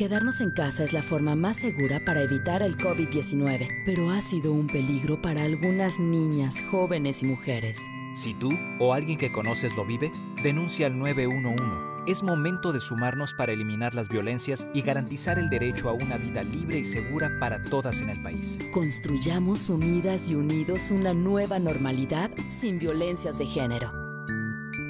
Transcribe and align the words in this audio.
Quedarnos 0.00 0.40
en 0.40 0.50
casa 0.50 0.82
es 0.82 0.94
la 0.94 1.02
forma 1.02 1.36
más 1.36 1.58
segura 1.58 2.02
para 2.02 2.22
evitar 2.22 2.62
el 2.62 2.78
COVID-19, 2.78 3.82
pero 3.84 4.08
ha 4.08 4.22
sido 4.22 4.50
un 4.50 4.66
peligro 4.66 5.20
para 5.20 5.42
algunas 5.42 6.00
niñas, 6.00 6.62
jóvenes 6.70 7.22
y 7.22 7.26
mujeres. 7.26 7.78
Si 8.14 8.32
tú 8.32 8.48
o 8.78 8.94
alguien 8.94 9.18
que 9.18 9.30
conoces 9.30 9.76
lo 9.76 9.84
vive, 9.84 10.10
denuncia 10.42 10.86
al 10.86 10.98
911. 10.98 11.62
Es 12.06 12.22
momento 12.22 12.72
de 12.72 12.80
sumarnos 12.80 13.34
para 13.34 13.52
eliminar 13.52 13.94
las 13.94 14.08
violencias 14.08 14.66
y 14.72 14.80
garantizar 14.80 15.38
el 15.38 15.50
derecho 15.50 15.90
a 15.90 15.92
una 15.92 16.16
vida 16.16 16.44
libre 16.44 16.78
y 16.78 16.86
segura 16.86 17.36
para 17.38 17.62
todas 17.64 18.00
en 18.00 18.08
el 18.08 18.22
país. 18.22 18.58
Construyamos 18.72 19.68
unidas 19.68 20.30
y 20.30 20.34
unidos 20.34 20.90
una 20.90 21.12
nueva 21.12 21.58
normalidad 21.58 22.30
sin 22.48 22.78
violencias 22.78 23.36
de 23.36 23.44
género. 23.44 23.92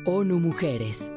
ONU 0.04 0.38
Mujeres. 0.38 1.10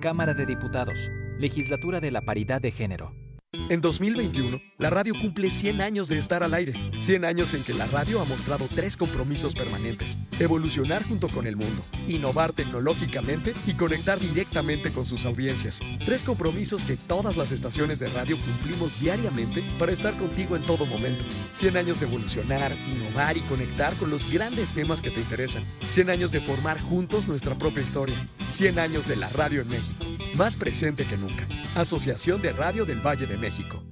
Cámara 0.00 0.34
de 0.34 0.44
Diputados. 0.44 1.10
Legislatura 1.38 2.00
de 2.00 2.10
la 2.10 2.20
Paridad 2.20 2.60
de 2.60 2.72
Género. 2.72 3.27
En 3.70 3.82
2021, 3.82 4.62
la 4.78 4.88
radio 4.88 5.12
cumple 5.20 5.50
100 5.50 5.82
años 5.82 6.08
de 6.08 6.16
estar 6.16 6.42
al 6.42 6.54
aire. 6.54 6.72
100 7.00 7.26
años 7.26 7.52
en 7.52 7.62
que 7.62 7.74
la 7.74 7.86
radio 7.86 8.18
ha 8.18 8.24
mostrado 8.24 8.66
tres 8.74 8.96
compromisos 8.96 9.54
permanentes. 9.54 10.16
Evolucionar 10.38 11.02
junto 11.02 11.28
con 11.28 11.46
el 11.46 11.56
mundo, 11.56 11.82
innovar 12.06 12.54
tecnológicamente 12.54 13.52
y 13.66 13.74
conectar 13.74 14.18
directamente 14.18 14.90
con 14.90 15.04
sus 15.04 15.26
audiencias. 15.26 15.80
Tres 16.02 16.22
compromisos 16.22 16.86
que 16.86 16.96
todas 16.96 17.36
las 17.36 17.52
estaciones 17.52 17.98
de 17.98 18.08
radio 18.08 18.38
cumplimos 18.38 18.98
diariamente 19.00 19.62
para 19.78 19.92
estar 19.92 20.16
contigo 20.16 20.56
en 20.56 20.62
todo 20.62 20.86
momento. 20.86 21.22
100 21.52 21.76
años 21.76 22.00
de 22.00 22.06
evolucionar, 22.06 22.72
innovar 22.90 23.36
y 23.36 23.40
conectar 23.40 23.92
con 23.96 24.08
los 24.08 24.32
grandes 24.32 24.72
temas 24.72 25.02
que 25.02 25.10
te 25.10 25.20
interesan. 25.20 25.62
100 25.86 26.08
años 26.08 26.32
de 26.32 26.40
formar 26.40 26.80
juntos 26.80 27.28
nuestra 27.28 27.54
propia 27.58 27.82
historia. 27.82 28.16
100 28.48 28.78
años 28.78 29.06
de 29.06 29.16
la 29.16 29.28
radio 29.28 29.60
en 29.60 29.68
México. 29.68 30.06
Más 30.38 30.54
presente 30.54 31.04
que 31.04 31.16
nunca. 31.16 31.48
Asociación 31.74 32.40
de 32.40 32.52
Radio 32.52 32.84
del 32.84 33.04
Valle 33.04 33.26
de 33.26 33.36
México. 33.36 33.82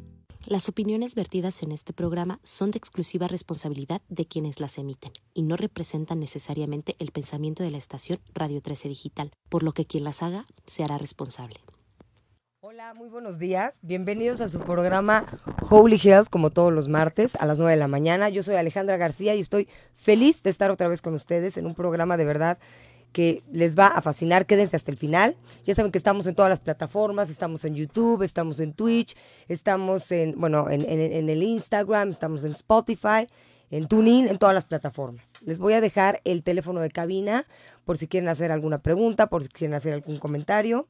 Las 0.45 0.69
opiniones 0.69 1.17
vertidas 1.17 1.61
en 1.65 1.73
este 1.73 1.93
programa 1.93 2.39
son 2.45 2.71
de 2.71 2.79
exclusiva 2.79 3.27
responsabilidad 3.27 4.01
de 4.09 4.27
quienes 4.27 4.61
las 4.61 4.79
emiten 4.79 5.11
y 5.35 5.43
no 5.43 5.57
representan 5.57 6.21
necesariamente 6.21 6.95
el 7.01 7.11
pensamiento 7.11 7.65
de 7.65 7.71
la 7.71 7.79
estación 7.79 8.21
Radio 8.33 8.61
13 8.61 8.89
Digital, 8.89 9.33
por 9.49 9.65
lo 9.65 9.73
que 9.73 9.87
quien 9.87 10.05
las 10.05 10.23
haga 10.23 10.45
se 10.67 10.85
hará 10.85 10.99
responsable. 10.99 11.57
Hola, 12.61 12.95
muy 12.95 13.09
buenos 13.09 13.41
días. 13.41 13.81
Bienvenidos 13.83 14.41
a 14.41 14.49
su 14.49 14.61
programa 14.61 15.27
Holy 15.69 16.01
Health, 16.01 16.29
como 16.31 16.51
todos 16.51 16.73
los 16.73 16.87
martes 16.87 17.35
a 17.35 17.47
las 17.47 17.59
9 17.59 17.73
de 17.73 17.77
la 17.77 17.89
mañana. 17.89 18.29
Yo 18.29 18.45
soy 18.45 18.55
Alejandra 18.55 18.97
García 18.97 19.35
y 19.35 19.41
estoy 19.41 19.69
feliz 19.97 20.45
de 20.45 20.51
estar 20.51 20.71
otra 20.71 20.87
vez 20.87 21.03
con 21.03 21.15
ustedes 21.15 21.57
en 21.57 21.67
un 21.67 21.75
programa 21.75 22.17
de 22.17 22.25
verdad 22.25 22.59
que 23.17 23.43
les 23.51 23.79
va 23.79 23.87
a 23.87 24.03
fascinar. 24.03 24.45
Quédense 24.45 24.77
hasta 24.77 24.91
el 24.91 24.99
final. 24.99 25.37
Ya 25.65 25.75
saben 25.75 25.91
que 25.91 25.97
estamos 25.97 26.27
en 26.27 26.35
todas 26.35 26.51
las 26.51 26.61
plataformas, 26.61 27.31
estamos 27.31 27.65
en 27.65 27.75
YouTube, 27.75 28.23
estamos 28.23 28.61
en 28.61 28.75
Twitch, 28.75 29.17
estamos 29.49 30.13
en, 30.13 30.39
bueno, 30.39 30.69
en, 30.69 30.83
el 31.31 31.43
Instagram, 31.43 32.11
estamos 32.11 32.45
en 32.45 32.53
Spotify, 32.53 33.27
en 33.71 33.89
TuneIn, 33.89 34.29
en 34.29 34.37
todas 34.37 34.55
las 34.55 34.67
plataformas. 34.67 35.25
Les 35.41 35.59
voy 35.59 35.73
a 35.73 35.81
dejar 35.81 36.21
el 36.25 36.43
teléfono 36.43 36.83
de 36.83 36.91
cabina 36.91 37.47
por 37.87 37.97
si 37.97 38.07
quieren 38.07 38.29
hacer 38.29 38.53
alguna 38.53 38.83
pregunta, 38.83 39.29
por 39.29 39.43
si 39.43 39.49
quieren 39.49 39.73
hacer 39.73 39.95
algún 39.95 40.19
comentario. 40.19 40.87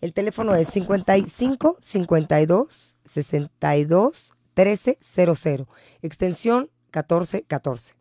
El 0.00 0.14
teléfono 0.14 0.54
es 0.54 0.68
55 0.68 1.76
52 1.82 2.96
62 3.04 4.32
1300, 4.56 5.66
extensión 6.00 6.70
1414. 6.94 7.96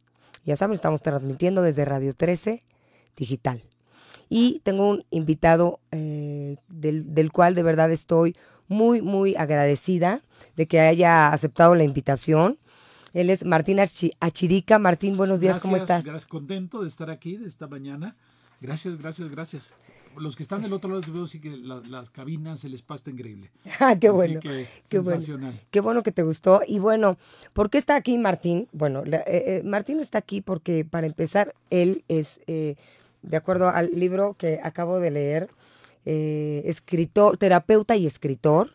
Ya 0.45 0.55
saben, 0.55 0.75
estamos 0.75 1.01
transmitiendo 1.01 1.61
desde 1.61 1.83
Radio 1.83 2.13
13 2.13 2.63
Digital. 3.19 3.61
Y 4.29 4.61
tengo 4.63 4.87
un 4.89 5.05
invitado 5.11 5.79
eh, 5.91 6.55
del, 6.69 7.13
del 7.13 7.31
cual 7.31 7.53
de 7.55 7.63
verdad 7.63 7.91
estoy 7.91 8.35
muy, 8.67 9.01
muy 9.01 9.35
agradecida 9.35 10.21
de 10.55 10.67
que 10.67 10.79
haya 10.79 11.27
aceptado 11.33 11.75
la 11.75 11.83
invitación. 11.83 12.57
Él 13.13 13.29
es 13.31 13.43
Martín 13.43 13.79
Achirica. 13.79 14.79
Martín, 14.79 15.17
buenos 15.17 15.39
días, 15.39 15.59
¿cómo 15.59 15.73
Gracias, 15.75 15.89
estás? 15.99 16.05
Gracias, 16.05 16.27
contento 16.29 16.81
de 16.81 16.87
estar 16.87 17.09
aquí 17.09 17.37
de 17.37 17.47
esta 17.47 17.67
mañana. 17.67 18.15
Gracias, 18.61 18.97
gracias, 18.97 19.29
gracias. 19.29 19.73
Los 20.17 20.35
que 20.35 20.43
están 20.43 20.61
del 20.61 20.73
otro 20.73 20.89
lado, 20.89 21.01
te 21.01 21.11
veo 21.11 21.27
sí 21.27 21.39
que 21.39 21.49
la- 21.51 21.81
las 21.87 22.09
cabinas, 22.09 22.63
el 22.65 22.73
espacio 22.73 22.97
está 22.97 23.11
increíble. 23.11 23.49
Ah, 23.79 23.95
qué 23.99 24.07
Así 24.09 24.15
bueno. 24.15 24.39
que 24.41 24.67
qué 24.89 24.99
bueno. 24.99 25.21
sensacional. 25.21 25.59
Qué 25.71 25.79
bueno 25.79 26.03
que 26.03 26.11
te 26.11 26.23
gustó. 26.23 26.61
Y 26.67 26.77
bueno, 26.79 27.17
¿por 27.53 27.69
qué 27.71 27.77
está 27.79 27.95
aquí 27.95 28.17
Martín? 28.17 28.67
Bueno, 28.73 29.03
eh, 29.05 29.23
eh, 29.27 29.61
Martín 29.65 29.99
está 29.99 30.17
aquí 30.19 30.41
porque, 30.41 30.85
para 30.85 31.07
empezar, 31.07 31.55
él 31.71 32.03
es, 32.09 32.41
eh, 32.47 32.75
de 33.21 33.37
acuerdo 33.37 33.69
al 33.69 33.91
libro 33.91 34.35
que 34.37 34.59
acabo 34.63 34.99
de 34.99 35.11
leer, 35.11 35.49
eh, 36.05 36.63
escritor, 36.65 37.37
terapeuta 37.37 37.95
y 37.95 38.07
escritor, 38.07 38.71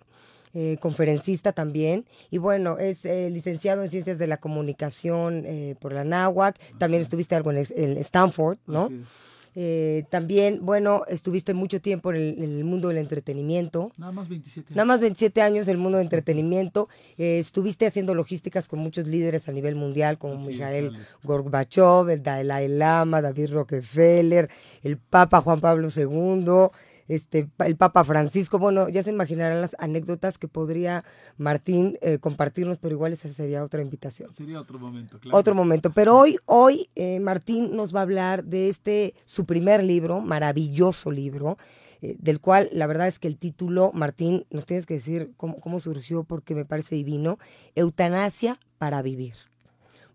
eh, 0.56 0.77
conferencista 0.78 1.53
también. 1.53 2.06
Y 2.31 2.38
bueno, 2.38 2.78
es 2.78 3.04
eh, 3.04 3.28
licenciado 3.28 3.83
en 3.83 3.91
Ciencias 3.91 4.21
de 4.21 4.28
la 4.28 4.37
Comunicación 4.37 5.43
eh, 5.44 5.75
por 5.81 5.93
la 5.93 6.04
NAWAC. 6.04 6.56
También 6.78 7.03
estuviste 7.03 7.34
algo 7.34 7.50
en, 7.50 7.59
Stanford, 7.99 8.59
¿no? 8.69 8.84
Así 8.84 9.00
es. 9.03 9.09
Eh, 9.56 10.04
también, 10.10 10.60
bueno, 10.62 11.03
estuviste 11.09 11.54
mucho 11.54 11.81
tiempo 11.81 12.10
en 12.12 12.16
el, 12.16 12.42
en 12.42 12.59
el 12.59 12.65
mundo 12.65 12.88
del 12.88 12.98
entretenimiento. 12.98 13.92
Nada 13.97 14.12
más 14.12 14.28
27 14.28 14.75
Nada 14.75 14.84
más 14.84 15.00
27 15.00 15.42
años 15.42 15.66
del 15.66 15.78
mundo 15.78 15.98
de 15.98 16.04
entretenimiento. 16.04 16.88
Eh, 17.19 17.38
estuviste 17.38 17.87
haciendo 17.87 18.15
logísticas 18.15 18.66
con 18.69 18.81
muchos 18.81 19.06
líderes 19.06 19.48
a 19.48 19.53
nivel 19.53 19.76
mundial, 19.76 20.19
como 20.19 20.38
Mijael. 20.38 20.92
Gorbachev, 21.22 22.10
el 22.10 22.22
Dalai 22.22 22.69
Lama, 22.69 23.22
David 23.22 23.53
Rockefeller, 23.53 24.50
el 24.82 24.98
Papa 24.98 25.41
Juan 25.41 25.60
Pablo 25.60 25.88
II, 25.94 26.71
este, 27.09 27.48
el 27.59 27.76
Papa 27.76 28.04
Francisco. 28.04 28.59
Bueno, 28.59 28.88
ya 28.88 29.03
se 29.03 29.10
imaginarán 29.10 29.60
las 29.60 29.76
anécdotas 29.78 30.38
que 30.38 30.48
podría 30.48 31.04
Martín 31.37 31.98
eh, 32.00 32.19
compartirnos, 32.19 32.78
pero 32.78 32.94
igual 32.94 33.12
esa 33.12 33.28
sería 33.28 33.62
otra 33.62 33.82
invitación 33.82 34.32
Sería 34.32 34.60
otro 34.60 34.78
momento, 34.78 35.19
claro. 35.19 35.37
otro 35.37 35.54
momento. 35.54 35.91
Pero 35.91 36.19
hoy, 36.19 36.38
hoy 36.47 36.88
eh, 36.94 37.20
Martín 37.20 37.76
nos 37.76 37.94
va 37.94 38.00
a 38.00 38.03
hablar 38.03 38.44
de 38.44 38.69
este, 38.69 39.15
su 39.25 39.44
primer 39.44 39.82
libro, 39.82 40.20
maravilloso 40.20 41.10
libro, 41.10 41.59
eh, 42.03 42.16
del 42.19 42.41
cual 42.41 42.69
la 42.72 42.87
verdad 42.87 43.09
es 43.09 43.19
que 43.19 43.28
el 43.28 43.36
título, 43.36 43.91
Martín, 43.92 44.47
nos 44.50 44.66
tienes 44.66 44.86
que 44.86 44.94
decir 44.94 45.32
cómo, 45.36 45.60
cómo 45.60 45.81
surgió 45.81 46.25
porque 46.25 46.54
me 46.54 46.65
parece 46.65 46.94
divino, 46.94 47.38
Eutanasia 47.75 48.59
para 48.78 49.03
vivir. 49.03 49.34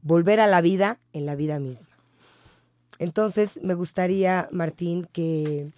Volver 0.02 0.40
a 0.40 0.48
la 0.48 0.62
vida 0.62 0.98
en 1.14 1.26
la 1.26 1.36
vida 1.36 1.60
misma. 1.60 1.90
Entonces, 3.00 3.60
me 3.64 3.74
gustaría, 3.74 4.50
Martín, 4.52 5.08
que, 5.12 5.72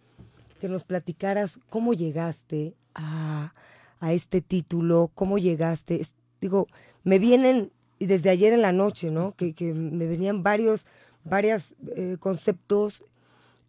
que 0.62 0.69
nos 0.69 0.84
platicaras 0.84 1.60
cómo 1.69 1.94
llegaste 1.96 2.75
a, 2.94 3.54
a 4.00 4.13
este 4.13 4.42
título, 4.42 5.10
cómo 5.16 5.40
llegaste. 5.40 6.00
Digo, 6.40 6.68
me 7.04 7.18
vienen, 7.18 7.72
y 7.98 8.06
desde 8.06 8.30
ayer 8.30 8.54
en 8.54 8.62
la 8.62 8.72
noche, 8.72 9.10
¿no? 9.10 9.34
Que, 9.36 9.54
que 9.54 9.74
me 9.74 10.06
venían 10.06 10.44
varios, 10.44 10.86
varios 11.24 11.74
conceptos 12.19 13.04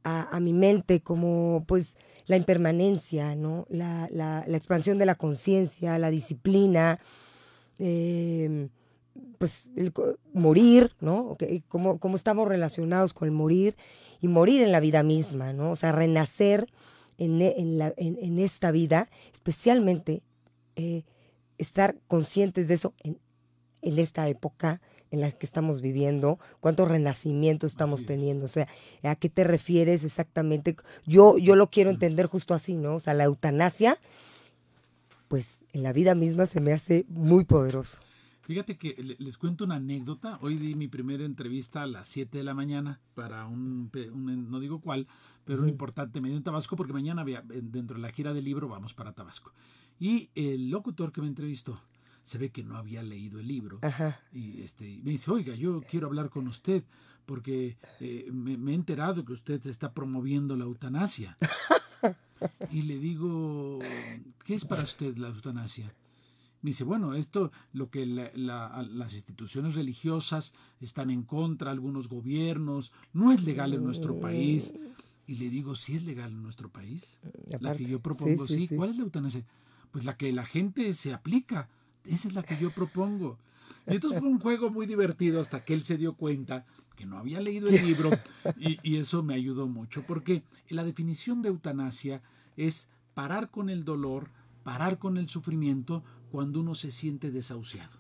a, 0.05 0.37
a 0.37 0.39
mi 0.41 0.53
mente, 0.53 1.01
como 1.01 1.65
pues 1.67 1.97
la 2.27 2.37
impermanencia, 2.37 3.35
¿no? 3.37 3.67
La, 3.71 4.07
la- 4.11 4.45
expansión 4.57 4.99
de 4.99 5.07
la 5.07 5.15
conciencia, 5.15 5.99
la 5.99 6.11
disciplina, 6.11 6.99
eh, 7.79 8.69
pues 9.39 9.71
el 9.77 9.93
morir, 10.35 10.93
¿no? 11.01 11.21
Ok, 11.31 11.43
Cómo, 11.69 11.99
cómo 11.99 12.17
estamos 12.17 12.49
relacionados 12.49 13.13
con 13.15 13.29
el 13.29 13.33
morir 13.35 13.77
y 14.23 14.29
morir 14.29 14.63
en 14.63 14.73
la 14.73 14.81
vida 14.81 15.03
misma, 15.03 15.53
¿no? 15.53 15.73
O 15.73 15.77
sea, 15.77 15.93
renacer 15.93 16.67
en, 17.19 17.43
e- 17.43 17.55
en 17.59 17.77
la- 17.79 17.93
en- 17.99 18.19
en 18.23 18.39
esta 18.39 18.71
vida, 18.71 19.11
especialmente 19.33 20.23
eh, 20.77 21.03
estar 21.59 21.97
conscientes 22.09 22.69
de 22.69 22.75
eso 22.75 22.95
en, 23.03 23.19
en 23.83 23.99
esta 23.99 24.27
época 24.29 24.81
en 25.11 25.21
la 25.21 25.31
que 25.31 25.45
estamos 25.45 25.83
viviendo, 25.83 26.39
cuántos 26.61 26.89
renacimientos 26.89 27.73
estamos 27.73 28.01
teniendo, 28.07 28.47
o 28.47 28.49
sea, 28.49 28.67
¿a 29.03 29.15
qué 29.17 29.29
te 29.29 29.45
refieres 29.45 30.05
exactamente? 30.05 30.75
Yo, 31.07 31.37
yo 31.37 31.55
lo 31.55 31.69
quiero 31.69 31.91
entender 31.91 32.25
justo 32.27 32.55
así, 32.55 32.75
¿no? 32.77 32.95
O 32.95 33.01
sea, 33.01 33.13
la 33.13 33.25
eutanasia, 33.25 33.99
pues 35.29 35.65
en 35.73 35.83
la 35.83 35.93
vida 35.93 36.15
misma 36.15 36.47
se 36.47 36.61
me 36.61 36.73
hace 36.73 37.05
muy 37.09 37.45
poderoso. 37.45 37.99
Fíjate 38.43 38.77
que 38.77 39.17
les 39.19 39.39
cuento 39.39 39.65
una 39.65 39.77
anécdota. 39.77 40.39
Hoy 40.43 40.57
di 40.57 40.75
mi 40.75 40.89
primera 40.89 41.25
entrevista 41.25 41.83
a 41.83 41.87
las 41.87 42.09
7 42.09 42.39
de 42.39 42.45
la 42.45 42.55
mañana 42.55 43.01
para 43.15 43.47
un, 43.47 43.91
no 44.51 44.59
digo 44.59 44.81
cuál, 44.81 45.07
pero 45.45 45.63
un 45.63 45.69
importante 45.69 46.21
medio 46.21 46.37
en 46.37 46.43
Tabasco, 46.43 46.75
porque 46.75 46.93
mañana 46.93 47.25
dentro 47.25 47.97
de 47.97 48.03
la 48.03 48.11
gira 48.11 48.35
del 48.35 48.45
libro 48.45 48.69
vamos 48.69 48.95
para 48.95 49.13
Tabasco. 49.13 49.53
Y 50.01 50.31
el 50.35 50.71
locutor 50.71 51.13
que 51.13 51.21
me 51.21 51.29
entrevistó 51.29 51.81
se 52.25 52.39
ve 52.39 52.51
que 52.51 52.65
no 52.65 52.77
había 52.77 53.05
leído 53.05 53.39
el 53.39 53.47
libro. 53.47 53.79
Y 54.33 54.61
este, 54.63 55.01
me 55.05 55.13
dice, 55.13 55.31
oiga, 55.31 55.55
yo 55.55 55.81
quiero 55.89 56.09
hablar 56.09 56.29
con 56.29 56.49
usted 56.49 56.83
porque 57.27 57.79
eh, 58.01 58.29
me, 58.33 58.57
me, 58.57 58.73
he 58.73 58.75
enterado 58.75 59.25
que 59.25 59.35
usted 59.35 59.65
está 59.69 59.93
promoviendo 59.93 60.57
la 60.57 60.65
eutanasia. 60.65 61.37
y 62.73 62.83
le 62.83 62.99
digo, 62.99 63.79
¿qué 64.45 64.55
es 64.55 64.65
para 64.65 64.83
usted 64.83 65.17
la 65.17 65.29
eutanasia? 65.29 65.95
Me 66.63 66.71
dice, 66.71 66.85
bueno, 66.85 67.15
esto, 67.15 67.51
lo 67.73 67.91
que 67.91 68.07
las 68.07 69.15
instituciones 69.15 69.75
religiosas 69.75 70.55
están 70.81 71.11
en 71.11 71.25
contra, 71.25 71.73
algunos 71.73 72.09
gobiernos, 72.09 72.93
no 73.13 73.33
es 73.33 73.43
legal 73.43 73.75
en 73.75 73.83
nuestro 73.83 74.19
país. 74.21 74.73
Y 75.27 75.35
le 75.35 75.51
digo, 75.51 75.75
¿sí 75.75 75.97
es 75.97 76.05
legal 76.05 76.31
en 76.31 76.43
nuestro 76.43 76.69
país? 76.69 77.21
la 77.61 77.77
que 77.77 77.85
yo 77.85 78.01
propongo, 78.01 78.47
sí, 78.47 78.69
¿Cuál 78.69 78.91
es 78.91 78.97
la 78.97 79.03
eutanasia? 79.03 79.45
Pues 79.91 80.05
la 80.05 80.17
que 80.17 80.33
la 80.33 80.45
gente 80.45 80.95
se 80.95 81.13
aplica. 81.13 81.69
Esa 82.05 82.29
es 82.29 82.35
la 82.35 82.45
que 82.45 82.57
yo 82.57 82.71
propongo. 82.71 83.39
Y 83.87 83.95
entonces 83.95 84.21
fue 84.21 84.29
un 84.29 84.39
juego 84.39 84.71
muy 84.71 84.87
divertido 84.87 85.41
hasta 85.41 85.65
que 85.65 85.75
él 85.75 85.83
se 85.83 85.99
dio 85.99 86.15
cuenta 86.15 86.65
que 86.97 87.07
no 87.07 87.19
había 87.19 87.41
leído 87.41 87.69
el 87.69 87.85
libro 87.85 88.11
y, 88.57 88.79
y 88.83 88.99
eso 88.99 89.23
me 89.23 89.35
ayudó 89.35 89.67
mucho 89.67 90.05
porque 90.07 90.43
la 90.69 90.85
definición 90.85 91.43
de 91.43 91.49
eutanasia 91.49 92.23
es 92.57 92.87
parar 93.15 93.51
con 93.51 93.71
el 93.71 93.85
dolor, 93.85 94.29
parar 94.63 94.99
con 94.99 95.17
el 95.17 95.29
sufrimiento 95.29 96.05
cuando 96.33 96.61
uno 96.61 96.75
se 96.75 96.91
siente 96.91 97.31
desahuciado. 97.31 97.93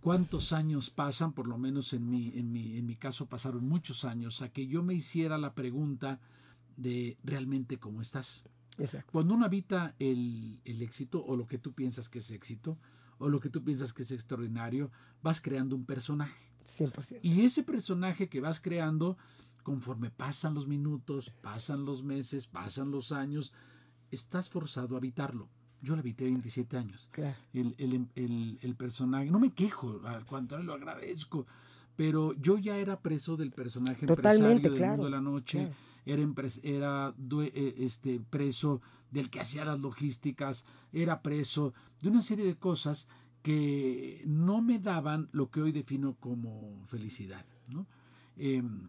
¿Cuántos 0.00 0.54
años 0.54 0.88
pasan? 0.88 1.34
Por 1.34 1.46
lo 1.46 1.58
menos 1.58 1.92
en 1.92 2.08
mi, 2.08 2.32
en 2.34 2.50
mi, 2.50 2.78
en 2.78 2.86
mi 2.86 2.96
caso 2.96 3.26
pasaron 3.26 3.68
muchos 3.68 4.06
años 4.06 4.40
a 4.40 4.48
que 4.48 4.66
yo 4.66 4.82
me 4.82 4.94
hiciera 4.94 5.36
la 5.36 5.54
pregunta 5.54 6.18
de 6.78 7.18
realmente 7.22 7.78
cómo 7.78 8.00
estás. 8.00 8.44
Cuando 9.12 9.34
uno 9.34 9.44
habita 9.44 9.94
el, 9.98 10.60
el, 10.64 10.80
éxito 10.80 11.22
o 11.22 11.36
lo 11.36 11.46
que 11.46 11.58
tú 11.58 11.74
piensas 11.74 12.08
que 12.08 12.20
es 12.20 12.30
éxito 12.30 12.78
o 13.18 13.28
lo 13.28 13.38
que 13.38 13.50
tú 13.50 13.62
piensas 13.62 13.92
que 13.92 14.04
es 14.04 14.10
extraordinario, 14.10 14.90
vas 15.22 15.42
creando 15.42 15.76
un 15.76 15.84
personaje. 15.84 16.54
100%. 16.66 17.20
Y 17.20 17.42
ese 17.42 17.62
personaje 17.64 18.30
que 18.30 18.40
vas 18.40 18.60
creando, 18.60 19.18
conforme 19.62 20.10
pasan 20.10 20.54
los 20.54 20.66
minutos, 20.66 21.28
pasan 21.42 21.84
los 21.84 22.02
meses, 22.02 22.46
pasan 22.46 22.90
los 22.90 23.12
años, 23.12 23.52
estás 24.10 24.48
forzado 24.48 24.94
a 24.94 24.98
habitarlo. 24.98 25.50
Yo 25.84 25.94
lo 25.94 26.00
habité 26.00 26.24
27 26.24 26.76
años. 26.76 27.08
El, 27.52 27.74
el, 27.78 28.58
el, 28.62 28.74
personaje, 28.74 29.30
no 29.30 29.38
me 29.38 29.52
quejo, 29.52 30.00
al 30.04 30.24
contrario, 30.24 30.64
lo 30.64 30.72
agradezco, 30.72 31.46
pero 31.94 32.32
yo 32.34 32.58
ya 32.58 32.78
era 32.78 33.00
preso 33.00 33.36
del 33.36 33.52
personaje 33.52 34.06
Totalmente, 34.06 34.68
empresario 34.68 34.80
del 34.80 34.90
mundo 34.90 35.04
de 35.04 35.10
la 35.10 35.20
noche, 35.20 35.72
era, 36.06 36.22
era 36.62 37.14
eh, 37.42 37.74
este, 37.78 38.18
preso 38.18 38.80
del 39.10 39.28
que 39.28 39.40
hacía 39.40 39.64
las 39.64 39.78
logísticas, 39.78 40.64
era 40.92 41.20
preso 41.22 41.74
de 42.00 42.08
una 42.08 42.22
serie 42.22 42.46
de 42.46 42.56
cosas 42.56 43.06
que 43.42 44.22
no 44.26 44.62
me 44.62 44.78
daban 44.78 45.28
lo 45.32 45.50
que 45.50 45.60
hoy 45.60 45.70
defino 45.70 46.14
como 46.14 46.82
felicidad. 46.86 47.44
¿no? 47.68 47.86
Em, 48.36 48.88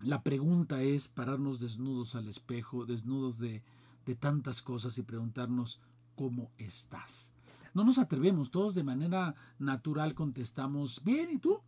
la 0.00 0.22
pregunta 0.22 0.82
es 0.82 1.08
pararnos 1.08 1.58
desnudos 1.58 2.14
al 2.14 2.28
espejo, 2.28 2.84
desnudos 2.84 3.38
de, 3.38 3.62
de 4.04 4.14
tantas 4.14 4.60
cosas 4.62 4.96
y 4.98 5.02
preguntarnos 5.02 5.80
cómo 6.18 6.50
estás. 6.58 7.32
No 7.74 7.84
nos 7.84 7.98
atrevemos, 7.98 8.50
todos 8.50 8.74
de 8.74 8.82
manera 8.82 9.36
natural 9.60 10.14
contestamos, 10.14 11.00
bien, 11.04 11.30
¿y 11.30 11.38
tú? 11.38 11.60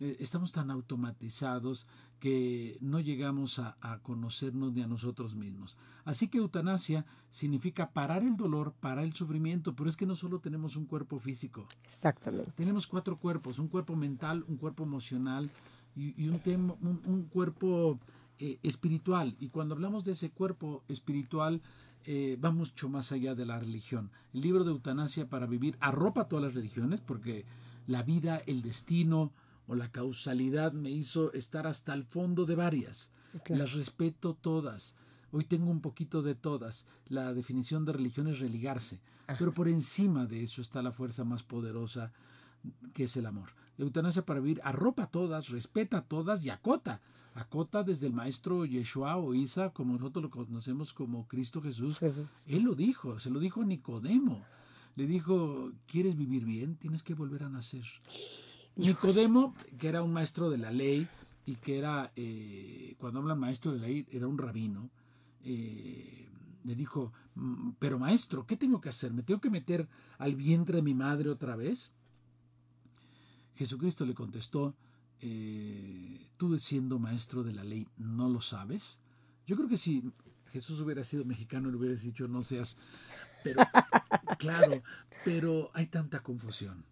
Eh, 0.00 0.16
estamos 0.18 0.50
tan 0.50 0.68
automatizados 0.72 1.86
que 2.18 2.76
no 2.80 2.98
llegamos 2.98 3.60
a, 3.60 3.76
conocernos 4.02 4.72
ni 4.72 4.82
a 4.82 4.88
nosotros 4.88 5.36
mismos. 5.36 5.76
Así 6.04 6.26
que 6.26 6.38
eutanasia 6.38 7.06
significa 7.30 7.90
parar 7.90 8.24
el 8.24 8.36
dolor, 8.36 8.74
parar 8.80 9.04
el 9.04 9.14
sufrimiento, 9.14 9.76
pero 9.76 9.88
es 9.88 9.96
que 9.96 10.06
no 10.06 10.16
solo 10.16 10.40
tenemos 10.40 10.74
un 10.74 10.86
cuerpo 10.86 11.20
físico. 11.20 11.68
Exactamente. 11.84 12.50
Tenemos 12.56 12.88
cuatro 12.88 13.16
cuerpos, 13.16 13.60
un 13.60 13.68
cuerpo 13.68 13.94
mental, 13.94 14.44
un 14.48 14.56
cuerpo 14.56 14.82
emocional 14.82 15.52
y, 15.94 16.28
un, 16.28 16.40
un, 17.04 17.22
cuerpo 17.24 18.00
eh, 18.40 18.58
espiritual. 18.64 19.36
Y 19.38 19.50
cuando 19.50 19.74
hablamos 19.74 20.04
de 20.04 20.12
ese 20.12 20.30
cuerpo 20.30 20.82
espiritual, 20.88 21.62
eh, 22.08 22.38
va 22.42 22.52
mucho 22.52 22.88
más 22.88 23.10
allá 23.10 23.34
de 23.34 23.44
la 23.44 23.58
religión. 23.58 24.12
El 24.32 24.42
libro 24.42 24.62
de 24.62 24.70
eutanasia 24.70 25.28
para 25.28 25.46
vivir 25.46 25.76
arropa 25.80 26.28
todas 26.28 26.44
las 26.44 26.54
religiones 26.54 27.00
porque 27.00 27.44
la 27.88 28.04
vida, 28.04 28.40
el 28.46 28.62
destino 28.62 29.32
o 29.66 29.74
la 29.74 29.90
causalidad 29.90 30.72
me 30.72 30.90
hizo 30.90 31.32
estar 31.32 31.66
hasta 31.66 31.94
el 31.94 32.04
fondo 32.04 32.46
de 32.46 32.54
varias. 32.54 33.10
Las 33.48 33.72
respeto 33.72 34.34
todas. 34.34 34.94
Hoy 35.32 35.44
tengo 35.44 35.68
un 35.68 35.80
poquito 35.80 36.22
de 36.22 36.36
todas. 36.36 36.86
La 37.08 37.34
definición 37.34 37.84
de 37.84 37.92
religión 37.92 38.28
es 38.28 38.38
religarse. 38.38 39.00
Pero 39.38 39.52
por 39.52 39.66
encima 39.66 40.26
de 40.26 40.44
eso 40.44 40.62
está 40.62 40.82
la 40.82 40.92
fuerza 40.92 41.24
más 41.24 41.42
poderosa 41.42 42.12
que 42.94 43.04
es 43.04 43.16
el 43.16 43.26
amor. 43.26 43.50
Eutanasia 43.78 44.24
para 44.24 44.40
vivir 44.40 44.60
arropa 44.62 45.08
todas, 45.08 45.48
respeta 45.48 46.02
todas 46.02 46.44
y 46.44 46.50
acota 46.50 47.00
acota 47.36 47.82
desde 47.82 48.06
el 48.06 48.12
maestro 48.12 48.64
Yeshua 48.64 49.16
o 49.16 49.34
Isa, 49.34 49.70
como 49.70 49.94
nosotros 49.94 50.24
lo 50.24 50.30
conocemos 50.30 50.92
como 50.92 51.28
Cristo 51.28 51.60
Jesús. 51.60 51.98
Él 52.46 52.62
lo 52.62 52.74
dijo, 52.74 53.20
se 53.20 53.30
lo 53.30 53.38
dijo 53.38 53.64
Nicodemo. 53.64 54.44
Le 54.96 55.06
dijo, 55.06 55.72
¿quieres 55.86 56.16
vivir 56.16 56.44
bien? 56.44 56.76
Tienes 56.76 57.02
que 57.02 57.14
volver 57.14 57.44
a 57.44 57.50
nacer. 57.50 57.84
Nicodemo, 58.76 59.54
que 59.78 59.88
era 59.88 60.02
un 60.02 60.12
maestro 60.12 60.50
de 60.50 60.58
la 60.58 60.70
ley 60.70 61.06
y 61.44 61.56
que 61.56 61.78
era, 61.78 62.12
eh, 62.16 62.94
cuando 62.98 63.20
hablan 63.20 63.38
maestro 63.38 63.72
de 63.72 63.78
la 63.78 63.86
ley, 63.86 64.06
era 64.10 64.26
un 64.26 64.38
rabino, 64.38 64.90
eh, 65.44 66.28
le 66.64 66.74
dijo, 66.74 67.12
mm, 67.36 67.70
pero 67.78 67.98
maestro, 67.98 68.46
¿qué 68.46 68.56
tengo 68.56 68.80
que 68.80 68.88
hacer? 68.88 69.12
¿Me 69.12 69.22
tengo 69.22 69.40
que 69.40 69.50
meter 69.50 69.88
al 70.18 70.34
vientre 70.34 70.76
de 70.76 70.82
mi 70.82 70.94
madre 70.94 71.30
otra 71.30 71.54
vez? 71.54 71.92
Jesucristo 73.54 74.04
le 74.04 74.14
contestó, 74.14 74.74
eh, 75.20 76.30
tú 76.36 76.58
siendo 76.58 76.98
maestro 76.98 77.42
de 77.42 77.52
la 77.52 77.64
ley 77.64 77.88
no 77.96 78.28
lo 78.28 78.40
sabes. 78.40 79.00
Yo 79.46 79.56
creo 79.56 79.68
que 79.68 79.76
si 79.76 80.02
Jesús 80.52 80.80
hubiera 80.80 81.04
sido 81.04 81.24
mexicano 81.24 81.70
le 81.70 81.76
hubiera 81.76 81.94
dicho 81.94 82.28
no 82.28 82.42
seas, 82.42 82.76
pero 83.42 83.60
claro, 84.38 84.82
pero 85.24 85.70
hay 85.74 85.86
tanta 85.86 86.22
confusión. 86.22 86.84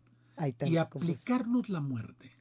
y 0.64 0.76
aplicarnos 0.76 1.68
la 1.68 1.80
muerte. 1.80 2.32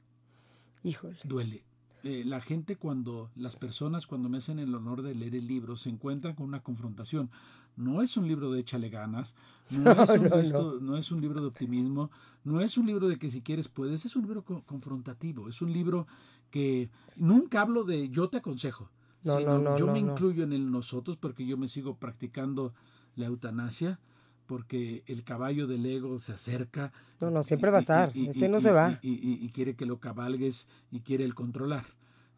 Híjole. 0.82 1.18
Duele. 1.24 1.64
Eh, 2.02 2.22
la 2.22 2.42
gente 2.42 2.76
cuando, 2.76 3.30
las 3.34 3.56
personas 3.56 4.06
cuando 4.06 4.28
me 4.28 4.36
hacen 4.36 4.58
el 4.58 4.74
honor 4.74 5.00
de 5.00 5.14
leer 5.14 5.34
el 5.36 5.46
libro 5.46 5.74
se 5.74 5.88
encuentran 5.88 6.34
con 6.34 6.46
una 6.46 6.62
confrontación. 6.62 7.30
No 7.76 8.02
es 8.02 8.16
un 8.16 8.28
libro 8.28 8.50
de 8.50 8.60
échale 8.60 8.88
ganas, 8.88 9.34
no, 9.70 9.90
es, 10.02 10.10
un 10.10 10.86
no, 10.86 10.96
es, 10.96 11.10
un 11.10 11.20
libro 11.20 11.40
de 11.40 11.46
optimismo, 11.46 12.10
no 12.44 12.60
es 12.60 12.76
un 12.76 12.86
libro 12.86 13.08
de 13.08 13.18
que 13.18 13.30
si 13.30 13.40
quieres 13.40 13.68
puedes, 13.68 14.04
es 14.04 14.14
un 14.14 14.22
libro 14.22 14.44
confrontativo, 14.44 15.48
es 15.48 15.62
un 15.62 15.72
libro 15.72 16.06
que 16.50 16.90
nunca 17.16 17.62
hablo 17.62 17.84
de 17.84 18.08
yo 18.10 18.28
te 18.28 18.38
aconsejo, 18.38 18.90
sino 19.22 19.76
yo 19.76 19.86
me 19.86 19.98
incluyo 19.98 20.44
en 20.44 20.52
el 20.52 20.70
nosotros 20.70 21.16
porque 21.16 21.46
yo 21.46 21.56
me 21.56 21.68
sigo 21.68 21.96
practicando 21.96 22.74
la 23.16 23.26
eutanasia 23.26 23.98
porque 24.46 25.02
el 25.06 25.24
caballo 25.24 25.66
del 25.66 25.86
ego 25.86 26.18
se 26.18 26.32
acerca. 26.32 26.92
No, 27.20 27.30
no, 27.30 27.42
siempre 27.42 27.70
va 27.70 27.78
a 27.78 27.80
estar, 27.80 28.12
ese 28.14 28.48
no 28.48 28.60
se 28.60 28.70
va. 28.70 28.98
Y, 29.02 29.48
quiere 29.50 29.74
que 29.74 29.86
lo 29.86 29.98
cabalgues 29.98 30.68
y 30.90 31.00
quiere 31.00 31.24
el 31.24 31.34
controlar. 31.34 31.84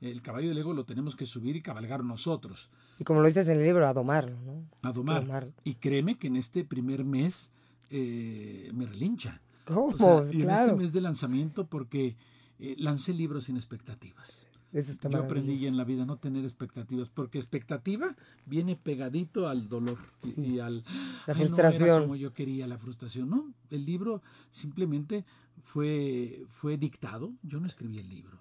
El 0.00 0.20
caballo 0.22 0.48
del 0.48 0.58
ego 0.58 0.74
lo 0.74 0.84
tenemos 0.84 1.16
que 1.16 1.26
subir 1.26 1.56
y 1.56 1.62
cabalgar 1.62 2.04
nosotros. 2.04 2.70
Y 2.98 3.04
como 3.04 3.20
lo 3.20 3.26
dices 3.26 3.48
en 3.48 3.58
el 3.58 3.64
libro, 3.64 3.86
a 3.86 3.94
domarlo, 3.94 4.36
¿no? 4.40 4.64
A 4.82 4.92
domar. 4.92 5.52
Y 5.64 5.74
créeme 5.74 6.18
que 6.18 6.26
en 6.26 6.36
este 6.36 6.64
primer 6.64 7.04
mes 7.04 7.50
eh, 7.90 8.70
me 8.74 8.86
relincha. 8.86 9.40
¿Cómo? 9.64 10.24
y 10.30 10.42
en 10.42 10.50
este 10.50 10.74
mes 10.74 10.92
de 10.92 11.00
lanzamiento 11.00 11.66
porque 11.66 12.16
eh, 12.58 12.76
lancé 12.78 13.12
libros 13.12 13.44
sin 13.44 13.56
expectativas. 13.56 14.46
Yo 14.72 15.18
aprendí 15.18 15.66
en 15.66 15.76
la 15.76 15.84
vida 15.84 16.04
no 16.04 16.18
tener 16.18 16.44
expectativas, 16.44 17.08
porque 17.08 17.38
expectativa 17.38 18.14
viene 18.44 18.76
pegadito 18.76 19.48
al 19.48 19.68
dolor 19.68 19.98
y, 20.36 20.58
al 20.58 20.84
la 21.26 21.34
frustración. 21.34 22.02
como 22.02 22.16
yo 22.16 22.34
quería 22.34 22.66
la 22.66 22.76
frustración. 22.76 23.30
No, 23.30 23.54
el 23.70 23.86
libro 23.86 24.22
simplemente 24.50 25.24
fue 25.58 26.44
fue 26.48 26.76
dictado. 26.76 27.32
Yo 27.42 27.58
no 27.58 27.66
escribí 27.66 27.98
el 27.98 28.08
libro. 28.08 28.38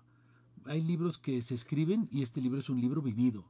Hay 0.66 0.82
libros 0.82 1.18
que 1.18 1.42
se 1.42 1.56
escriben 1.56 2.08
y 2.12 2.22
este 2.24 2.42
libro 2.42 2.60
es 2.60 2.70
un 2.70 2.82
libro 2.82 3.02
vivido, 3.02 3.44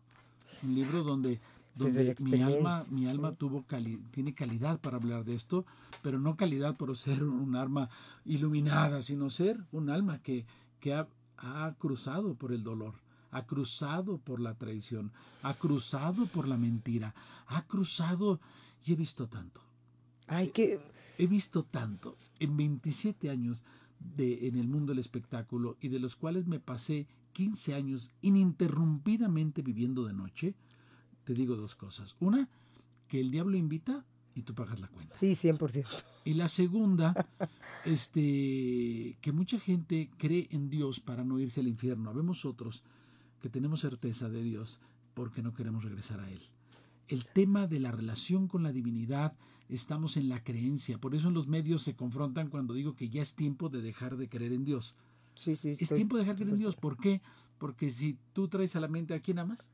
un 0.64 0.76
libro 0.76 1.04
donde 1.04 1.40
donde 1.78 2.16
mi 2.24 2.32
alma, 2.42 2.86
mi 2.90 3.06
alma 3.08 3.34
tuvo 3.34 3.64
cali- 3.64 4.02
tiene 4.12 4.34
calidad 4.34 4.80
para 4.80 4.96
hablar 4.96 5.26
de 5.26 5.36
esto, 5.36 5.66
pero 6.02 6.20
no 6.20 6.38
calidad 6.38 6.78
por 6.78 6.96
ser 6.96 7.22
un 7.26 7.56
arma 7.58 7.90
iluminada, 8.24 9.02
sino 9.02 9.30
ser 9.30 9.60
un 9.74 9.90
alma 9.90 10.20
que, 10.20 10.46
que 10.80 10.94
ha, 10.94 11.06
ha 11.38 11.74
cruzado 11.78 12.36
por 12.36 12.54
el 12.54 12.64
dolor, 12.64 12.94
ha 13.32 13.44
cruzado 13.46 14.18
por 14.20 14.40
la 14.40 14.54
traición, 14.54 15.12
ha 15.44 15.54
cruzado 15.54 16.28
por 16.28 16.48
la 16.48 16.56
mentira, 16.58 17.14
ha 17.48 17.62
cruzado 17.64 18.40
y 18.86 18.94
he 18.94 18.96
visto 18.96 19.28
tanto. 19.28 19.60
Ay, 20.28 20.50
que 20.50 20.80
He 21.18 21.28
visto 21.28 21.64
tanto. 21.64 22.18
En 22.40 22.56
27 22.58 23.30
años 23.30 23.64
de, 24.00 24.48
en 24.48 24.58
el 24.58 24.68
mundo 24.68 24.92
del 24.92 25.00
espectáculo 25.00 25.78
y 25.82 25.90
de 25.90 26.00
los 26.00 26.16
cuales 26.16 26.48
me 26.48 26.60
pasé 26.60 27.08
15 27.34 27.74
años 27.74 28.12
ininterrumpidamente 28.22 29.62
viviendo 29.62 30.06
de 30.06 30.14
noche. 30.14 30.56
Te 31.24 31.34
digo 31.34 31.56
dos 31.56 31.76
cosas. 31.76 32.16
Una, 32.20 32.48
que 33.08 33.20
el 33.20 33.32
diablo 33.32 33.58
invita 33.58 34.06
y 34.36 34.42
tú 34.42 34.54
pagas 34.54 34.80
la 34.80 34.88
cuenta. 34.88 35.16
sí, 35.18 35.34
100%. 35.34 35.86
Y 36.26 36.34
la 36.34 36.48
segunda, 36.48 37.14
este, 37.86 39.18
que 39.22 39.32
mucha 39.32 39.60
gente 39.60 40.10
cree 40.18 40.48
en 40.52 40.70
Dios 40.70 41.00
para 41.00 41.24
no 41.24 41.40
irse 41.40 41.62
al 41.62 41.68
infierno. 41.68 42.10
Habemos 42.10 42.46
otros 42.46 42.84
que 43.42 43.50
tenemos 43.50 43.82
certeza 43.82 44.28
de 44.28 44.42
Dios 44.42 44.80
porque 45.14 45.42
no 45.42 45.54
queremos 45.54 45.84
regresar 45.84 46.20
a 46.20 46.30
Él. 46.30 46.42
El 47.08 47.26
tema 47.26 47.68
de 47.68 47.80
la 47.80 47.92
relación 47.92 48.48
con 48.48 48.64
la 48.64 48.72
divinidad, 48.72 49.34
estamos 49.70 50.18
en 50.18 50.30
la 50.30 50.44
creencia. 50.44 50.98
Por 50.98 51.14
eso 51.16 51.28
en 51.28 51.34
los 51.34 51.48
medios 51.48 51.82
se 51.82 51.96
confrontan 51.96 52.50
cuando 52.50 52.74
digo 52.74 52.94
que 52.94 53.10
ya 53.10 53.22
es 53.22 53.36
tiempo 53.36 53.70
de 53.70 53.82
dejar 53.82 54.18
de 54.18 54.28
creer 54.30 54.54
en 54.54 54.64
Dios. 54.66 54.96
Sí, 55.36 55.56
sí, 55.56 55.70
Es 55.72 55.82
estoy- 55.84 55.98
tiempo 55.98 56.16
de 56.18 56.24
dejar 56.24 56.36
de 56.36 56.44
creer 56.44 56.54
en 56.54 56.60
Dios. 56.60 56.76
¿Por 56.76 56.98
qué? 56.98 57.22
Porque 57.58 57.92
si 57.92 58.18
tú 58.34 58.48
traes 58.48 58.76
a 58.76 58.80
la 58.80 58.88
mente 58.88 59.14
a 59.14 59.20
quién 59.20 59.40
amas, 59.40 59.70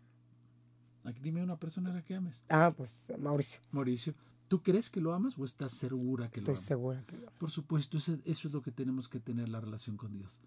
aquí 1.04 1.20
dime 1.22 1.44
una 1.44 1.58
persona 1.58 1.90
a 1.92 1.94
la 1.94 2.04
que 2.04 2.16
ames. 2.16 2.44
Ah, 2.50 2.74
pues 2.76 3.06
Mauricio, 3.20 3.62
Mauricio, 3.72 4.14
¿tú 4.48 4.62
crees 4.62 4.90
que 4.90 5.00
lo 5.02 5.14
amas 5.14 5.38
o 5.38 5.46
estás 5.46 5.72
segura 5.72 6.30
que 6.30 6.40
estoy 6.40 6.54
lo 6.54 6.58
amas? 6.58 6.66
segura 6.68 7.04
que 7.06 7.18
lo- 7.18 7.32
Por 7.34 7.50
supuesto, 7.52 7.98
eso, 7.98 8.18
eso 8.26 8.48
es 8.48 8.54
lo 8.54 8.62
que 8.62 8.72
tenemos 8.72 9.08
que 9.08 9.20
tener 9.20 9.50
la 9.50 9.62
relación 9.62 9.98
con 9.98 10.14
Dios. 10.14 10.40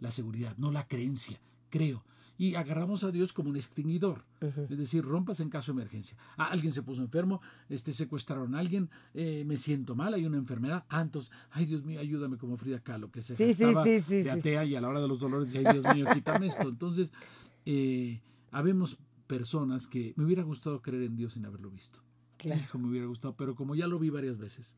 La 0.00 0.10
seguridad, 0.10 0.56
no 0.58 0.72
la 0.72 0.86
creencia. 0.88 1.40
Creo. 1.70 2.04
Y 2.38 2.54
agarramos 2.54 3.04
a 3.04 3.12
Dios 3.12 3.32
como 3.32 3.50
un 3.50 3.56
extinguidor. 3.56 4.24
Es 4.68 4.78
decir, 4.78 5.04
rompas 5.04 5.38
en 5.40 5.48
caso 5.50 5.72
de 5.72 5.80
emergencia. 5.80 6.16
Ah, 6.36 6.46
alguien 6.46 6.72
se 6.72 6.82
puso 6.82 7.02
enfermo, 7.02 7.40
este, 7.68 7.92
secuestraron 7.92 8.54
a 8.54 8.58
alguien, 8.58 8.90
eh, 9.14 9.44
me 9.46 9.56
siento 9.58 9.94
mal, 9.94 10.14
hay 10.14 10.24
una 10.26 10.38
enfermedad. 10.38 10.84
Ah, 10.88 11.02
entonces, 11.02 11.30
ay 11.50 11.66
Dios 11.66 11.84
mío, 11.84 12.00
ayúdame 12.00 12.38
como 12.38 12.56
Frida 12.56 12.80
Kahlo, 12.80 13.10
que 13.12 13.22
se 13.22 13.36
Sí, 13.36 13.54
sí, 13.54 13.64
sí, 13.84 14.00
sí, 14.00 14.14
de 14.16 14.22
sí. 14.24 14.28
atea 14.28 14.64
y 14.64 14.74
a 14.74 14.80
la 14.80 14.88
hora 14.88 15.00
de 15.00 15.08
los 15.08 15.20
dolores 15.20 15.52
decía, 15.52 15.68
ay 15.70 15.78
Dios 15.80 15.94
mío, 15.94 16.06
quítame 16.12 16.46
esto. 16.46 16.68
Entonces, 16.68 17.12
eh, 17.66 18.20
habemos 18.50 18.98
personas 19.26 19.86
que 19.86 20.12
me 20.16 20.24
hubiera 20.24 20.42
gustado 20.42 20.82
creer 20.82 21.04
en 21.04 21.16
Dios 21.16 21.34
sin 21.34 21.46
haberlo 21.46 21.70
visto. 21.70 22.00
Claro. 22.38 22.60
Hijo, 22.60 22.78
me 22.78 22.88
hubiera 22.88 23.06
gustado, 23.06 23.36
pero 23.36 23.54
como 23.54 23.74
ya 23.76 23.86
lo 23.86 23.98
vi 24.00 24.10
varias 24.10 24.36
veces, 24.38 24.74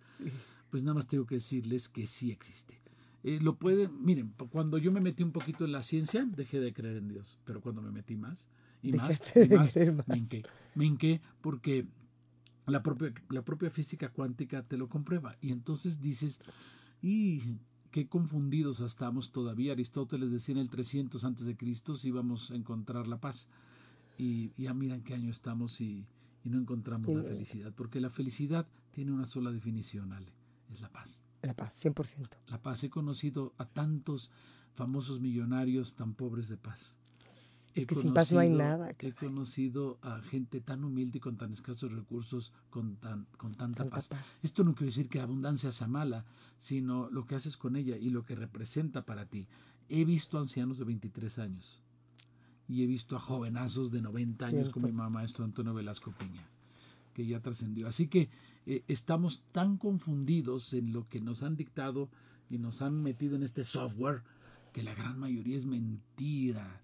pues 0.71 0.83
nada 0.83 0.95
más 0.95 1.07
tengo 1.07 1.25
que 1.25 1.37
decirles 1.37 1.89
que 1.89 2.07
sí 2.07 2.31
existe. 2.31 2.79
Eh, 3.25 3.41
lo 3.41 3.57
pueden, 3.57 4.05
miren, 4.05 4.35
cuando 4.51 4.77
yo 4.77 4.93
me 4.93 5.01
metí 5.01 5.23
un 5.23 5.33
poquito 5.33 5.65
en 5.65 5.73
la 5.73 5.83
ciencia, 5.83 6.27
dejé 6.27 6.61
de 6.61 6.75
creer 6.75 6.99
en 6.99 7.09
Dios, 7.09 7.41
pero 7.45 7.63
cuando 7.63 7.81
me 7.81 7.91
metí 7.91 8.17
más 8.17 8.47
y 8.83 8.93
más, 8.93 9.19
y 9.35 9.49
más, 9.49 9.75
más. 9.75 10.09
me 10.09 10.19
hinqué. 10.19 10.43
Me 10.75 10.85
hinqué 10.85 11.23
porque 11.41 11.87
la 12.67 12.83
propia, 12.83 13.15
la 13.31 13.43
propia 13.43 13.71
física 13.71 14.11
cuántica 14.11 14.63
te 14.63 14.77
lo 14.77 14.91
comprueba. 14.91 15.39
Y 15.41 15.53
entonces 15.53 16.03
dices, 16.03 16.39
y 17.01 17.61
qué 17.91 18.09
confundidos 18.09 18.81
estamos 18.81 19.33
todavía. 19.33 19.73
Aristóteles 19.73 20.31
decía 20.31 20.55
en 20.57 20.61
el 20.61 20.69
300 20.69 21.25
antes 21.25 21.47
de 21.47 21.57
Cristo 21.57 21.97
si 21.97 22.09
íbamos 22.09 22.51
a 22.51 22.57
encontrar 22.57 23.07
la 23.07 23.21
paz. 23.21 23.49
Y 24.19 24.53
ya 24.63 24.75
miran 24.75 25.03
qué 25.03 25.15
año 25.15 25.31
estamos 25.31 25.81
y, 25.81 26.07
y 26.45 26.51
no 26.51 26.59
encontramos 26.59 27.09
la 27.15 27.23
felicidad. 27.23 27.73
Porque 27.75 28.01
la 28.01 28.11
felicidad 28.11 28.67
tiene 28.91 29.13
una 29.13 29.25
sola 29.25 29.51
definición, 29.51 30.13
Ale, 30.13 30.35
es 30.71 30.83
la 30.83 30.91
paz. 30.91 31.23
La 31.47 31.55
paz, 31.55 31.75
100%. 31.85 32.29
La 32.49 32.61
paz. 32.63 32.83
He 32.85 32.91
conocido 32.91 33.55
a 33.59 33.67
tantos 33.67 34.31
famosos 34.75 35.21
millonarios 35.21 35.95
tan 35.95 36.15
pobres 36.15 36.49
de 36.49 36.57
paz. 36.57 36.97
Es 37.75 37.89
que 37.89 37.97
sin 37.97 38.15
paz 38.15 38.31
no 38.31 38.39
hay 38.39 38.51
conocido- 38.51 38.69
nada, 38.69 38.91
He 39.01 39.13
conocido 39.13 39.99
a 40.03 40.21
gente 40.21 40.61
tan 40.61 40.85
humilde 40.85 41.19
y 41.19 41.21
con 41.21 41.37
tan 41.37 41.53
escasos 41.53 41.91
recursos, 41.91 42.53
con, 42.71 42.97
tan, 42.97 43.27
con 43.37 43.55
tanta, 43.57 43.79
Tanta 43.83 43.97
paz. 43.97 44.09
paz. 44.09 44.25
Esto 44.45 44.63
no 44.63 44.75
quiere 44.75 44.87
decir 44.87 45.09
que 45.09 45.19
la 45.19 45.25
abundancia 45.25 45.73
sea 45.73 45.89
mala, 45.89 46.25
sino 46.57 47.11
lo 47.11 47.27
que 47.27 47.35
haces 47.35 47.57
con 47.57 47.75
ella 47.75 47.97
y 47.97 48.11
lo 48.11 48.25
que 48.25 48.37
representa 48.37 49.05
para 49.05 49.27
ti. 49.27 49.49
He 49.89 50.05
visto 50.05 50.39
ancianos 50.39 50.79
de 50.79 50.85
23 50.85 51.39
años 51.41 51.81
y 52.69 52.85
he 52.85 52.87
visto 52.87 53.17
a 53.17 53.19
jovenazos 53.19 53.91
de 53.91 54.01
90 54.03 54.47
años 54.47 54.69
como 54.71 54.87
mi 54.87 54.93
maestro 54.93 55.45
Antonio 55.45 55.75
Velasco 55.75 56.13
Piña, 56.13 56.49
que 57.15 57.27
ya 57.27 57.41
trascendió. 57.41 57.89
Así 57.89 58.09
que 58.09 58.29
eh, 58.67 58.85
estamos 58.89 59.43
tan 59.53 59.79
confundidos 59.79 60.75
en 60.75 60.93
lo 60.93 61.09
que 61.09 61.21
nos 61.21 61.43
han 61.43 61.57
dictado 61.57 62.11
y 62.51 62.59
nos 62.59 62.83
han 62.83 63.03
metido 63.03 63.37
en 63.37 63.43
este 63.43 63.65
software 63.65 64.23
que 64.73 64.83
la 64.83 64.95
gran 64.95 65.19
mayoría 65.19 65.57
es 65.57 65.65
mentira. 65.65 66.83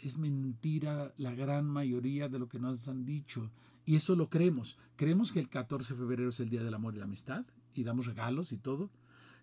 Es 0.00 0.16
mentira 0.16 1.12
la 1.16 1.34
gran 1.34 1.66
mayoría 1.66 2.28
de 2.28 2.38
lo 2.38 2.48
que 2.48 2.58
nos 2.58 2.86
han 2.88 3.04
dicho. 3.04 3.50
Y 3.84 3.96
eso 3.96 4.14
lo 4.14 4.28
creemos. 4.28 4.78
Creemos 4.96 5.32
que 5.32 5.40
el 5.40 5.48
14 5.48 5.94
de 5.94 5.98
febrero 5.98 6.28
es 6.28 6.40
el 6.40 6.50
Día 6.50 6.62
del 6.62 6.74
Amor 6.74 6.94
y 6.94 6.98
la 6.98 7.04
Amistad 7.04 7.44
y 7.74 7.82
damos 7.82 8.06
regalos 8.06 8.52
y 8.52 8.58
todo. 8.58 8.90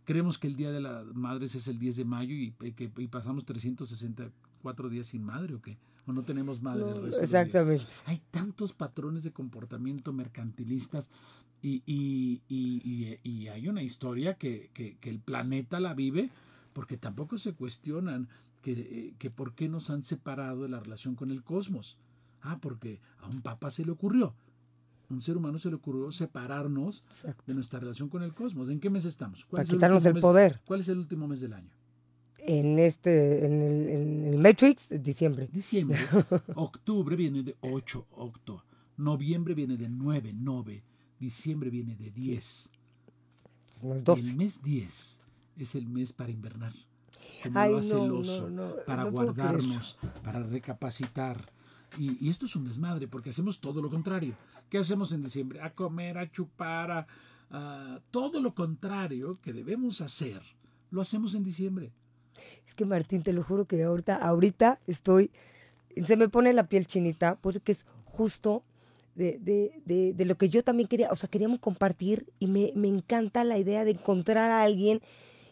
Creemos 0.06 0.38
que 0.38 0.48
el 0.48 0.56
Día 0.56 0.72
de 0.72 0.80
las 0.80 1.06
Madres 1.14 1.56
es 1.56 1.68
el 1.68 1.78
10 1.78 1.98
de 1.98 2.06
mayo 2.06 2.34
y, 2.34 2.54
y 2.62 2.72
que 2.72 2.92
y 2.98 3.08
pasamos 3.08 3.44
364 4.60 4.90
días 4.90 5.08
sin 5.08 5.24
madre 5.24 5.56
o 5.56 5.62
qué. 5.62 5.78
O 6.06 6.14
no 6.14 6.24
tenemos 6.24 6.62
madre 6.62 6.82
el 6.84 6.88
No, 6.90 6.94
resto 7.02 7.18
días. 7.18 7.24
exactamente. 7.24 7.86
Hay 8.06 8.22
tantos 8.32 8.74
patrones 8.74 9.24
de 9.24 9.32
comportamiento 9.32 10.12
mercantilistas 10.14 11.10
y, 11.62 11.84
y- 11.86 12.42
y- 13.24 13.48
hay 13.48 13.68
una 13.68 13.84
historia 13.84 14.36
que, 14.36 14.70
que- 14.74 14.98
que 14.98 15.10
el 15.10 15.20
planeta 15.20 15.80
la 15.80 15.94
vive 15.94 16.30
porque 16.74 16.98
tampoco 16.98 17.38
se 17.38 17.54
cuestionan 17.54 18.28
que, 18.62 19.16
que 19.18 19.30
por 19.30 19.54
qué 19.56 19.70
nos 19.70 19.90
han 19.90 20.04
separado 20.04 20.64
de 20.64 20.70
la 20.70 20.80
relación 20.80 21.16
con 21.16 21.32
el 21.32 21.44
cosmos. 21.44 21.98
Ah, 22.42 22.58
porque 22.62 23.02
a 23.20 23.28
un 23.28 23.42
papa 23.42 23.70
se 23.72 23.86
le 23.86 23.92
ocurrió. 23.92 24.34
Un 25.10 25.22
ser 25.22 25.38
humano 25.38 25.58
se 25.58 25.70
le 25.70 25.76
ocurrió 25.76 26.12
separarnos 26.12 27.04
Exacto. 27.08 27.44
de 27.48 27.54
nuestra 27.56 27.80
relación 27.80 28.10
con 28.10 28.22
el 28.24 28.34
cosmos. 28.34 28.70
¿En 28.70 28.80
qué 28.80 28.90
mes 28.90 29.06
estamos? 29.06 29.46
¿Cuál 29.46 29.60
Para 29.60 29.64
es 29.64 29.70
el 29.70 29.76
quitarnos 29.76 30.06
el 30.06 30.20
poder. 30.20 30.62
¿Cuál 30.66 30.82
es 30.82 30.88
el 30.90 31.00
último 31.00 31.28
mes 31.28 31.42
del 31.42 31.54
año? 31.54 31.72
En 32.52 32.80
este, 32.80 33.46
en 33.46 33.62
el, 33.62 33.90
en 33.90 34.26
el 34.26 34.38
Matrix, 34.40 34.90
diciembre. 35.04 35.48
Diciembre. 35.54 36.00
Octubre 36.56 37.16
viene 37.16 37.44
de 37.44 37.56
8, 37.62 38.08
octo. 38.12 38.64
Noviembre 38.98 39.54
viene 39.54 39.78
de 39.78 39.88
9, 39.88 40.34
9. 40.36 40.84
Diciembre 41.20 41.70
viene 41.70 41.96
de 41.96 42.10
10. 42.10 42.70
No 43.84 43.94
es 43.94 44.02
Y 44.02 44.06
12. 44.06 44.22
el 44.30 44.36
mes 44.36 44.64
10 44.64 45.22
es 45.58 45.76
el 45.76 45.88
mes 45.88 46.12
para 46.12 46.32
invernar. 46.32 46.74
Como 47.44 47.60
Ay, 47.60 47.72
lo 47.72 47.78
hace 47.78 47.94
no, 47.94 48.04
el 48.06 48.10
no, 48.10 48.18
oso, 48.18 48.50
no, 48.50 48.74
para 48.88 49.04
no 49.04 49.12
guardarnos, 49.12 49.98
para 50.24 50.42
recapacitar. 50.42 51.52
Y, 52.00 52.26
y 52.26 52.30
esto 52.30 52.48
es 52.48 52.56
un 52.56 52.66
desmadre, 52.66 53.08
porque 53.08 53.30
hacemos 53.30 53.60
todo 53.62 53.80
lo 53.82 53.92
contrario. 53.92 54.34
¿Qué 54.70 54.80
hacemos 54.80 55.12
en 55.12 55.22
diciembre? 55.24 55.62
A 55.62 55.72
comer, 55.76 56.18
a 56.18 56.32
chupar, 56.32 56.92
a, 56.92 57.08
a- 57.52 58.00
todo 58.10 58.42
lo 58.42 58.56
contrario 58.56 59.40
que 59.42 59.54
debemos 59.54 60.02
hacer, 60.02 60.42
lo 60.90 61.02
hacemos 61.02 61.36
en 61.36 61.44
diciembre. 61.44 61.92
Es 62.68 62.76
que 62.76 62.86
Martín, 62.86 63.24
te 63.24 63.34
lo 63.34 63.44
juro 63.44 63.66
que 63.66 63.84
ahorita, 63.84 64.16
ahorita 64.16 64.80
estoy, 64.88 65.32
se 66.06 66.18
me 66.18 66.30
pone 66.30 66.54
la 66.54 66.68
piel 66.68 66.88
chinita, 66.88 67.38
porque 67.42 67.72
es 67.72 67.86
justo 68.06 68.64
de, 69.16 69.38
de- 69.40 69.82
de- 69.86 70.14
de 70.14 70.26
lo 70.26 70.38
que 70.38 70.50
yo 70.50 70.64
también 70.64 70.88
quería, 70.88 71.10
o 71.12 71.16
sea, 71.16 71.30
queríamos 71.30 71.60
compartir 71.60 72.28
y 72.40 72.48
me, 72.48 72.72
me 72.76 72.88
encanta 72.88 73.44
la 73.44 73.58
idea 73.58 73.84
de 73.86 73.92
encontrar 73.92 74.52
a 74.52 74.64
alguien 74.64 75.02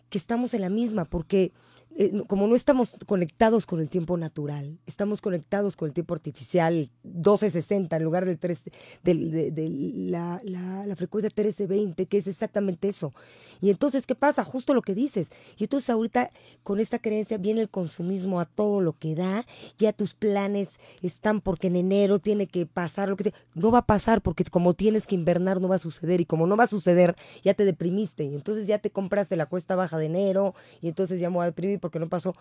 que 0.10 0.18
estamos 0.18 0.54
en 0.54 0.62
la 0.62 0.70
misma, 0.70 1.06
porque 1.06 1.52
eh, 1.96 2.12
como 2.28 2.48
no 2.48 2.56
estamos 2.56 2.96
conectados 3.06 3.66
con 3.66 3.80
el 3.80 3.90
tiempo 3.90 4.18
natural, 4.18 4.78
estamos 4.86 5.22
conectados 5.22 5.76
con 5.76 5.88
el 5.88 5.94
tiempo 5.94 6.14
artificial 6.14 6.92
1260 7.04 7.96
en 7.96 8.04
lugar 8.04 8.26
del 8.26 8.38
13, 8.38 8.72
del- 9.04 9.32
de, 9.54 9.70
la, 9.70 10.40
la- 10.44 10.86
la 10.86 10.96
frecuencia 10.96 11.30
1320, 11.30 12.06
que 12.06 12.18
es 12.18 12.28
exactamente 12.28 12.88
eso. 12.90 13.14
Y 13.62 13.70
entonces, 13.72 14.06
¿qué 14.06 14.14
pasa? 14.16 14.44
Justo 14.44 14.74
lo 14.74 14.82
que 14.84 14.94
dices. 14.94 15.30
Y 15.58 15.64
entonces 15.64 15.90
ahorita 15.90 16.32
con 16.64 16.80
esta 16.80 17.00
creencia 17.00 17.38
viene 17.38 17.62
el 17.62 17.70
consumismo 17.70 18.40
a 18.40 18.46
todo 18.46 18.82
lo 18.82 18.94
que 18.94 19.16
da, 19.16 19.46
ya 19.80 19.94
tus 19.94 20.14
planes 20.14 20.78
están 21.02 21.42
porque 21.42 21.68
en 21.68 21.76
enero 21.78 22.20
tiene 22.20 22.48
que 22.48 22.66
pasar 22.68 23.10
lo 23.10 23.16
que. 23.16 23.34
No 23.56 23.72
va 23.72 23.80
a 23.80 23.86
pasar 23.88 24.22
porque 24.22 24.44
como 24.46 24.74
tienes 24.76 25.08
que 25.08 25.16
invernar 25.16 25.60
no 25.62 25.68
va 25.68 25.76
a 25.76 25.80
suceder 25.80 26.22
y 26.22 26.26
como 26.26 26.46
no 26.46 26.56
va 26.58 26.66
a 26.66 26.68
suceder 26.68 27.16
ya 27.44 27.54
te 27.54 27.66
deprimiste 27.66 28.24
y 28.26 28.36
entonces 28.36 28.68
ya 28.68 28.78
te 28.80 28.90
compraste 28.92 29.36
la 29.36 29.48
cuesta 29.48 29.76
baja 29.76 29.98
de 29.98 30.06
enero 30.06 30.54
y 30.82 30.88
entonces 30.90 31.20
ya 31.20 31.30
me 31.30 31.38
voy 31.38 31.44
a 31.44 31.48
deprimir 31.48 31.77
porque 31.80 32.00
no 32.00 32.08
pasó. 32.08 32.34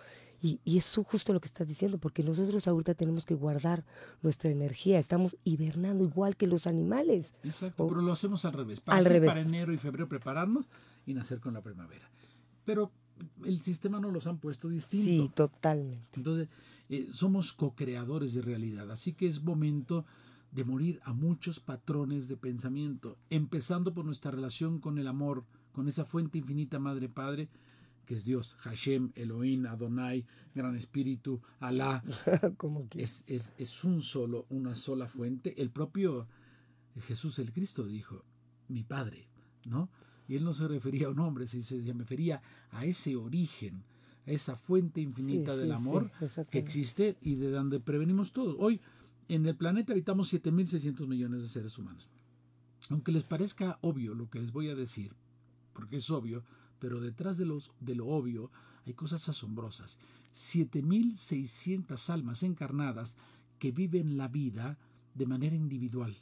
Y, 0.42 0.60
y 0.64 0.78
eso 0.78 1.02
justo 1.04 1.32
lo 1.32 1.40
que 1.40 1.46
estás 1.48 1.66
diciendo, 1.68 1.98
porque 1.98 2.22
nosotros 2.22 2.66
ahorita 2.68 2.94
tenemos 2.94 3.24
que 3.24 3.34
guardar 3.34 3.84
nuestra 4.22 4.50
energía, 4.50 4.98
estamos 4.98 5.36
hibernando 5.44 6.04
igual 6.04 6.36
que 6.36 6.46
los 6.46 6.66
animales. 6.66 7.34
Exacto, 7.42 7.84
O- 7.84 7.88
pero 7.88 8.02
lo 8.02 8.12
hacemos 8.12 8.44
al 8.44 8.52
revés. 8.52 8.80
¿Para 8.80 8.98
Al 8.98 9.04
qué? 9.04 9.10
revés. 9.10 9.28
Para 9.30 9.40
enero 9.40 9.72
y 9.72 9.78
febrero 9.78 10.08
prepararnos 10.08 10.68
y 11.06 11.14
nacer 11.14 11.40
con 11.40 11.54
la 11.54 11.62
primavera. 11.62 12.10
Pero 12.64 12.90
el 13.44 13.62
sistema 13.62 13.98
no 14.00 14.10
los 14.10 14.26
han 14.26 14.38
puesto 14.38 14.68
distinto. 14.68 15.04
Sí, 15.04 15.30
totalmente. 15.34 16.06
Entonces, 16.14 16.48
eh, 16.88 17.08
somos 17.12 17.52
co-creadores 17.52 18.34
de 18.34 18.42
realidad, 18.42 18.90
así 18.90 19.12
que 19.14 19.26
es 19.26 19.42
momento 19.42 20.04
de 20.52 20.64
morir 20.64 21.00
a 21.04 21.12
muchos 21.12 21.60
patrones 21.60 22.28
de 22.28 22.36
pensamiento, 22.36 23.16
empezando 23.30 23.92
por 23.92 24.04
nuestra 24.04 24.30
relación 24.30 24.78
con 24.80 24.98
el 24.98 25.06
amor, 25.08 25.44
con 25.72 25.88
esa 25.88 26.04
fuente 26.04 26.38
infinita 26.38 26.78
Madre 26.78 27.08
Padre, 27.08 27.48
que 28.06 28.14
es 28.14 28.24
Dios, 28.24 28.56
Hashem, 28.60 29.12
Elohim, 29.14 29.66
Adonai, 29.66 30.24
Gran 30.54 30.76
Espíritu, 30.76 31.42
Alá. 31.60 32.02
Como 32.56 32.88
es, 32.94 33.24
es, 33.26 33.52
es 33.58 33.84
un 33.84 34.00
solo, 34.00 34.46
una 34.48 34.76
sola 34.76 35.06
fuente. 35.06 35.60
El 35.60 35.70
propio 35.70 36.26
Jesús 37.02 37.38
el 37.38 37.52
Cristo 37.52 37.84
dijo, 37.84 38.24
mi 38.68 38.82
Padre, 38.82 39.28
¿no? 39.64 39.90
Y 40.28 40.36
él 40.36 40.44
no 40.44 40.54
se 40.54 40.66
refería 40.66 41.06
a 41.06 41.10
un 41.10 41.20
hombre, 41.20 41.46
se, 41.46 41.62
se 41.62 41.80
refería 41.92 42.42
a 42.70 42.84
ese 42.84 43.16
origen, 43.16 43.84
a 44.26 44.30
esa 44.30 44.56
fuente 44.56 45.00
infinita 45.00 45.54
Sí, 45.54 45.60
del 45.60 45.68
sí, 45.68 45.74
amor 45.74 46.10
sí, 46.20 46.42
que 46.50 46.58
existe 46.58 47.16
y 47.20 47.36
de 47.36 47.50
donde 47.50 47.80
prevenimos 47.80 48.32
todos. 48.32 48.56
Hoy 48.58 48.80
en 49.28 49.46
el 49.46 49.56
planeta 49.56 49.92
habitamos 49.92 50.32
7.600 50.32 51.06
millones 51.06 51.42
de 51.42 51.48
seres 51.48 51.78
humanos. 51.78 52.08
Aunque 52.88 53.12
les 53.12 53.24
parezca 53.24 53.78
obvio 53.82 54.14
lo 54.14 54.28
que 54.30 54.40
les 54.40 54.52
voy 54.52 54.68
a 54.68 54.74
decir, 54.74 55.12
porque 55.72 55.96
es 55.96 56.10
obvio, 56.10 56.44
pero 56.78 57.00
detrás 57.00 57.38
de, 57.38 57.46
los, 57.46 57.72
de 57.80 57.94
lo 57.94 58.06
obvio 58.06 58.50
hay 58.86 58.94
cosas 58.94 59.28
asombrosas. 59.28 59.98
7.600 60.34 62.10
almas 62.10 62.42
encarnadas 62.42 63.16
que 63.58 63.72
viven 63.72 64.16
la 64.16 64.28
vida 64.28 64.78
de 65.14 65.26
manera 65.26 65.56
individual 65.56 66.16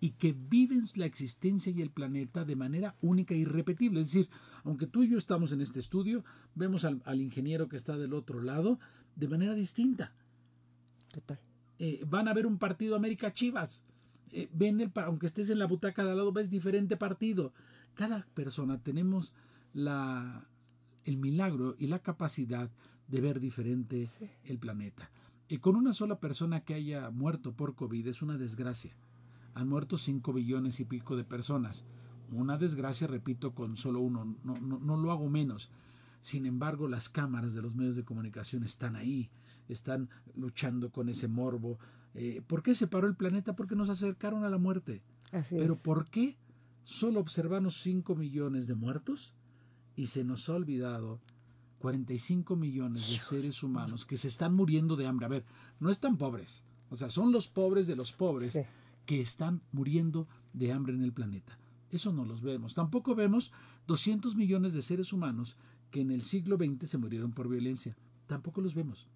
y 0.00 0.10
que 0.10 0.32
viven 0.32 0.84
la 0.94 1.06
existencia 1.06 1.72
y 1.72 1.82
el 1.82 1.90
planeta 1.90 2.44
de 2.44 2.56
manera 2.56 2.96
única 3.00 3.34
e 3.34 3.38
irrepetible. 3.38 4.00
Es 4.00 4.12
decir, 4.12 4.28
aunque 4.64 4.86
tú 4.86 5.02
y 5.02 5.10
yo 5.10 5.18
estamos 5.18 5.52
en 5.52 5.60
este 5.60 5.80
estudio, 5.80 6.24
vemos 6.54 6.84
al, 6.84 7.02
al 7.04 7.20
ingeniero 7.20 7.68
que 7.68 7.76
está 7.76 7.96
del 7.96 8.14
otro 8.14 8.40
lado 8.40 8.78
de 9.16 9.28
manera 9.28 9.54
distinta. 9.54 10.12
Total. 11.12 11.40
Eh, 11.78 12.04
van 12.08 12.28
a 12.28 12.34
ver 12.34 12.46
un 12.46 12.58
partido 12.58 12.96
América 12.96 13.32
Chivas. 13.32 13.82
Eh, 14.32 14.48
ven 14.52 14.80
el, 14.80 14.92
aunque 14.96 15.26
estés 15.26 15.50
en 15.50 15.58
la 15.58 15.66
butaca 15.66 16.04
de 16.04 16.10
al 16.10 16.16
lado, 16.16 16.32
ves 16.32 16.50
diferente 16.50 16.96
partido. 16.96 17.52
Cada 17.94 18.26
persona 18.34 18.78
tenemos 18.78 19.32
la, 19.72 20.48
el 21.04 21.16
milagro 21.16 21.76
y 21.78 21.86
la 21.86 22.00
capacidad 22.00 22.70
de 23.08 23.20
ver 23.20 23.40
diferente 23.40 24.08
el 24.44 24.58
planeta. 24.58 25.10
Y 25.48 25.58
con 25.58 25.76
una 25.76 25.94
sola 25.94 26.20
persona 26.20 26.60
que 26.60 26.74
haya 26.74 27.10
muerto 27.10 27.52
por 27.52 27.74
COVID 27.74 28.06
es 28.06 28.22
una 28.22 28.36
desgracia. 28.36 28.94
Han 29.54 29.68
muerto 29.68 29.96
5 29.96 30.32
billones 30.32 30.78
y 30.80 30.84
pico 30.84 31.16
de 31.16 31.24
personas. 31.24 31.84
Una 32.30 32.58
desgracia, 32.58 33.06
repito, 33.06 33.54
con 33.54 33.76
solo 33.76 34.00
uno. 34.00 34.36
No, 34.44 34.58
no, 34.58 34.78
no 34.78 34.96
lo 34.96 35.10
hago 35.10 35.30
menos. 35.30 35.70
Sin 36.20 36.44
embargo, 36.44 36.88
las 36.88 37.08
cámaras 37.08 37.54
de 37.54 37.62
los 37.62 37.74
medios 37.74 37.96
de 37.96 38.04
comunicación 38.04 38.62
están 38.62 38.96
ahí, 38.96 39.30
están 39.68 40.10
luchando 40.34 40.90
con 40.90 41.08
ese 41.08 41.28
morbo. 41.28 41.78
Eh, 42.14 42.42
¿Por 42.46 42.62
qué 42.62 42.74
se 42.74 42.86
paró 42.86 43.06
el 43.06 43.16
planeta? 43.16 43.56
Porque 43.56 43.74
nos 43.74 43.88
acercaron 43.88 44.44
a 44.44 44.50
la 44.50 44.58
muerte. 44.58 45.02
Así 45.32 45.56
Pero 45.58 45.74
es. 45.74 45.80
¿por 45.80 46.10
qué 46.10 46.36
solo 46.84 47.20
observamos 47.20 47.80
5 47.80 48.14
millones 48.16 48.66
de 48.66 48.74
muertos 48.74 49.34
y 49.98 50.06
se 50.06 50.22
nos 50.22 50.48
ha 50.48 50.54
olvidado 50.54 51.20
45 51.80 52.54
millones 52.54 53.10
de 53.10 53.18
seres 53.18 53.64
humanos 53.64 54.06
que 54.06 54.16
se 54.16 54.28
están 54.28 54.54
muriendo 54.54 54.94
de 54.94 55.06
hambre? 55.08 55.26
A 55.26 55.28
ver, 55.28 55.44
no 55.80 55.90
están 55.90 56.16
pobres. 56.16 56.62
O 56.88 56.94
sea, 56.94 57.10
son 57.10 57.32
los 57.32 57.48
pobres 57.48 57.88
de 57.88 57.96
los 57.96 58.12
pobres 58.12 58.52
Sí. 58.52 58.60
que 59.06 59.20
están 59.20 59.60
muriendo 59.72 60.28
de 60.52 60.72
hambre 60.72 60.94
en 60.94 61.02
el 61.02 61.12
planeta. 61.12 61.58
Eso 61.90 62.12
no 62.12 62.24
los 62.24 62.42
vemos. 62.42 62.74
Tampoco 62.74 63.16
vemos 63.16 63.50
200 63.88 64.36
millones 64.36 64.72
de 64.72 64.82
seres 64.82 65.12
humanos 65.12 65.56
que 65.90 66.00
en 66.00 66.12
el 66.12 66.22
siglo 66.22 66.56
XX 66.56 66.88
se 66.88 66.98
murieron 66.98 67.32
por 67.32 67.48
violencia. 67.48 67.96
Tampoco 68.28 68.60
los 68.60 68.74
vemos. 68.74 69.08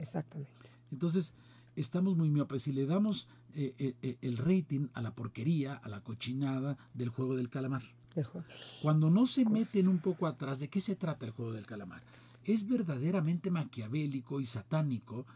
Exactamente. 0.00 0.50
Entonces, 0.90 1.34
estamos 1.76 2.16
muy 2.16 2.30
miopes 2.30 2.66
y 2.66 2.72
le 2.72 2.86
damos 2.86 3.28
eh, 3.54 3.74
eh, 3.78 3.94
eh, 4.02 4.18
el 4.22 4.38
rating 4.38 4.88
a 4.92 5.02
la 5.02 5.14
porquería, 5.14 5.74
a 5.74 5.88
la 5.88 6.00
cochinada 6.02 6.76
del 6.94 7.10
juego 7.10 7.36
del 7.36 7.48
calamar. 7.48 7.84
Juego. 8.22 8.44
Cuando 8.82 9.10
no 9.10 9.26
se 9.26 9.44
meten 9.44 9.88
un 9.88 9.98
poco 9.98 10.26
atrás, 10.26 10.58
¿de 10.60 10.68
qué 10.68 10.80
se 10.80 10.94
trata 10.96 11.26
el 11.26 11.32
juego 11.32 11.52
del 11.52 11.66
calamar? 11.66 12.02
Es 12.44 12.68
verdaderamente 12.68 13.50
maquiavélico 13.50 14.40
y 14.40 14.44
satánico 14.46 15.26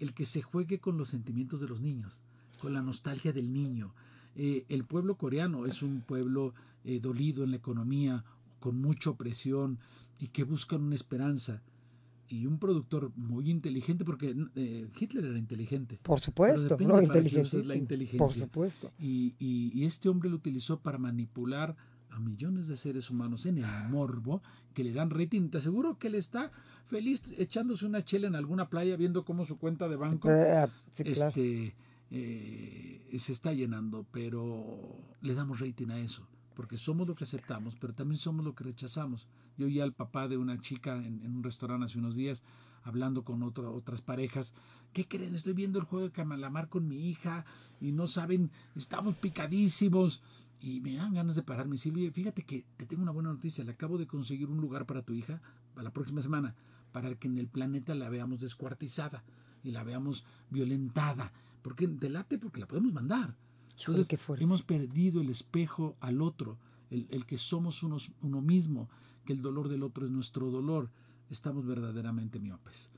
el 0.00 0.14
que 0.14 0.24
se 0.24 0.42
juegue 0.42 0.78
con 0.78 0.96
los 0.98 1.08
sentimientos 1.08 1.60
de 1.60 1.66
los 1.68 1.80
niños, 1.80 2.20
con 2.60 2.72
la 2.72 2.82
nostalgia 2.82 3.32
del 3.32 3.52
niño. 3.52 3.92
Eh, 4.36 4.64
el 4.68 4.84
pueblo 4.84 5.16
coreano 5.16 5.66
es 5.66 5.82
un 5.82 6.00
pueblo 6.02 6.54
eh, 6.84 7.00
dolido 7.00 7.42
en 7.42 7.50
la 7.50 7.56
economía, 7.56 8.24
con 8.60 8.80
mucha 8.80 9.10
opresión 9.10 9.78
y 10.20 10.28
que 10.28 10.44
buscan 10.44 10.82
una 10.82 10.94
esperanza. 10.94 11.62
Y 12.30 12.44
un 12.44 12.58
productor 12.58 13.10
muy 13.16 13.50
inteligente, 13.50 14.04
porque 14.04 14.36
eh, 14.54 14.86
Hitler 15.00 15.24
era 15.24 15.38
inteligente. 15.38 15.98
Por 16.02 16.20
supuesto, 16.20 16.76
no, 16.86 16.96
la 17.00 17.02
inteligencia. 17.04 17.58
Por 18.18 18.28
supuesto. 18.44 18.90
Y, 18.98 19.34
y- 19.38 19.70
y 19.74 19.84
este 19.86 20.10
hombre 20.10 20.28
lo 20.28 20.36
utilizó 20.36 20.78
para 20.78 20.98
manipular 20.98 21.74
a 22.10 22.18
millones 22.20 22.68
de 22.68 22.76
seres 22.76 23.10
humanos 23.10 23.46
en 23.46 23.58
el 23.58 23.66
morbo 23.90 24.42
que 24.74 24.84
le 24.84 24.92
dan 24.92 25.10
rating. 25.10 25.48
Te 25.50 25.58
aseguro 25.58 25.98
que 25.98 26.08
él 26.08 26.14
está 26.14 26.50
feliz 26.86 27.22
echándose 27.36 27.86
una 27.86 28.04
chela 28.04 28.26
en 28.28 28.34
alguna 28.34 28.68
playa 28.68 28.96
viendo 28.96 29.24
cómo 29.24 29.44
su 29.44 29.58
cuenta 29.58 29.88
de 29.88 29.96
banco 29.96 30.28
sí, 30.90 31.04
claro. 31.04 31.28
este, 31.28 31.74
eh, 32.10 33.18
se 33.18 33.32
está 33.32 33.52
llenando, 33.52 34.06
pero 34.10 34.96
le 35.20 35.34
damos 35.34 35.60
rating 35.60 35.88
a 35.90 35.98
eso, 35.98 36.26
porque 36.54 36.76
somos 36.76 37.06
lo 37.06 37.14
que 37.14 37.24
aceptamos, 37.24 37.76
pero 37.80 37.92
también 37.94 38.18
somos 38.18 38.44
lo 38.44 38.54
que 38.54 38.64
rechazamos. 38.64 39.26
Yo 39.56 39.66
oí 39.66 39.80
al 39.80 39.92
papá 39.92 40.28
de 40.28 40.36
una 40.36 40.56
chica 40.58 40.96
en, 40.96 41.22
en 41.22 41.36
un 41.36 41.42
restaurante 41.42 41.86
hace 41.86 41.98
unos 41.98 42.14
días 42.16 42.42
hablando 42.84 43.24
con 43.24 43.42
otra- 43.42 43.68
otras 43.70 44.00
parejas. 44.00 44.54
¿Qué 44.92 45.06
creen? 45.06 45.34
Estoy 45.34 45.52
viendo 45.52 45.78
el 45.78 45.84
juego 45.84 46.06
de 46.06 46.12
calamar 46.12 46.68
con 46.68 46.88
mi 46.88 47.08
hija 47.10 47.44
y 47.80 47.92
no 47.92 48.06
saben, 48.06 48.50
estamos 48.76 49.16
picadísimos. 49.16 50.22
Y 50.60 50.80
me 50.80 50.94
dan 50.94 51.14
ganas 51.14 51.34
de 51.36 51.42
pararme 51.42 51.74
y 51.74 51.78
decirle, 51.78 52.00
"Oye, 52.00 52.10
fíjate 52.10 52.42
que 52.44 52.64
te 52.76 52.86
tengo 52.86 53.02
una 53.02 53.12
buena 53.12 53.32
noticia, 53.32 53.64
le 53.64 53.72
acabo 53.72 53.98
de 53.98 54.06
conseguir 54.06 54.48
un 54.48 54.60
lugar 54.60 54.86
para 54.86 55.02
tu 55.02 55.12
hija 55.12 55.40
para 55.74 55.84
la 55.84 55.92
próxima 55.92 56.22
semana, 56.22 56.54
para 56.92 57.14
que 57.14 57.28
en 57.28 57.38
el 57.38 57.48
planeta 57.48 57.94
la 57.94 58.08
veamos 58.08 58.40
descuartizada 58.40 59.24
y 59.62 59.70
la 59.70 59.84
veamos 59.84 60.24
violentada. 60.50 61.32
Porque 61.62 61.86
delate 61.86 62.38
porque 62.38 62.60
la 62.60 62.66
podemos 62.66 62.92
mandar. 62.92 63.36
Fuerte. 64.16 64.42
hemos 64.42 64.62
perdido 64.62 65.20
el 65.20 65.30
espejo 65.30 65.96
al 66.00 66.20
otro, 66.20 66.58
el, 66.90 67.06
el 67.10 67.26
que 67.26 67.38
somos 67.38 67.82
unos, 67.84 68.10
uno 68.22 68.40
mismo, 68.40 68.88
que 69.24 69.32
el 69.32 69.42
dolor 69.42 69.68
del 69.68 69.84
otro 69.84 70.04
es 70.04 70.10
nuestro 70.10 70.50
dolor. 70.50 70.90
Estamos 71.30 71.66
verdaderamente 71.66 72.40
miopes. 72.40 72.90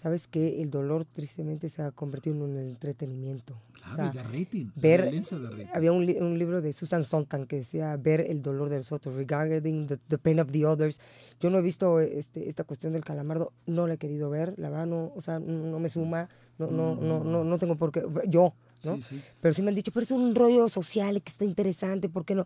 Sabes 0.00 0.28
que 0.28 0.62
el 0.62 0.70
dolor 0.70 1.04
tristemente 1.04 1.68
se 1.68 1.82
ha 1.82 1.90
convertido 1.90 2.36
en 2.36 2.42
un 2.42 2.56
entretenimiento. 2.58 3.54
O 3.54 3.72
Claro, 3.72 3.94
sea, 3.96 4.06
y 4.06 4.16
de 4.16 4.22
rating. 4.22 4.66
ver, 4.76 5.10
de 5.10 5.68
había 5.74 5.92
un, 5.92 6.04
li- 6.06 6.18
un 6.20 6.38
libro 6.38 6.60
de 6.60 6.72
Susan 6.72 7.02
Sontag 7.04 7.46
que 7.46 7.56
decía 7.56 7.96
ver 7.96 8.20
el 8.20 8.42
dolor 8.42 8.68
de 8.68 8.76
los 8.76 8.92
otros, 8.92 9.14
regarding 9.16 9.86
the, 9.86 9.96
the 10.08 10.18
pain 10.18 10.38
of 10.40 10.52
the 10.52 10.64
others. 10.66 11.00
Yo 11.40 11.50
no 11.50 11.58
he 11.58 11.62
visto 11.62 11.98
este, 12.00 12.48
esta 12.48 12.64
cuestión 12.64 12.92
del 12.92 13.02
calamardo, 13.04 13.52
no 13.66 13.86
la 13.86 13.94
he 13.94 13.98
querido 13.98 14.30
ver, 14.30 14.54
la 14.58 14.68
verdad 14.70 14.86
no, 14.86 15.12
o 15.16 15.20
sea, 15.20 15.38
no, 15.40 15.78
me 15.80 15.88
suma, 15.88 16.28
no, 16.58 16.70
no, 16.70 16.94
no, 16.96 17.24
no, 17.24 17.44
no 17.44 17.58
tengo 17.58 17.76
por 17.76 17.90
qué, 17.90 18.04
yo, 18.28 18.52
¿no? 18.84 18.96
Sí, 18.96 19.02
sí. 19.02 19.22
Pero 19.40 19.52
sí 19.54 19.62
me 19.62 19.70
han 19.70 19.74
dicho, 19.74 19.90
pero 19.92 20.04
es 20.04 20.10
un 20.10 20.34
rollo 20.34 20.68
social 20.68 21.20
que 21.22 21.30
está 21.32 21.44
interesante, 21.44 22.08
¿por 22.08 22.24
qué 22.24 22.34
no? 22.36 22.44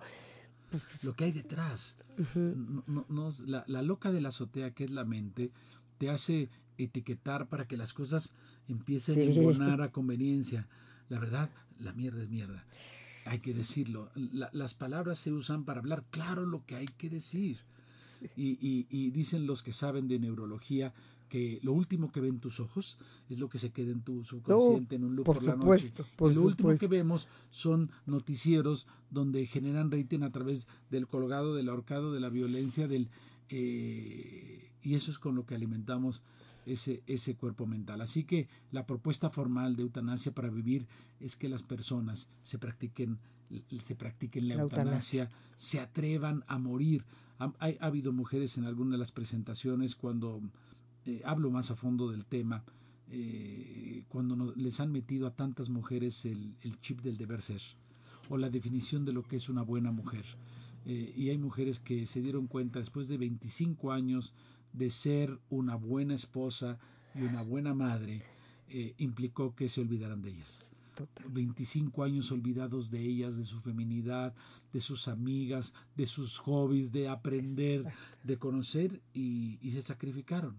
lo 1.03 1.15
que 1.15 1.25
hay 1.25 1.33
detrás. 1.33 1.97
No- 2.35 2.83
no- 2.87 3.05
no- 3.09 3.31
la, 3.47 3.65
la 3.67 3.83
loca 3.83 4.11
de 4.13 4.21
la 4.21 4.29
azotea, 4.31 4.71
que 4.71 4.85
es 4.85 4.91
la 4.91 5.05
mente, 5.05 5.51
te 5.99 6.09
hace 6.11 6.49
etiquetar 6.85 7.49
para 7.49 7.67
que 7.67 7.77
las 7.77 7.93
cosas 7.93 8.33
empiecen 8.69 9.15
Sí. 9.15 9.21
a 9.21 9.25
embonar 9.25 9.83
a 9.83 9.91
conveniencia. 9.93 10.67
La 11.09 11.19
verdad, 11.19 11.51
la 11.79 11.93
mierda 11.93 12.23
es 12.23 12.29
mierda. 12.29 12.65
Hay 13.27 13.39
que 13.39 13.55
decirlo. 13.55 14.11
La- 14.15 14.51
las 14.53 14.75
palabras 14.75 15.19
se 15.19 15.33
usan 15.33 15.65
para 15.65 15.81
hablar 15.81 16.05
claro 16.11 16.45
lo 16.47 16.65
que 16.67 16.77
hay 16.77 16.87
que 16.87 17.09
decir. 17.11 17.59
Y, 18.37 18.53
y- 18.61 18.87
y 18.91 19.11
dicen 19.11 19.47
los 19.47 19.63
que 19.63 19.73
saben 19.73 20.07
de 20.09 20.19
neurología 20.19 20.93
que 21.29 21.59
lo 21.63 21.73
último 21.73 22.13
que 22.13 22.21
ven 22.21 22.41
tus 22.41 22.61
ojos 22.61 22.99
es 23.31 23.39
lo 23.39 23.49
que 23.49 23.59
se 23.59 23.71
queda 23.71 23.91
en 23.91 24.03
tu 24.03 24.23
subconsciente 24.23 24.97
en 24.97 25.05
un 25.05 25.17
loop 25.17 25.25
por 25.27 25.37
por, 25.37 25.45
la 25.47 25.55
supuesto, 25.55 26.03
noche. 26.03 26.15
por 26.17 26.35
lo 26.35 26.43
último 26.43 26.69
que 26.69 26.75
supuesto. 26.77 26.89
vemos 26.95 27.27
son 27.51 27.91
noticieros 28.07 28.87
donde 29.11 29.47
generan 29.47 29.91
rating 29.91 30.21
a 30.23 30.31
través 30.31 30.69
del 30.91 31.07
colgado, 31.09 31.55
del 31.55 31.69
ahorcado, 31.71 32.13
de 32.13 32.21
la 32.21 32.29
violencia, 32.29 32.87
del 32.87 33.09
eh, 33.49 34.71
y 34.83 34.95
eso 34.95 35.11
es 35.11 35.19
con 35.19 35.35
lo 35.35 35.47
que 35.47 35.55
alimentamos 35.55 36.23
ese, 36.67 37.03
ese 37.07 37.35
cuerpo 37.37 37.67
mental. 37.67 38.01
Así 38.01 38.25
que 38.25 38.49
la 38.71 38.87
propuesta 38.87 39.31
formal 39.31 39.77
de 39.77 39.83
eutanasia 39.83 40.33
para 40.33 40.49
vivir 40.51 40.87
es 41.21 41.37
que 41.37 41.49
las 41.49 41.63
personas 41.63 42.29
se 42.43 42.59
practiquen, 42.59 43.19
se 43.85 43.95
practiquen 43.95 44.49
la, 44.49 44.55
La 44.57 44.63
eutanasia, 44.85 45.31
se 45.57 45.81
atrevan 45.81 46.45
a 46.47 46.59
morir. 46.59 47.05
Ha, 47.39 47.53
hay- 47.59 47.77
ha 47.81 47.87
habido 47.87 48.13
mujeres 48.13 48.57
en 48.59 48.65
alguna 48.65 48.93
de 48.93 48.99
las 48.99 49.13
presentaciones 49.13 49.95
cuando 49.97 50.41
eh, 51.07 51.21
hablo 51.25 51.51
más 51.51 51.71
a 51.71 51.75
fondo 51.77 52.11
del 52.11 52.25
tema, 52.25 52.63
eh, 53.11 54.05
cuando 54.09 54.53
les 54.57 54.81
han 54.81 54.91
metido 54.91 55.27
a 55.27 55.35
tantas 55.35 55.69
mujeres 55.69 56.25
el, 56.25 56.55
el 56.63 56.81
chip 56.81 57.01
del 57.03 57.17
deber 57.17 57.43
ser 57.43 57.61
o 58.29 58.39
la 58.39 58.49
definición 58.49 59.05
de 59.05 59.13
lo 59.13 59.23
que 59.23 59.37
es 59.37 59.49
una 59.49 59.63
buena 59.63 59.93
mujer. 59.93 60.25
Eh, 60.87 61.13
y 61.17 61.29
hay 61.29 61.39
mujeres 61.39 61.79
que 61.81 62.07
se 62.07 62.23
dieron 62.23 62.47
cuenta 62.47 62.79
después 62.79 63.07
de 63.09 63.19
25 63.19 63.93
años 63.93 64.33
de 64.73 64.91
ser 64.91 65.39
una 65.51 65.77
buena 65.77 66.15
esposa 66.15 66.79
y 67.15 67.23
una 67.23 67.43
buena 67.43 67.75
madre, 67.75 68.23
eh, 68.69 68.95
implicó 68.99 69.55
que 69.55 69.69
se 69.69 69.81
olvidaran 69.81 70.23
de 70.23 70.31
ellas. 70.31 70.73
25 71.29 72.05
años 72.05 72.31
olvidados 72.33 72.91
de 72.91 73.01
ellas, 73.01 73.37
de 73.37 73.45
su 73.45 73.61
feminidad, 73.61 74.35
de 74.73 74.81
sus 74.81 75.09
amigas, 75.09 75.73
de 75.97 76.07
sus 76.07 76.39
hobbies, 76.39 76.93
de 76.93 77.09
aprender, 77.09 77.85
de 78.23 78.39
conocer 78.39 79.01
y, 79.15 79.59
y, 79.63 79.73
se 79.73 79.83
sacrificaron. 79.83 80.57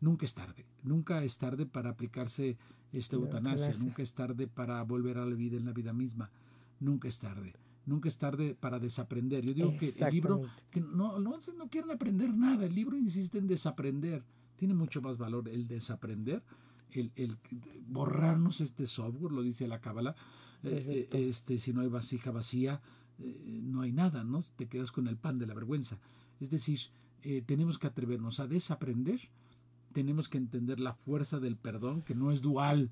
Nunca 0.00 0.24
es 0.24 0.34
tarde, 0.34 0.66
nunca 0.82 1.24
es 1.24 1.38
tarde 1.38 1.66
para 1.66 1.90
aplicarse 1.90 2.56
esta 2.92 3.16
eutanasia, 3.16 3.74
nunca 3.78 4.02
es 4.02 4.12
tarde 4.12 4.46
para 4.46 4.82
volver 4.82 5.18
a 5.18 5.26
la 5.26 5.34
vida 5.34 5.56
en 5.56 5.66
la 5.66 5.72
vida 5.72 5.92
misma, 5.92 6.30
nunca 6.80 7.08
es 7.08 7.18
tarde. 7.18 7.54
Nunca 7.86 8.08
es 8.08 8.18
tarde 8.18 8.54
para 8.54 8.78
desaprender. 8.78 9.44
Yo 9.44 9.54
digo 9.54 9.76
que 9.78 9.94
el 9.96 10.12
libro, 10.12 10.42
que 10.70 10.80
no, 10.80 11.18
no, 11.18 11.38
no 11.56 11.68
quieren 11.70 11.90
aprender 11.90 12.34
nada, 12.34 12.66
el 12.66 12.74
libro 12.74 12.98
insiste 12.98 13.38
en 13.38 13.46
desaprender. 13.46 14.24
Tiene 14.56 14.74
mucho 14.74 15.00
más 15.00 15.16
valor 15.16 15.48
el 15.48 15.66
desaprender 15.66 16.42
el, 16.94 17.36
borrarnos 17.88 18.60
este 18.60 18.86
software, 18.86 19.32
lo 19.32 19.42
dice 19.42 19.68
la 19.68 19.80
cábala, 19.80 20.14
eh, 20.62 21.08
eh, 21.10 21.28
este, 21.28 21.58
si 21.58 21.72
no 21.72 21.80
hay 21.80 21.88
vasija 21.88 22.30
vacía, 22.30 22.80
eh, 23.18 23.60
no 23.62 23.82
hay 23.82 23.92
nada, 23.92 24.24
¿no? 24.24 24.40
Te 24.56 24.66
quedas 24.66 24.92
con 24.92 25.08
el 25.08 25.16
pan 25.16 25.38
de 25.38 25.46
la 25.46 25.54
vergüenza. 25.54 25.98
Es 26.40 26.50
decir, 26.50 26.80
tenemos 27.46 27.78
que 27.78 27.88
atrevernos 27.88 28.38
a 28.38 28.46
desaprender, 28.46 29.20
tenemos 29.92 30.28
que 30.28 30.38
entender 30.38 30.78
la 30.78 30.92
fuerza 30.92 31.40
del 31.40 31.56
perdón, 31.56 32.02
que 32.02 32.14
no 32.14 32.30
es 32.30 32.40
dual, 32.40 32.90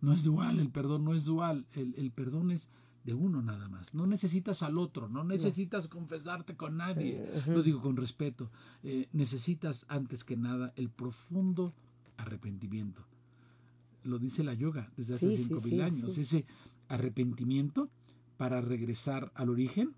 no 0.00 0.12
es 0.12 0.22
dual, 0.22 0.58
el 0.58 0.70
perdón 0.70 1.04
no 1.04 1.14
es 1.14 1.24
dual, 1.24 1.66
el, 1.72 2.10
perdón 2.10 2.50
es 2.50 2.68
de 3.04 3.14
uno 3.14 3.42
nada 3.42 3.68
más. 3.68 3.94
No 3.94 4.06
necesitas 4.06 4.62
al 4.62 4.78
otro, 4.78 5.08
no 5.08 5.22
necesitas 5.24 5.88
confesarte 5.88 6.56
con 6.56 6.78
nadie, 6.78 7.24
lo 7.46 7.62
digo 7.62 7.80
con 7.80 7.96
respeto. 7.96 8.50
necesitas 9.12 9.86
antes 9.88 10.24
que 10.24 10.36
nada 10.36 10.72
el 10.76 10.90
profundo 10.90 11.74
arrepentimiento 12.16 13.04
lo 14.04 14.18
dice 14.18 14.44
la 14.44 14.54
yoga 14.54 14.90
desde 14.96 15.14
hace 15.14 15.36
cinco 15.36 15.60
mil 15.62 15.80
años, 15.82 16.16
ese 16.18 16.44
arrepentimiento 16.88 17.90
para 18.36 18.60
regresar 18.60 19.32
al 19.34 19.48
origen, 19.48 19.94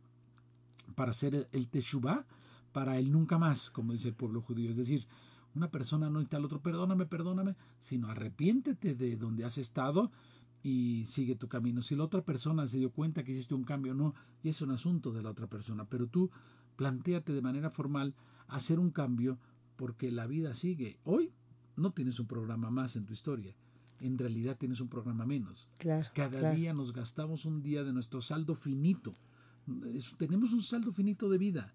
para 0.95 1.11
hacer 1.11 1.49
el 1.53 1.69
teshuvah, 1.69 2.25
para 2.73 2.99
el 2.99 3.11
nunca 3.11 3.39
más, 3.39 3.71
como 3.71 3.93
dice 3.93 4.09
el 4.09 4.15
pueblo 4.15 4.41
judío. 4.41 4.71
Es 4.71 4.77
decir, 4.77 5.07
una 5.55 5.71
persona 5.71 6.11
no 6.11 6.21
está 6.21 6.37
al 6.37 6.45
otro, 6.45 6.61
perdóname, 6.61 7.07
perdóname, 7.07 7.57
sino 7.81 8.09
arrepiéntete 8.09 8.95
de 8.95 9.17
donde 9.17 9.45
has 9.45 9.59
estado 9.59 10.13
y 10.67 11.05
sigue 11.07 11.37
tu 11.37 11.49
camino. 11.49 11.81
Si 11.83 11.95
la 11.95 12.05
otra 12.05 12.25
persona 12.25 12.67
se 12.67 12.79
dio 12.79 12.91
cuenta 12.91 13.23
que 13.23 13.33
hiciste 13.33 13.55
un 13.55 13.65
cambio, 13.65 13.95
no, 13.95 14.15
y 14.43 14.49
es 14.49 14.61
un 14.63 14.73
asunto 14.73 15.13
de 15.13 15.23
la 15.23 15.31
otra 15.31 15.47
persona, 15.47 15.85
pero 15.85 16.09
tú 16.09 16.31
planteate 16.77 17.33
de 17.33 17.41
manera 17.41 17.71
formal 17.71 18.15
hacer 18.49 18.81
un 18.81 18.91
cambio 18.91 19.39
porque 19.77 20.11
la 20.11 20.27
vida 20.27 20.55
sigue. 20.55 20.99
Hoy 21.05 21.33
no 21.77 21.93
tienes 21.93 22.19
un 22.19 22.27
programa 22.27 22.71
más 22.71 22.97
en 22.97 23.07
tu 23.07 23.13
historia 23.13 23.55
en 24.01 24.19
realidad 24.19 24.57
tienes 24.59 24.81
un 24.81 24.89
programa 24.89 25.25
menos. 25.25 25.69
Cada 26.15 26.53
día 26.53 26.75
nos 26.75 26.93
gastamos 26.93 27.45
un 27.45 27.63
día 27.63 27.85
de 27.85 27.93
nuestro 27.93 28.21
saldo 28.21 28.55
finito. 28.55 29.15
tenemos 30.19 30.53
un 30.53 30.63
saldo 30.63 30.93
finito 30.93 31.29
de 31.29 31.39
vida. 31.39 31.75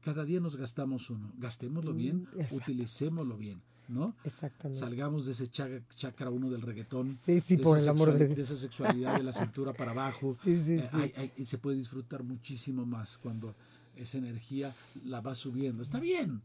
Cada 0.00 0.24
día 0.24 0.40
nos 0.40 0.56
gastamos 0.56 1.10
uno. 1.10 1.32
Gastémoslo 1.38 1.92
bien, 1.92 2.28
mm, 2.34 2.54
utilicémoslo 2.54 3.36
bien. 3.36 3.62
¿No? 3.88 4.14
Exactamente. 4.24 4.80
Salgamos 4.80 5.26
de 5.26 5.32
ese 5.32 5.48
chakra 5.48 6.30
uno 6.30 6.50
del 6.50 6.62
reggaetón. 6.62 7.18
Sí, 7.24 7.40
sí, 7.40 7.56
por 7.56 7.78
el 7.78 7.88
amor 7.88 8.16
de 8.16 8.28
De 8.28 8.42
esa 8.42 8.56
sexualidad 8.56 9.16
de 9.16 9.24
la 9.24 9.32
cintura 9.32 9.72
para 9.72 9.90
abajo. 9.92 10.36
Sí, 10.44 10.62
sí, 10.64 10.80
eh, 11.02 11.32
sí. 11.36 11.46
se 11.46 11.58
puede 11.58 11.76
disfrutar 11.76 12.22
muchísimo 12.22 12.86
más 12.86 13.18
cuando 13.18 13.54
esa 13.96 14.18
energía 14.18 14.72
la 15.04 15.20
va 15.20 15.34
subiendo. 15.34 15.82
Está 15.82 16.00
bien 16.00 16.42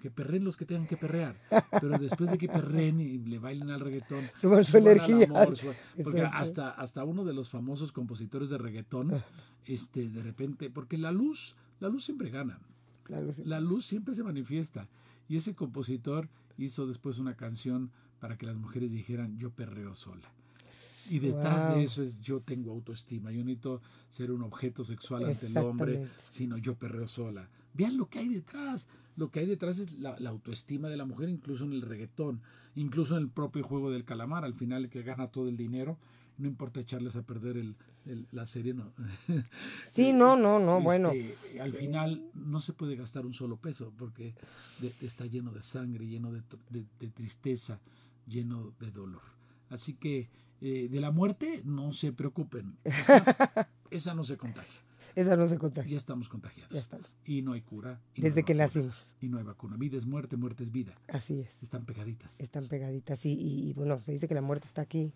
que 0.00 0.10
perren 0.10 0.44
los 0.44 0.56
que 0.56 0.64
tengan 0.64 0.86
que 0.86 0.96
perrear, 0.96 1.36
pero 1.70 1.98
después 1.98 2.30
de 2.30 2.38
que 2.38 2.48
perren 2.48 3.00
y 3.00 3.18
le 3.18 3.38
bailen 3.38 3.70
al 3.70 3.80
reggaetón, 3.80 4.24
suban 4.34 4.64
su 4.64 4.78
energía. 4.78 5.28
porque 6.02 6.22
hasta, 6.22 6.70
hasta 6.70 7.04
uno 7.04 7.24
de 7.24 7.34
los 7.34 7.50
famosos 7.50 7.92
compositores 7.92 8.48
de 8.48 8.58
reggaetón, 8.58 9.22
este, 9.66 10.08
de 10.08 10.22
repente, 10.22 10.70
porque 10.70 10.96
la 10.96 11.12
luz, 11.12 11.54
la 11.78 11.88
luz 11.88 12.04
siempre 12.04 12.30
gana, 12.30 12.58
la 13.44 13.60
luz, 13.60 13.84
siempre 13.84 14.14
se 14.14 14.22
manifiesta, 14.22 14.88
y 15.28 15.36
ese 15.36 15.54
compositor 15.54 16.28
hizo 16.64 16.86
después 16.86 17.18
una 17.18 17.36
canción 17.36 17.90
para 18.18 18.36
que 18.36 18.46
las 18.46 18.56
mujeres 18.56 18.92
dijeran 18.92 19.38
yo 19.38 19.50
perreo 19.50 19.94
sola. 19.94 20.30
Y 21.08 21.18
detrás 21.18 21.74
de 21.74 21.82
eso 21.82 22.02
es 22.02 22.20
yo 22.20 22.40
tengo 22.40 22.70
autoestima, 22.70 23.32
yo 23.32 23.38
no 23.38 23.46
necesito 23.46 23.82
ser 24.10 24.30
un 24.30 24.42
objeto 24.42 24.84
sexual 24.84 25.24
ante 25.24 25.46
el 25.46 25.56
hombre, 25.56 26.06
sino 26.28 26.56
yo 26.58 26.74
perreo 26.74 27.08
sola. 27.08 27.48
Vean 27.74 27.96
lo 27.96 28.08
que 28.08 28.18
hay 28.18 28.28
detrás. 28.28 28.86
Lo 29.16 29.30
que 29.30 29.40
hay 29.40 29.46
detrás 29.46 29.78
es 29.78 29.92
la, 29.98 30.16
autoestima 30.26 30.88
de 30.88 30.96
la 30.96 31.04
mujer, 31.04 31.28
incluso 31.28 31.64
en 31.64 31.72
el 31.72 31.82
reggaetón, 31.82 32.40
incluso 32.74 33.16
en 33.16 33.24
el 33.24 33.28
propio 33.28 33.62
juego 33.62 33.90
del 33.90 34.04
calamar. 34.04 34.44
Al 34.44 34.54
final, 34.54 34.84
el 34.84 34.90
que 34.90 35.02
gana 35.02 35.28
todo 35.28 35.48
el 35.48 35.56
dinero, 35.56 35.98
no 36.40 36.48
importa 36.48 36.80
echarles 36.80 37.16
a 37.16 37.22
perder 37.22 37.56
el, 37.58 37.76
la 38.32 38.46
serie, 38.46 38.74
no. 38.74 38.92
Sí, 39.92 40.12
no, 40.12 40.36
no, 40.36 40.58
no, 40.58 40.78
este, 40.78 40.84
bueno. 40.84 41.12
Al 41.60 41.72
final 41.74 42.24
no 42.34 42.60
se 42.60 42.72
puede 42.72 42.96
gastar 42.96 43.26
un 43.26 43.34
solo 43.34 43.58
peso 43.58 43.92
porque 43.96 44.34
está 45.02 45.26
lleno 45.26 45.52
de 45.52 45.62
sangre, 45.62 46.06
lleno 46.06 46.32
de, 46.32 47.10
tristeza, 47.10 47.80
lleno 48.26 48.74
de 48.80 48.90
dolor. 48.90 49.22
Así 49.68 49.94
que 49.94 50.30
eh, 50.60 50.88
de 50.90 51.00
la 51.00 51.10
muerte 51.10 51.62
no 51.64 51.92
se 51.92 52.12
preocupen, 52.12 52.76
esa 53.90 54.14
no 54.14 54.24
se 54.24 54.36
contagia. 54.36 54.80
Esa 55.16 55.36
no 55.36 55.46
se 55.48 55.58
contagia. 55.58 55.90
Ya 55.90 55.96
estamos 55.96 56.28
contagiados. 56.28 56.72
Ya 56.72 56.80
estamos. 56.80 57.10
Y 57.24 57.42
no 57.42 57.52
hay 57.52 57.62
cura. 57.62 58.00
Desde 58.16 58.44
que 58.44 58.54
nacimos. 58.54 59.16
Y 59.20 59.28
no 59.28 59.38
hay 59.38 59.44
vacuna. 59.44 59.76
Vida 59.76 59.98
es 59.98 60.06
muerte, 60.06 60.36
muerte 60.36 60.62
es 60.62 60.70
vida. 60.70 60.94
Así 61.08 61.40
es. 61.40 61.64
Están 61.64 61.84
pegaditas. 61.84 62.40
Están 62.40 62.68
pegaditas, 62.68 63.18
sí. 63.18 63.36
Y, 63.38 63.72
bueno, 63.74 64.00
se 64.02 64.12
dice 64.12 64.28
que 64.28 64.34
la 64.34 64.40
muerte 64.40 64.68
está 64.68 64.82
aquí, 64.82 65.12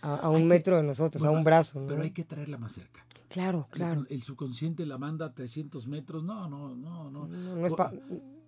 a, 0.00 0.28
un 0.28 0.46
metro 0.46 0.76
de 0.76 0.82
nosotros, 0.82 1.24
a 1.24 1.30
un 1.30 1.44
brazo. 1.44 1.84
Pero 1.86 2.02
hay 2.02 2.10
que 2.10 2.24
traerla 2.24 2.58
más 2.58 2.72
cerca. 2.72 3.04
Claro, 3.28 3.68
claro. 3.70 4.06
El, 4.08 4.22
subconsciente 4.22 4.86
la 4.86 4.96
manda 4.96 5.26
a 5.26 5.34
300 5.34 5.86
metros. 5.86 6.24
No, 6.24 6.48
no, 6.48 6.74
no, 6.74 7.10
no. 7.10 7.26
no, 7.26 7.66
es 7.66 7.74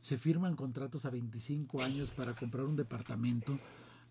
Se 0.01 0.16
firman 0.16 0.55
contratos 0.55 1.05
a 1.05 1.11
25 1.11 1.83
años 1.83 2.11
para 2.11 2.33
comprar 2.35 2.64
un 2.64 2.77
departamento 2.77 3.59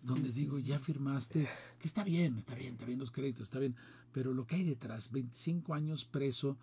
donde 0.02 0.32
digo, 0.32 0.58
ya 0.58 0.78
firmaste, 0.78 1.46
que 1.78 1.86
está 1.86 2.04
bien, 2.04 2.38
está 2.38 2.54
bien, 2.54 2.72
está 2.72 2.86
bien 2.86 2.98
los 2.98 3.10
créditos, 3.10 3.42
está 3.42 3.58
bien, 3.58 3.76
pero 4.12 4.32
lo 4.32 4.46
que 4.46 4.56
hay 4.56 4.64
detrás, 4.64 5.12
25 5.12 5.74
años 5.74 6.04
preso, 6.04 6.56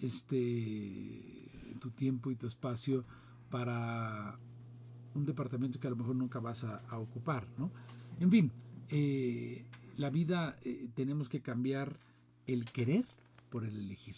este, 0.00 1.76
tu 1.80 1.90
tiempo 1.90 2.30
y 2.30 2.36
tu 2.36 2.46
espacio 2.46 3.04
para 3.50 4.38
un 5.14 5.24
departamento 5.24 5.78
que 5.78 5.86
a 5.86 5.90
lo 5.90 5.96
mejor 5.96 6.16
nunca 6.16 6.38
vas 6.38 6.64
a, 6.64 6.98
ocupar, 6.98 7.46
¿no? 7.58 7.70
En 8.20 8.30
fin, 8.30 8.52
eh, 8.88 9.64
la 9.96 10.10
vida 10.10 10.56
eh, 10.62 10.88
tenemos 10.94 11.28
que 11.28 11.40
cambiar 11.40 11.98
el 12.46 12.64
querer 12.66 13.06
por 13.50 13.64
el 13.64 13.76
elegir. 13.76 14.16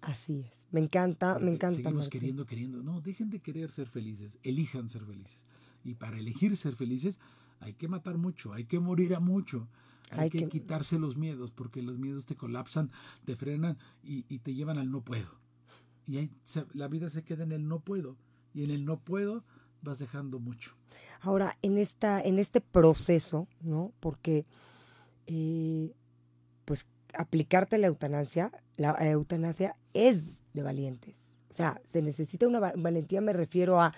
Así 0.00 0.40
es, 0.40 0.66
me 0.70 0.80
encanta, 0.80 1.38
me 1.38 1.50
encanta. 1.50 1.76
Seguimos 1.76 2.08
queriendo, 2.08 2.46
queriendo, 2.46 2.82
no, 2.82 3.00
dejen 3.00 3.30
de 3.30 3.40
querer 3.40 3.70
ser 3.70 3.88
felices, 3.88 4.38
elijan 4.42 4.88
ser 4.88 5.04
felices. 5.04 5.44
Y 5.84 5.94
para 5.94 6.18
elegir 6.18 6.56
ser 6.56 6.74
felices, 6.74 7.18
hay 7.60 7.74
que 7.74 7.88
matar 7.88 8.18
mucho, 8.18 8.52
hay 8.52 8.64
que 8.64 8.78
morir 8.78 9.14
a 9.14 9.20
mucho, 9.20 9.68
hay, 10.10 10.30
que, 10.30 10.48
quitarse 10.48 10.98
los 10.98 11.16
miedos, 11.16 11.50
porque 11.50 11.82
los 11.82 11.98
miedos 11.98 12.26
te 12.26 12.36
colapsan, 12.36 12.90
te 13.24 13.36
frenan 13.36 13.78
y, 14.02 14.22
te 14.38 14.54
llevan 14.54 14.78
al 14.78 14.90
no 14.90 15.02
puedo. 15.02 15.38
Y 16.06 16.30
la 16.72 16.88
vida 16.88 17.10
se 17.10 17.22
queda 17.22 17.44
en 17.44 17.52
el 17.52 17.68
no 17.68 17.80
puedo, 17.80 18.16
y 18.54 18.64
en 18.64 18.70
el 18.70 18.84
no 18.84 18.98
puedo 18.98 19.44
vas 19.82 19.98
dejando 19.98 20.38
mucho. 20.38 20.74
Ahora, 21.20 21.56
en, 21.62 21.78
esta, 21.78 22.20
en 22.20 22.38
este 22.38 22.60
proceso, 22.60 23.48
¿no? 23.60 23.92
Porque, 24.00 24.46
eh, 25.28 25.94
pues, 26.64 26.86
aplicarte 27.14 27.78
la 27.78 27.86
eutanasia, 27.86 28.50
la 28.76 28.92
eutanasia 29.08 29.76
es 29.94 30.42
de 30.52 30.62
valientes. 30.62 31.44
O 31.50 31.54
sea, 31.54 31.80
se 31.84 32.02
necesita 32.02 32.46
una 32.46 32.60
valentía, 32.60 33.20
me 33.20 33.32
refiero 33.32 33.80
a 33.80 33.94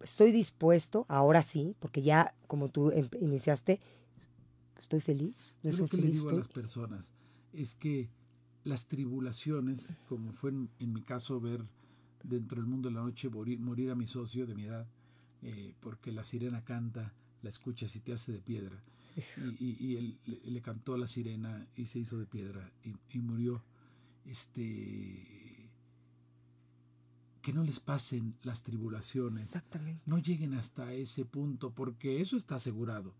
estoy 0.00 0.32
dispuesto, 0.32 1.06
ahora 1.08 1.42
sí, 1.42 1.76
porque 1.78 2.02
ya 2.02 2.34
como 2.46 2.68
tú 2.68 2.90
em, 2.90 3.08
iniciaste, 3.20 3.80
estoy 4.78 5.00
feliz. 5.00 5.56
No 5.62 5.70
lo 5.70 5.86
que 5.86 5.96
le 5.96 6.08
digo 6.08 6.30
a 6.30 6.34
las 6.34 6.48
personas 6.48 7.12
es 7.52 7.74
que 7.74 8.10
las 8.64 8.86
tribulaciones, 8.86 9.96
como 10.08 10.32
fue 10.32 10.50
en, 10.50 10.92
mi 10.92 11.02
caso 11.02 11.40
ver 11.40 11.64
dentro 12.22 12.60
del 12.60 12.70
mundo 12.70 12.88
de 12.88 12.94
la 12.94 13.02
noche 13.02 13.28
morir, 13.28 13.90
a 13.90 13.94
mi 13.94 14.06
socio 14.06 14.46
de 14.46 14.54
mi 14.54 14.64
edad, 14.64 14.86
eh, 15.42 15.74
porque 15.80 16.12
la 16.12 16.24
sirena 16.24 16.64
canta, 16.64 17.14
la 17.42 17.48
escuchas 17.48 17.96
y 17.96 18.00
te 18.00 18.12
hace 18.12 18.32
de 18.32 18.40
piedra. 18.40 18.82
Y, 19.58 19.96
él 19.96 20.18
le, 20.24 20.62
cantó 20.62 20.94
a 20.94 20.98
la 20.98 21.08
sirena 21.08 21.66
y 21.76 21.86
se 21.86 21.98
hizo 21.98 22.18
de 22.18 22.26
piedra 22.26 22.72
y, 22.82 22.94
y 23.16 23.20
murió. 23.20 23.62
Este 24.24 25.60
que 27.42 27.52
no 27.52 27.64
les 27.64 27.80
pasen 27.80 28.36
las 28.42 28.62
tribulaciones. 28.62 29.42
Exactamente. 29.42 30.02
No 30.06 30.18
lleguen 30.18 30.54
hasta 30.54 30.92
ese 30.92 31.24
punto, 31.24 31.70
porque 31.70 32.20
eso 32.20 32.36
está 32.36 32.56
asegurado. 32.56 33.14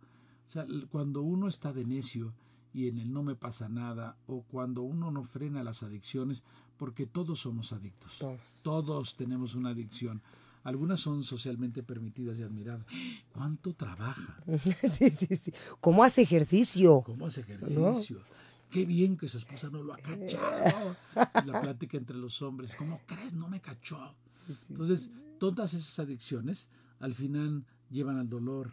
O 0.46 0.50
sea, 0.50 0.66
cuando 0.90 1.22
uno 1.22 1.48
está 1.48 1.72
de 1.72 1.84
necio 1.84 2.34
y 2.72 2.88
en 2.88 2.98
el 2.98 3.12
no 3.12 3.22
me 3.22 3.34
pasa 3.34 3.68
nada, 3.68 4.16
o 4.26 4.42
cuando 4.42 4.82
uno 4.82 5.10
no 5.10 5.24
frena 5.24 5.64
las 5.64 5.82
adicciones, 5.82 6.42
porque 6.76 7.06
todos 7.06 7.40
somos 7.40 7.72
adictos. 7.72 8.18
Todos. 8.18 8.40
Todos 8.62 9.16
tenemos 9.16 9.54
una 9.54 9.70
adicción. 9.70 10.22
Algunas 10.62 11.00
son 11.00 11.24
socialmente 11.24 11.82
permitidas 11.82 12.38
y 12.38 12.42
admiradas. 12.42 12.86
¿Cuánto 13.32 13.74
trabaja? 13.74 14.42
sí, 14.98 15.10
sí, 15.10 15.36
sí. 15.36 15.52
¿Cómo 15.80 16.04
hace 16.04 16.22
ejercicio? 16.22 17.02
¿Cómo 17.04 17.26
hace 17.26 17.40
ejercicio? 17.40 18.22
qué 18.70 18.84
bien 18.84 19.16
que 19.16 19.28
su 19.28 19.38
esposa 19.38 19.68
no 19.68 19.82
lo 19.82 19.92
ha 19.92 19.98
cachado. 19.98 20.96
la 21.44 21.60
plática 21.60 21.96
entre 21.96 22.16
los 22.16 22.40
hombres, 22.40 22.74
¿cómo 22.74 23.00
crees? 23.06 23.34
No 23.34 23.48
me 23.48 23.60
cachó. 23.60 24.14
Entonces, 24.68 25.10
todas 25.38 25.74
esas 25.74 25.98
adicciones 25.98 26.70
al 27.00 27.14
final 27.14 27.64
llevan 27.90 28.16
al 28.16 28.28
dolor 28.28 28.72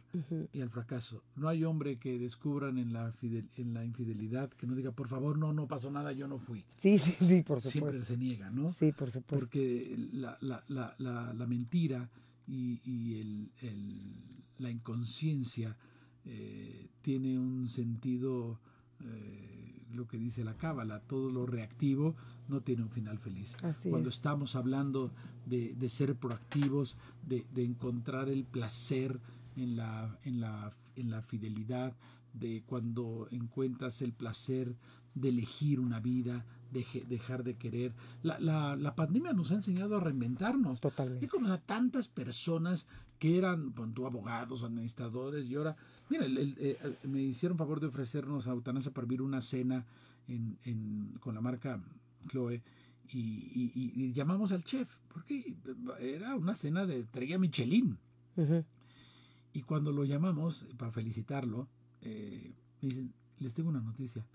y 0.53 0.61
al 0.61 0.69
fracaso. 0.69 1.23
No 1.35 1.49
hay 1.49 1.63
hombre 1.63 1.97
que 1.97 2.17
descubran 2.19 2.77
en 2.77 2.93
la, 2.93 3.11
en 3.57 3.73
la 3.73 3.83
infidelidad 3.83 4.49
que 4.51 4.67
no 4.67 4.75
diga, 4.75 4.91
por 4.91 5.07
favor, 5.07 5.37
no, 5.37 5.51
no 5.53 5.67
pasó 5.67 5.91
nada, 5.91 6.11
yo 6.13 6.27
no 6.27 6.37
fui. 6.37 6.63
Sí, 6.77 6.97
sí, 6.97 7.11
sí, 7.19 7.43
por 7.43 7.59
supuesto. 7.59 7.69
Siempre 7.69 8.05
se 8.05 8.17
niega, 8.17 8.49
¿no? 8.51 8.71
Sí, 8.71 8.91
por 8.91 9.09
supuesto. 9.11 9.39
Porque 9.39 9.97
la, 10.13 10.37
la, 10.41 10.63
la, 10.67 10.95
la 11.33 11.47
mentira 11.47 12.09
y, 12.47 12.79
y 12.85 13.19
el, 13.19 13.51
el, 13.61 14.45
la 14.59 14.69
inconsciencia 14.69 15.75
eh, 16.25 16.89
tiene 17.01 17.37
un 17.37 17.67
sentido 17.67 18.59
eh, 19.03 19.76
lo 19.93 20.07
que 20.07 20.17
dice 20.17 20.43
la 20.43 20.55
cábala, 20.55 20.99
todo 21.01 21.29
lo 21.29 21.45
reactivo 21.45 22.15
no 22.47 22.61
tiene 22.61 22.83
un 22.83 22.89
final 22.89 23.17
feliz. 23.19 23.55
Cuando 23.89 24.09
estamos 24.09 24.55
hablando 24.55 25.11
de, 25.45 25.89
ser 25.89 26.15
proactivos, 26.15 26.97
de, 27.25 27.45
encontrar 27.55 28.29
el 28.29 28.43
placer 28.43 29.19
en 29.55 29.75
la, 29.75 30.17
en, 30.23 30.39
la, 30.39 30.71
en 30.95 31.09
la 31.09 31.21
fidelidad, 31.21 31.95
de 32.33 32.63
cuando 32.65 33.27
encuentras 33.31 34.01
el 34.01 34.13
placer 34.13 34.75
de 35.15 35.29
elegir 35.29 35.79
una 35.79 35.99
vida, 35.99 36.45
de 36.71 36.85
dejar 37.07 37.43
de 37.43 37.55
querer. 37.55 37.93
La, 38.21 38.39
la, 38.39 38.75
la, 38.75 38.95
pandemia 38.95 39.33
nos 39.33 39.51
ha 39.51 39.55
enseñado 39.55 39.97
a 39.97 39.99
reinventarnos. 39.99 40.79
Totalmente. 40.79 41.25
He 41.25 41.29
conocido 41.29 41.55
a 41.55 41.61
tantas 41.61 42.07
personas 42.07 42.85
que 43.19 43.37
eran, 43.37 43.71
pues, 43.71 43.89
abogados, 44.05 44.63
administradores, 44.63 45.47
y 45.47 45.55
ahora, 45.55 45.75
mira, 46.09 46.25
eh, 46.27 46.97
me 47.03 47.21
hicieron 47.21 47.57
favor 47.57 47.79
de 47.79 47.87
ofrecernos 47.87 48.47
a 48.47 48.51
Eutanasia 48.51 48.91
para 48.91 49.05
vivir 49.05 49.21
una 49.21 49.41
cena 49.41 49.85
en, 50.27 50.57
en, 50.63 51.13
con 51.19 51.35
la 51.35 51.41
marca 51.41 51.81
Chloe. 52.27 52.61
Y, 53.09 53.71
y, 53.73 54.11
llamamos 54.11 54.51
al 54.51 54.65
chef, 54.65 54.97
porque 55.07 55.55
era 56.01 56.35
una 56.35 56.53
cena 56.53 56.85
de 56.85 56.99
estrella 56.99 57.39
Michelin. 57.39 57.97
Y 59.53 59.61
cuando 59.61 59.91
lo 59.91 60.03
llamamos 60.03 60.65
para 60.77 60.91
felicitarlo, 60.91 61.69
eh, 62.01 62.53
me 62.81 62.89
dicen, 62.89 63.13
les 63.39 63.53
tengo 63.53 63.69
una 63.69 63.81
noticia, 63.81 64.25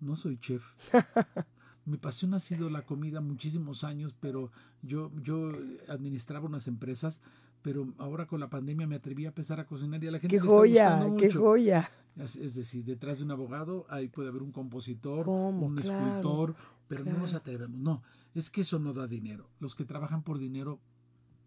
no 0.00 0.16
soy 0.16 0.38
chef. 0.38 0.64
Mi 1.86 1.98
pasión 1.98 2.34
ha 2.34 2.40
sido 2.40 2.68
la 2.68 2.82
comida 2.82 3.20
muchísimos 3.20 3.84
años, 3.84 4.12
pero 4.18 4.50
yo, 4.82 5.12
yo 5.22 5.52
administraba 5.88 6.46
unas 6.46 6.66
empresas, 6.66 7.22
pero 7.66 7.92
ahora 7.98 8.28
con 8.28 8.38
la 8.38 8.48
pandemia 8.48 8.86
me 8.86 8.94
atreví 8.94 9.24
a 9.24 9.28
empezar 9.30 9.58
a 9.58 9.66
cocinar 9.66 10.02
y 10.04 10.06
a 10.06 10.12
la 10.12 10.20
gente 10.20 10.36
¡Qué 10.36 10.38
joya! 10.38 11.04
¡Qué 11.18 11.32
joya! 11.32 11.90
Es, 12.14 12.54
decir, 12.54 12.84
detrás 12.84 13.18
de 13.18 13.24
un 13.24 13.32
abogado 13.32 13.86
ahí 13.88 14.06
puede 14.06 14.28
haber 14.28 14.44
un 14.44 14.52
compositor, 14.52 15.28
un 15.28 15.76
escultor, 15.76 16.54
pero 16.86 17.04
no 17.04 17.18
nos 17.18 17.34
atrevemos. 17.34 17.76
No, 17.76 18.04
es 18.36 18.50
que 18.50 18.60
eso 18.60 18.78
no 18.78 18.92
da 18.92 19.08
dinero. 19.08 19.50
Los 19.58 19.74
que 19.74 19.84
trabajan 19.84 20.22
por 20.22 20.38
dinero 20.38 20.78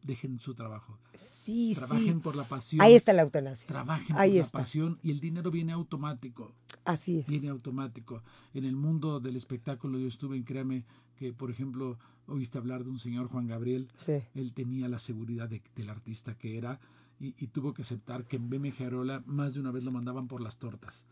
dejen 0.03 0.41
su 0.41 0.55
trabajo. 0.55 0.99
Sí, 1.38 1.71
Trabajen 1.73 2.19
por 2.19 2.36
la 2.36 2.43
pasión. 2.43 2.82
Ahí 2.82 2.95
está 2.95 3.13
la 3.13 3.21
eutanasia. 3.21 3.65
Trabajen 3.65 4.13
por 4.13 4.27
la 4.27 4.43
pasión 4.51 4.99
y 5.01 5.12
el 5.12 5.21
dinero 5.21 5.51
viene 5.51 5.71
automático. 5.71 6.53
Así 6.86 7.20
es. 7.20 7.28
Viene 7.28 7.50
automático. 7.50 8.24
En 8.54 8.65
el 8.65 8.76
mundo 8.76 9.20
del 9.20 9.36
espectáculo 9.36 10.00
yo 10.00 10.08
estuve 10.08 10.38
en 10.38 10.44
Créame 10.44 10.86
que, 11.15 11.34
por 11.34 11.52
ejemplo, 11.52 11.98
oíste 12.28 12.58
hablar 12.58 12.84
de 12.84 12.89
un 12.89 13.00
señor 13.00 13.28
Juan 13.28 13.48
Gabriel. 13.48 13.89
Sí. 13.98 14.22
Él 14.34 14.54
tenía 14.54 14.88
la 14.88 15.00
seguridad 15.00 15.50
del 15.50 15.89
artista 15.89 16.36
que 16.36 16.58
era 16.58 16.80
y, 17.20 17.36
y, 17.38 17.48
tuvo 17.48 17.74
que 17.74 17.82
aceptar 17.82 18.26
que 18.26 18.38
en 18.38 18.50
BMG 18.50 18.82
Arola 18.86 19.22
más 19.26 19.54
de 19.54 19.60
una 19.60 19.72
vez 19.72 19.84
lo 19.84 19.92
mandaban 19.92 20.28
por 20.28 20.39
las 20.39 20.58
tortas. 20.58 21.06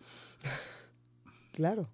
Claro. 1.51 1.89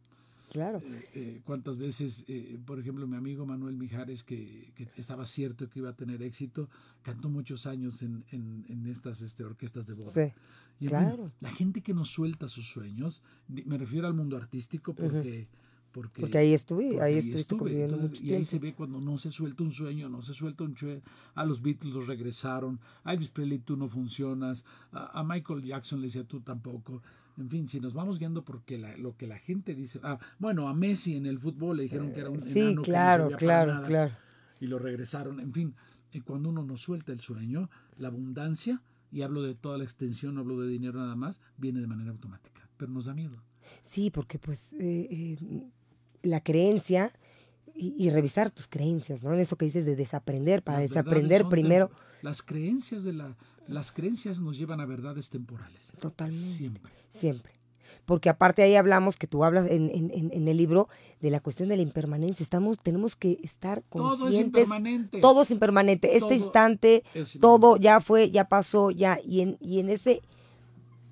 Claro. 0.54 0.84
Eh, 0.86 1.10
eh, 1.16 1.42
¿Cuántas 1.44 1.80
veces, 1.80 2.26
eh, 2.28 2.60
por 2.64 2.80
ejemplo, 2.80 3.08
mi 3.08 3.18
amigo 3.18 3.44
Manuel 3.44 3.76
Mijares, 3.76 4.24
que, 4.24 4.72
estaba 4.96 5.26
cierto 5.26 5.68
que 5.68 5.80
iba 5.80 5.90
a 5.90 5.96
tener 5.96 6.22
éxito, 6.22 6.70
cantó 7.02 7.28
muchos 7.28 7.66
años 7.66 8.04
en, 8.04 8.24
en, 8.30 8.86
estas 8.86 9.24
este, 9.24 9.44
orquestas 9.44 9.88
de 9.88 9.96
boda? 9.96 10.12
Sí, 10.12 10.32
y 10.80 10.88
claro. 10.88 11.32
la 11.42 11.50
gente 11.50 11.82
que 11.82 11.96
nos 11.96 12.10
suelta 12.10 12.48
sus 12.48 12.70
sueños, 12.70 13.24
me 13.48 13.80
refiero 13.80 14.06
al 14.06 14.14
mundo 14.14 14.38
artístico 14.38 14.94
porque... 14.94 15.48
Porque, 15.92 16.40
ahí 16.40 16.54
estuve, 16.54 17.00
ahí, 17.00 17.20
estuve. 17.20 17.88
y 18.24 18.34
ahí 18.34 18.46
se 18.46 18.58
ve 18.58 18.74
cuando 18.74 19.00
no 19.00 19.16
se 19.20 19.32
suelta 19.32 19.62
un 19.62 19.72
sueño, 19.72 20.10
no 20.10 20.24
se 20.24 20.34
suelta 20.34 20.64
un 20.64 20.76
sueño. 20.76 21.04
A 21.36 21.46
los 21.46 21.62
Beatles 21.62 21.94
los 21.94 22.08
regresaron, 22.08 22.80
a 23.04 23.14
Elvis 23.14 23.30
Presley 23.30 23.60
tú 23.60 23.78
no 23.78 23.88
funcionas, 23.88 24.66
a, 24.92 25.20
a 25.20 25.24
Michael 25.24 25.62
Jackson 25.62 26.02
le 26.02 26.08
decía 26.08 26.24
tú 26.24 26.40
tampoco. 26.40 27.04
En 27.38 27.50
fin, 27.50 27.68
si 27.68 27.80
nos 27.80 27.94
vamos 27.94 28.20
guiando 28.20 28.44
porque 28.44 28.78
lo 28.98 29.18
que 29.18 29.28
la 29.28 29.40
gente 29.40 29.74
dice, 29.74 30.00
ah, 30.04 30.20
bueno, 30.38 30.68
a 30.68 30.74
Messi 30.74 31.16
en 31.16 31.26
el 31.26 31.40
fútbol 31.40 31.78
le 31.78 31.84
dijeron 31.84 32.14
que 32.14 32.20
era 32.20 32.30
un 32.30 32.42
sí, 32.42 32.60
enano 32.60 32.82
claro, 32.84 33.28
que 33.28 33.34
no 33.34 33.38
claro, 33.38 33.84
claro. 33.84 34.12
y 34.60 34.68
lo 34.68 34.78
regresaron. 34.78 35.40
En 35.40 35.52
fin, 35.52 35.76
eh, 36.12 36.22
cuando 36.22 36.50
uno 36.50 36.64
nos 36.64 36.82
suelta 36.82 37.12
el 37.12 37.20
sueño, 37.20 37.70
la 37.98 38.10
abundancia, 38.10 38.82
y 39.12 39.22
hablo 39.22 39.42
de 39.42 39.56
toda 39.56 39.78
la 39.78 39.84
extensión, 39.84 40.36
no 40.36 40.42
hablo 40.42 40.60
de 40.60 40.68
dinero 40.68 41.00
nada 41.00 41.16
más, 41.16 41.40
viene 41.58 41.82
de 41.82 41.88
manera 41.88 42.12
automática, 42.12 42.68
pero 42.78 42.92
nos 42.92 43.06
da 43.06 43.14
miedo. 43.14 43.44
Sí, 43.84 44.10
porque 44.10 44.40
pues 44.40 44.74
eh, 44.74 45.08
eh, 45.10 45.68
la 46.22 46.42
creencia 46.42 47.14
y, 47.76 48.10
revisar 48.12 48.52
tus 48.52 48.68
creencias, 48.68 49.24
¿no? 49.24 49.34
En 49.34 49.40
eso 49.40 49.56
que 49.56 49.66
dices 49.66 49.86
de 49.86 49.96
desaprender, 49.96 50.62
para 50.64 50.80
desaprender 50.80 51.46
primero. 51.46 51.90
las 52.22 52.44
creencias 52.44 53.04
de 53.04 53.14
la 53.14 53.36
las 53.68 53.92
creencias 53.92 54.40
nos 54.40 54.58
llevan 54.58 54.80
a 54.80 54.86
verdades 54.86 55.30
temporales. 55.30 55.92
Totalmente. 56.00 56.46
Siempre. 56.46 56.94
Siempre. 57.10 57.52
Porque 58.06 58.30
aparte 58.30 58.62
ahí 58.64 58.76
hablamos, 58.76 59.16
que 59.16 59.28
tú 59.28 59.46
hablas 59.46 59.70
en, 59.70 59.90
en, 59.94 60.48
el 60.48 60.58
libro, 60.58 60.90
de 61.22 61.30
la 61.30 61.40
cuestión 61.40 61.70
de 61.70 61.78
la 61.78 61.84
impermanencia. 61.84 62.44
Estamos, 62.44 62.78
tenemos 62.80 63.16
que 63.16 63.40
estar 63.44 63.84
conscientes. 63.88 64.20
Todo 64.20 64.30
es 64.30 64.40
impermanente. 64.40 65.22
Todo 65.22 65.42
es 65.44 65.52
impermanente. 65.52 66.18
Este 66.18 66.36
instante, 66.36 67.04
todo 67.40 67.78
ya 67.78 68.02
fue, 68.02 68.30
ya 68.30 68.50
pasó, 68.50 68.92
ya. 68.92 69.20
Y 69.24 69.42
en, 69.42 69.58
y 69.62 69.80
en 69.80 69.90
ese 69.90 70.22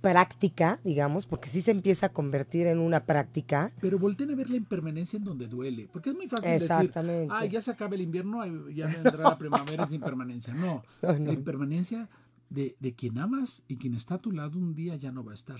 práctica, 0.01 0.79
digamos, 0.83 1.27
porque 1.27 1.47
sí 1.47 1.61
se 1.61 1.71
empieza 1.71 2.07
a 2.07 2.09
convertir 2.09 2.67
en 2.67 2.79
una 2.79 3.05
práctica. 3.05 3.71
Pero 3.79 3.99
volteen 3.99 4.31
a 4.31 4.35
ver 4.35 4.49
la 4.49 4.57
impermanencia 4.57 5.17
en 5.17 5.23
donde 5.23 5.47
duele, 5.47 5.87
porque 5.93 6.09
es 6.09 6.15
muy 6.15 6.27
fácil 6.27 6.49
decir, 6.49 6.91
ah, 7.29 7.45
ya 7.45 7.61
se 7.61 7.71
acaba 7.71 7.95
el 7.95 8.01
invierno, 8.01 8.43
ya 8.69 8.87
vendrá 8.87 9.23
la 9.23 9.37
primavera, 9.37 9.85
es 9.85 9.93
impermanencia. 9.93 10.53
No, 10.53 10.83
la 11.01 11.31
impermanencia 11.31 12.09
de, 12.51 12.75
de, 12.79 12.93
quien 12.93 13.17
amas 13.17 13.63
y 13.67 13.77
quien 13.77 13.93
está 13.93 14.15
a 14.15 14.19
tu 14.19 14.31
lado 14.31 14.59
un 14.59 14.73
día 14.73 14.95
ya 14.95 15.11
no 15.11 15.23
va 15.23 15.31
a 15.31 15.35
estar, 15.35 15.59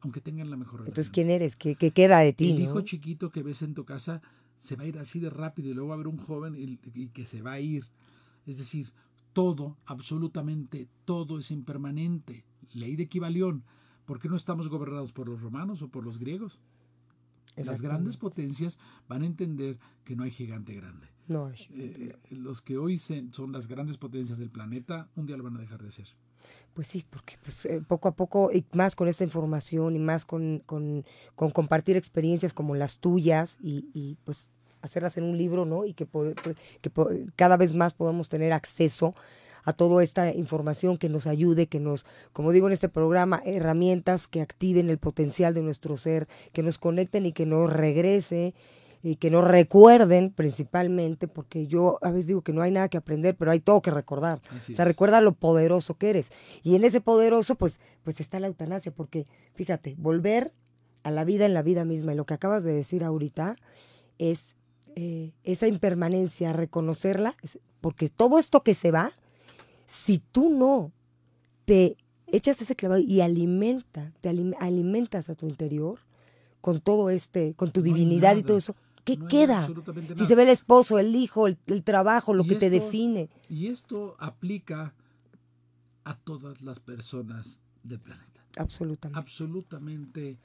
aunque 0.00 0.20
tengan 0.20 0.50
la 0.50 0.56
mejor 0.56 0.80
relación. 0.80 0.92
Entonces, 0.92 1.10
¿quién 1.10 1.30
eres? 1.30 1.54
¿Qué, 1.56 1.76
qué 1.76 1.90
queda 1.90 2.18
de 2.20 2.32
ti? 2.32 2.50
El 2.50 2.62
hijo 2.62 2.80
chiquito 2.80 3.30
que 3.30 3.42
ves 3.42 3.62
en 3.62 3.74
tu 3.74 3.84
casa 3.84 4.22
se 4.58 4.76
va 4.76 4.84
a 4.84 4.86
ir 4.86 4.98
así 4.98 5.20
de 5.20 5.30
rápido 5.30 5.70
y 5.70 5.74
luego 5.74 5.88
va 5.88 5.94
a 5.94 5.96
haber 5.96 6.08
un 6.08 6.16
joven 6.16 6.54
y, 6.56 7.08
que 7.08 7.26
se 7.26 7.42
va 7.42 7.52
a 7.52 7.60
ir. 7.60 7.86
Es 8.46 8.56
decir, 8.56 8.92
todo, 9.32 9.76
absolutamente 9.84 10.88
todo 11.04 11.38
es 11.38 11.50
impermanente. 11.50 12.44
Ley 12.72 12.96
de 12.96 13.04
equivalión. 13.04 13.62
¿Por 14.06 14.18
qué 14.18 14.28
no 14.28 14.36
estamos 14.36 14.68
gobernados 14.68 15.12
por 15.12 15.28
los 15.28 15.40
romanos 15.40 15.82
o 15.82 15.88
por 15.88 16.04
los 16.04 16.18
griegos? 16.18 16.60
Las 17.56 17.82
grandes 17.82 18.16
potencias 18.16 18.78
van 19.06 19.22
a 19.22 19.26
entender 19.26 19.78
que 20.04 20.16
no 20.16 20.24
hay 20.24 20.30
gigante 20.30 20.74
grande. 20.74 21.13
No 21.26 21.50
eh, 21.50 22.16
los 22.30 22.60
que 22.60 22.76
hoy 22.76 22.98
son 22.98 23.52
las 23.52 23.66
grandes 23.66 23.96
potencias 23.96 24.38
del 24.38 24.50
planeta, 24.50 25.08
un 25.16 25.26
día 25.26 25.36
lo 25.36 25.44
van 25.44 25.56
a 25.56 25.60
dejar 25.60 25.82
de 25.82 25.90
ser. 25.90 26.06
Pues 26.74 26.88
sí, 26.88 27.04
porque 27.08 27.36
pues, 27.42 27.66
eh, 27.66 27.80
poco 27.86 28.08
a 28.08 28.16
poco, 28.16 28.50
y 28.52 28.64
más 28.72 28.96
con 28.96 29.08
esta 29.08 29.24
información, 29.24 29.94
y 29.94 30.00
más 30.00 30.24
con, 30.24 30.62
con, 30.66 31.04
compartir 31.36 31.96
experiencias 31.96 32.52
como 32.52 32.74
las 32.74 32.98
tuyas, 32.98 33.58
y, 33.62 34.18
pues 34.24 34.48
hacerlas 34.82 35.16
en 35.16 35.24
un 35.24 35.38
libro, 35.38 35.64
¿no? 35.64 35.86
Y 35.86 35.94
que, 35.94 36.06
que 36.82 36.90
cada 37.36 37.56
vez 37.56 37.72
más 37.74 37.94
podamos 37.94 38.28
tener 38.28 38.52
acceso 38.52 39.14
a 39.64 39.72
toda 39.72 40.02
esta 40.02 40.32
información 40.34 40.98
que 40.98 41.08
nos 41.08 41.26
ayude, 41.26 41.68
que 41.68 41.80
nos, 41.80 42.04
como 42.32 42.52
digo 42.52 42.66
en 42.66 42.74
este 42.74 42.88
programa, 42.88 43.40
herramientas 43.46 44.28
que 44.28 44.42
activen 44.42 44.90
el 44.90 44.98
potencial 44.98 45.54
de 45.54 45.62
nuestro 45.62 45.96
ser, 45.96 46.28
que 46.52 46.62
nos 46.62 46.78
conecten 46.78 47.24
y 47.24 47.32
que 47.32 47.46
nos 47.46 47.72
regrese 47.72 48.54
y 49.04 49.16
que 49.16 49.30
nos 49.30 49.44
recuerden 49.46 50.30
principalmente, 50.30 51.28
porque 51.28 51.66
yo 51.66 51.98
a 52.00 52.10
veces 52.10 52.28
digo 52.28 52.40
que 52.40 52.54
no 52.54 52.62
hay 52.62 52.70
nada 52.70 52.88
que 52.88 52.96
aprender, 52.96 53.36
pero 53.36 53.50
hay 53.50 53.60
todo 53.60 53.82
que 53.82 53.90
recordar. 53.90 54.40
o 54.56 54.74
sea, 54.74 54.86
recuerda 54.86 55.20
lo 55.20 55.32
poderoso 55.32 55.98
que 55.98 56.08
eres. 56.08 56.30
Y 56.62 56.74
en 56.74 56.84
ese 56.84 57.02
poderoso, 57.02 57.54
pues, 57.54 57.78
pues 58.02 58.18
está 58.20 58.40
la 58.40 58.46
eutanasia, 58.46 58.92
porque 58.92 59.26
fíjate, 59.54 59.94
volver 59.98 60.54
a 61.02 61.10
la 61.10 61.24
vida 61.24 61.44
en 61.44 61.52
la 61.52 61.60
vida 61.60 61.84
misma, 61.84 62.14
y 62.14 62.16
lo 62.16 62.24
que 62.24 62.32
acabas 62.32 62.64
de 62.64 62.72
decir 62.72 63.04
ahorita 63.04 63.56
es 64.16 64.56
eh, 64.96 65.32
esa 65.42 65.68
impermanencia, 65.68 66.54
reconocerla, 66.54 67.34
porque 67.82 68.08
todo 68.08 68.38
esto 68.38 68.62
que 68.62 68.72
se 68.72 68.90
va, 68.90 69.12
si 69.86 70.18
tú 70.18 70.48
no 70.48 70.92
te 71.66 71.98
echas 72.26 72.62
ese 72.62 72.74
clavado 72.74 73.02
y 73.02 73.20
alimenta, 73.20 74.12
te 74.22 74.30
alimentas 74.30 75.28
a 75.28 75.34
tu 75.34 75.46
interior 75.46 75.98
con 76.62 76.80
todo 76.80 77.10
este, 77.10 77.52
con 77.52 77.70
tu 77.70 77.82
divinidad 77.82 78.36
y 78.36 78.42
todo 78.42 78.56
eso, 78.56 78.74
¿Qué 79.04 79.18
queda? 79.18 79.68
Si 80.16 80.24
se 80.26 80.34
ve 80.34 80.44
el 80.44 80.48
esposo, 80.48 80.98
el 80.98 81.14
hijo, 81.14 81.46
el, 81.46 81.56
trabajo, 81.84 82.32
lo 82.34 82.44
que 82.44 82.56
te 82.56 82.70
define. 82.70 83.28
Y 83.48 83.66
esto 83.66 84.16
aplica 84.18 84.94
a 86.04 86.16
todas 86.16 86.62
las 86.62 86.80
personas 86.80 87.60
del 87.82 88.00
planeta. 88.00 88.42
Absolutamente. 88.56 89.18
Absolutamente 89.18 90.38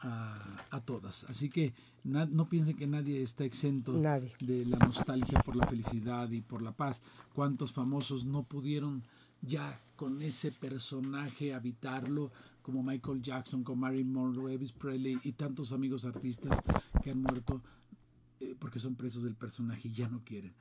a, 0.00 0.64
a 0.70 0.80
todas. 0.80 1.24
Así 1.24 1.48
que 1.50 1.74
na- 2.04 2.26
no 2.26 2.48
piensen 2.48 2.74
que 2.76 2.86
nadie 2.86 3.22
está 3.22 3.44
exento 3.44 3.92
Nadie. 3.92 4.32
de 4.40 4.64
la 4.66 4.78
nostalgia 4.78 5.40
por 5.42 5.56
la 5.56 5.66
felicidad 5.66 6.30
y 6.30 6.40
por 6.40 6.62
la 6.62 6.72
paz. 6.72 7.02
¿Cuántos 7.34 7.72
famosos 7.72 8.24
no 8.24 8.42
pudieron 8.44 9.04
ya 9.42 9.80
con 9.96 10.22
ese 10.22 10.52
personaje 10.52 11.54
habitarlo? 11.54 12.32
Como 12.62 12.82
Michael 12.82 13.22
Jackson, 13.22 13.62
como 13.64 13.82
Marilyn 13.82 14.12
Monroe, 14.12 14.52
Elvis 14.54 14.72
Presley 14.72 15.18
y 15.24 15.32
tantos 15.32 15.72
amigos 15.72 16.04
artistas 16.04 16.58
que 17.02 17.10
han 17.10 17.22
muerto 17.22 17.62
eh, 18.40 18.54
porque 18.58 18.78
son 18.78 18.94
presos 18.94 19.22
del 19.22 19.34
personaje 19.34 19.88
y 19.88 19.92
ya 19.92 20.08
no 20.08 20.24
quieren. 20.24 20.52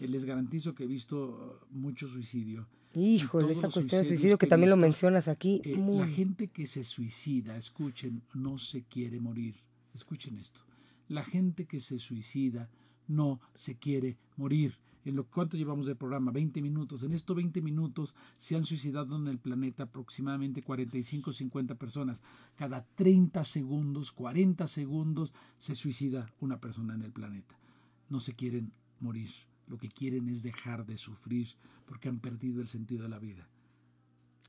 Eh, 0.00 0.08
les 0.08 0.24
garantizo 0.24 0.74
que 0.74 0.84
he 0.84 0.86
visto 0.86 1.60
uh, 1.70 1.74
mucho 1.76 2.08
suicidio. 2.08 2.68
Híjole, 2.94 3.52
esa 3.52 3.68
cuestión 3.68 4.02
de 4.02 4.08
suicidio 4.08 4.38
que 4.38 4.46
también 4.46 4.70
lo 4.70 4.76
mencionas 4.76 5.28
aquí. 5.28 5.60
eh, 5.64 5.76
La 5.76 6.06
gente 6.06 6.48
que 6.48 6.66
se 6.66 6.84
suicida, 6.84 7.56
escuchen, 7.56 8.22
no 8.34 8.58
se 8.58 8.82
quiere 8.82 9.20
morir. 9.20 9.56
Escuchen 9.94 10.38
esto. 10.38 10.60
La 11.08 11.22
gente 11.22 11.66
que 11.66 11.80
se 11.80 11.98
suicida 11.98 12.68
no 13.06 13.40
se 13.54 13.76
quiere 13.76 14.18
morir. 14.36 14.78
En 15.04 15.16
lo 15.16 15.24
cuánto 15.26 15.56
llevamos 15.56 15.86
de 15.86 15.94
programa, 15.94 16.30
20 16.32 16.60
minutos. 16.60 17.02
En 17.02 17.12
estos 17.12 17.34
20 17.36 17.62
minutos 17.62 18.14
se 18.36 18.56
han 18.56 18.64
suicidado 18.64 19.16
en 19.16 19.28
el 19.28 19.38
planeta 19.38 19.84
aproximadamente 19.84 20.62
45 20.62 21.32
50 21.32 21.74
personas. 21.76 22.22
Cada 22.56 22.84
30 22.94 23.42
segundos, 23.44 24.12
40 24.12 24.66
segundos 24.66 25.32
se 25.58 25.74
suicida 25.74 26.32
una 26.40 26.60
persona 26.60 26.94
en 26.94 27.02
el 27.02 27.12
planeta. 27.12 27.58
No 28.10 28.20
se 28.20 28.34
quieren 28.34 28.72
morir. 29.00 29.30
Lo 29.66 29.78
que 29.78 29.88
quieren 29.88 30.28
es 30.28 30.42
dejar 30.42 30.86
de 30.86 30.96
sufrir 30.98 31.48
porque 31.86 32.08
han 32.08 32.18
perdido 32.20 32.60
el 32.60 32.68
sentido 32.68 33.02
de 33.04 33.08
la 33.10 33.18
vida 33.18 33.48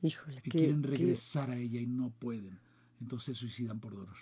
Híjole, 0.02 0.38
y 0.38 0.42
qué- 0.42 0.50
quieren 0.50 0.82
regresar 0.82 1.50
a 1.50 1.56
ella 1.56 1.80
y 1.80 1.86
no 1.86 2.10
pueden. 2.10 2.58
Entonces 3.00 3.36
se 3.36 3.40
suicidan 3.42 3.80
por 3.80 3.92
dolor. 3.94 4.16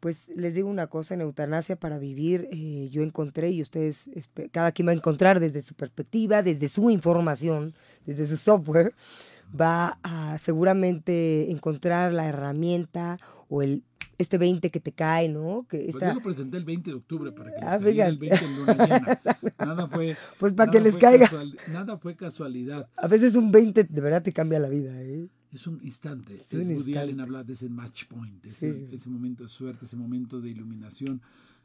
Pues 0.00 0.28
les 0.34 0.54
digo 0.54 0.68
una 0.68 0.86
cosa, 0.86 1.14
en 1.14 1.20
Eutanasia 1.20 1.76
para 1.76 1.98
Vivir 1.98 2.48
eh, 2.50 2.88
yo 2.90 3.02
encontré 3.02 3.50
y 3.50 3.60
ustedes, 3.60 4.08
cada 4.50 4.72
quien 4.72 4.88
va 4.88 4.92
a 4.92 4.94
encontrar 4.94 5.40
desde 5.40 5.60
su 5.60 5.74
perspectiva, 5.74 6.42
desde 6.42 6.68
su 6.68 6.90
información, 6.90 7.74
desde 8.06 8.26
su 8.26 8.38
software, 8.38 8.94
va 9.58 9.98
a 10.02 10.38
seguramente 10.38 11.50
encontrar 11.50 12.12
la 12.12 12.26
herramienta 12.26 13.18
o 13.48 13.62
el 13.62 13.82
este 14.20 14.38
20 14.38 14.70
que 14.70 14.80
te 14.80 14.92
cae, 14.92 15.28
¿no? 15.28 15.66
Que 15.68 15.78
Pues 15.78 15.88
esta- 15.94 16.08
yo 16.08 16.14
lo 16.14 16.22
presenté 16.22 16.56
el 16.56 16.64
20 16.64 16.90
de 16.90 16.96
octubre 16.96 17.32
para 17.32 17.50
que 17.54 17.60
les 17.60 17.68
Ah, 17.68 17.78
cayera 17.78 18.06
el 18.08 18.18
fíjate. 18.18 18.44
20 18.44 18.44
en 18.46 18.56
luna 18.56 18.86
llena. 18.86 19.20
Nada 19.58 19.86
fue. 19.88 20.16
Pues 20.38 20.54
para 20.54 20.70
que 20.70 20.80
les 20.80 20.96
caiga. 20.96 21.26
casual- 21.26 21.56
nada 21.72 21.96
fue 21.98 22.16
casualidad. 22.16 22.88
A 22.96 23.06
veces 23.08 23.34
un 23.34 23.50
20 23.52 23.84
de 23.84 24.00
verdad 24.00 24.22
te 24.22 24.32
cambia 24.32 24.58
la 24.58 24.68
vida, 24.68 25.00
¿eh? 25.02 25.28
Es 25.52 25.66
un 25.66 25.80
instante. 25.82 26.34
Es 26.36 26.52
un 26.54 26.70
Woody. 26.76 26.96
Allen 26.96 27.20
habla 27.20 27.42
de 27.42 27.54
ese 27.54 27.68
match 27.68 28.04
point, 28.06 28.44
ese, 28.46 28.72
Sí. 28.88 28.94
ese 28.94 29.08
momento 29.10 29.42
de 29.42 29.48
suerte, 29.48 29.84
ese 29.86 29.96
momento 29.96 30.40
de 30.40 30.48
iluminación. 30.50 31.20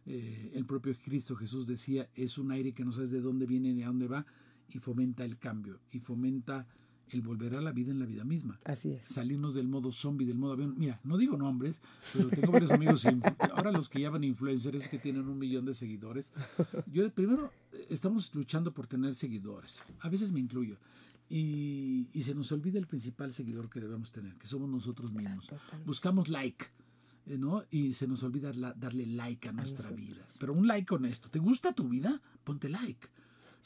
Eh, 0.08 0.52
el 0.54 0.66
propio 0.66 0.96
Cristo 1.04 1.36
Jesús 1.36 1.68
decía, 1.68 2.08
es 2.16 2.38
un 2.38 2.52
aire 2.52 2.74
que 2.74 2.84
no 2.86 2.92
sabes 2.92 3.12
de 3.12 3.22
dónde 3.22 3.46
viene 3.46 3.74
ni 3.74 3.84
a 3.84 3.88
dónde 3.88 4.08
va 4.08 4.26
y 4.70 4.80
fomenta 4.80 5.24
el 5.24 5.38
cambio 5.38 5.80
y 5.92 6.00
fomenta 6.00 6.66
el 7.12 7.22
volver 7.22 7.56
a 7.56 7.62
la 7.62 7.72
vida 7.72 7.92
en 7.92 8.00
la 8.00 8.06
vida 8.06 8.24
misma. 8.24 8.60
Así 8.66 8.92
es. 8.92 9.04
Salirnos 9.06 9.54
del 9.54 9.68
modo 9.68 9.92
zombie, 9.92 10.26
del 10.26 10.38
modo 10.38 10.54
avión. 10.54 10.76
Mira, 10.78 11.00
no 11.04 11.18
digo 11.18 11.38
nombres, 11.38 11.82
pero 12.14 12.30
tengo 12.30 12.52
varios 12.52 12.72
amigos, 12.72 13.06
ahora 13.54 13.72
los 13.72 13.90
que 13.90 14.00
llaman 14.02 14.24
influencers 14.24 14.88
que 14.88 14.98
tienen 15.00 15.28
un 15.28 15.38
millón 15.38 15.66
de 15.66 15.74
seguidores. 15.74 16.34
Yo 16.92 17.10
primero 17.12 17.52
estamos 17.90 18.34
luchando 18.34 18.74
por 18.74 18.88
tener 18.88 19.14
seguidores. 19.16 19.82
A 20.00 20.10
veces 20.10 20.32
me 20.32 20.40
incluyo. 20.40 20.78
Y, 21.30 22.08
y 22.14 22.22
se 22.22 22.36
nos 22.36 22.52
olvida 22.52 22.78
el 22.78 22.86
principal 22.88 23.34
seguidor 23.34 23.70
que 23.70 23.80
debemos 23.80 24.12
tener, 24.12 24.36
que 24.36 24.46
somos 24.48 24.70
nosotros 24.70 25.14
mismos. 25.14 25.50
Buscamos 25.86 26.30
like, 26.30 26.66
eh, 27.26 27.38
¿no? 27.38 27.64
Y 27.72 27.94
se 27.94 28.08
nos 28.08 28.22
olvida 28.24 28.54
la- 28.54 28.74
darle 28.74 29.06
like 29.08 29.50
a 29.50 29.52
nuestra 29.52 29.90
vida. 29.92 30.26
Pero 30.40 30.54
un 30.54 30.68
like 30.68 30.94
honesto. 30.94 31.30
¿Te 31.30 31.40
gusta 31.40 31.74
tu 31.74 31.90
vida? 31.90 32.22
Ponte 32.44 32.70
like. 32.70 33.08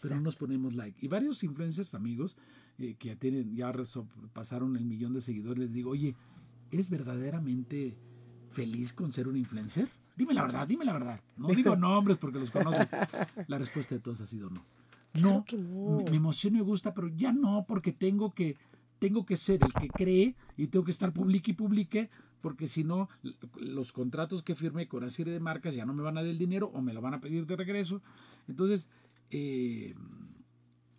Pero 0.02 0.15
no 0.15 0.21
nos 0.21 0.38
ponemos 0.38 0.75
like. 0.75 0.97
Y 1.06 1.10
varios 1.10 1.43
influencers, 1.43 1.93
amigos, 1.93 2.38
eh, 2.80 2.96
que 2.98 3.10
ya 3.10 3.15
tienen, 3.15 3.56
ya 3.56 3.72
pasaron 4.34 4.78
el 4.78 4.86
millón 4.86 5.13
de 5.13 5.22
seguidores, 5.22 5.60
les 5.65 5.74
digo, 5.74 5.92
oye, 5.92 6.15
¿eres 6.72 6.89
verdaderamente 6.89 7.98
feliz 8.52 8.94
con 8.94 9.12
ser 9.12 9.28
un 9.28 9.36
influencer? 9.36 9.89
Dime 10.15 10.34
la 10.34 10.44
verdad, 10.44 10.68
dime 10.68 10.86
la 10.86 10.94
verdad. 10.94 11.22
No 11.38 11.48
digo 11.56 11.76
nombres 11.76 12.18
porque 12.18 12.39
los 12.39 12.52
conocen. 12.52 12.88
La 13.48 13.58
respuesta 13.58 13.96
de 13.96 14.02
todos 14.02 14.22
ha 14.22 14.28
sido 14.28 14.50
no. 14.50 14.63
No, 15.13 15.44
mi, 15.52 16.04
mi 16.10 16.18
emoción 16.18 16.54
me 16.54 16.62
gusta, 16.62 16.94
pero 16.94 17.08
ya 17.08 17.34
no, 17.34 17.65
porque 17.68 17.92
tengo 17.92 18.32
que, 18.32 18.58
tengo 19.00 19.26
que 19.26 19.38
ser 19.38 19.60
el 19.63 19.74
que 19.74 19.88
cree 19.88 20.36
y 20.56 20.68
tengo 20.68 20.86
que 20.86 20.92
estar 20.92 21.12
publique 21.12 21.52
y 21.52 21.56
publique, 21.56 22.10
porque 22.42 22.68
si 22.68 22.84
no, 22.84 23.10
los 23.58 23.92
contratos 23.92 24.44
que 24.44 24.56
firmé 24.56 24.88
con 24.88 25.04
una 25.04 25.10
serie 25.10 25.34
de 25.34 25.39
marcas 25.39 25.76
ya 25.76 25.86
no 25.86 25.94
me 25.94 26.04
van 26.04 26.18
a 26.18 26.22
dar 26.22 26.30
el 26.30 26.38
dinero 26.38 26.70
o 26.74 26.82
me 26.82 26.94
lo 26.94 27.02
van 27.02 27.15
a 27.15 27.22
pedir 27.22 27.46
de 27.46 27.56
regreso. 27.56 28.02
Entonces, 28.48 28.88
eh, 29.32 29.96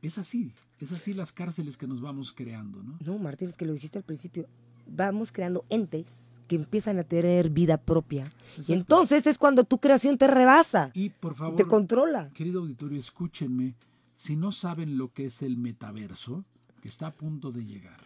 es 0.02 0.18
así, 0.18 0.52
es 0.78 0.92
así 0.92 1.12
las 1.14 1.32
cárceles 1.32 1.76
que 1.76 1.86
nos 1.86 2.00
vamos 2.00 2.32
creando, 2.32 2.82
¿no? 2.82 2.98
No, 3.04 3.18
Martín, 3.18 3.48
es 3.48 3.56
que 3.56 3.66
lo 3.66 3.72
dijiste 3.72 3.98
al 3.98 4.04
principio. 4.04 4.46
Vamos 4.86 5.30
creando 5.30 5.64
entes 5.68 6.40
que 6.48 6.56
empiezan 6.56 6.98
a 6.98 7.04
tener 7.04 7.50
vida 7.50 7.76
propia. 7.76 8.32
Y 8.66 8.72
entonces 8.72 9.26
es 9.26 9.38
cuando 9.38 9.62
tu 9.64 9.78
creación 9.78 10.18
te 10.18 10.26
rebasa. 10.26 10.90
Y 10.94 11.10
por 11.10 11.34
favor, 11.36 11.56
te 11.56 11.64
controla. 11.64 12.30
Querido 12.30 12.60
auditorio, 12.60 12.98
escúchenme. 12.98 13.74
Si 14.14 14.36
no 14.36 14.50
saben 14.50 14.98
lo 14.98 15.12
que 15.12 15.26
es 15.26 15.42
el 15.42 15.56
metaverso, 15.56 16.44
que 16.82 16.88
está 16.88 17.08
a 17.08 17.14
punto 17.14 17.52
de 17.52 17.64
llegar, 17.64 18.00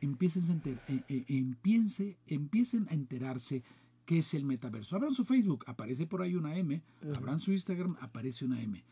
empiecen 0.00 0.42
a, 0.44 0.54
enter- 0.54 0.80
eh, 0.88 1.02
eh, 1.08 1.24
empiece- 1.28 2.16
empiecen 2.26 2.86
a 2.90 2.94
enterarse 2.94 3.62
qué 4.04 4.18
es 4.18 4.34
el 4.34 4.44
metaverso. 4.44 4.94
Abran 4.96 5.12
su 5.14 5.24
Facebook, 5.24 5.64
aparece 5.66 6.06
por 6.06 6.22
ahí 6.22 6.34
una 6.36 6.56
M. 6.56 6.80
Abran 7.16 7.40
su 7.40 7.52
Instagram, 7.52 7.96
aparece 8.00 8.44
una 8.44 8.60
M. 8.62 8.82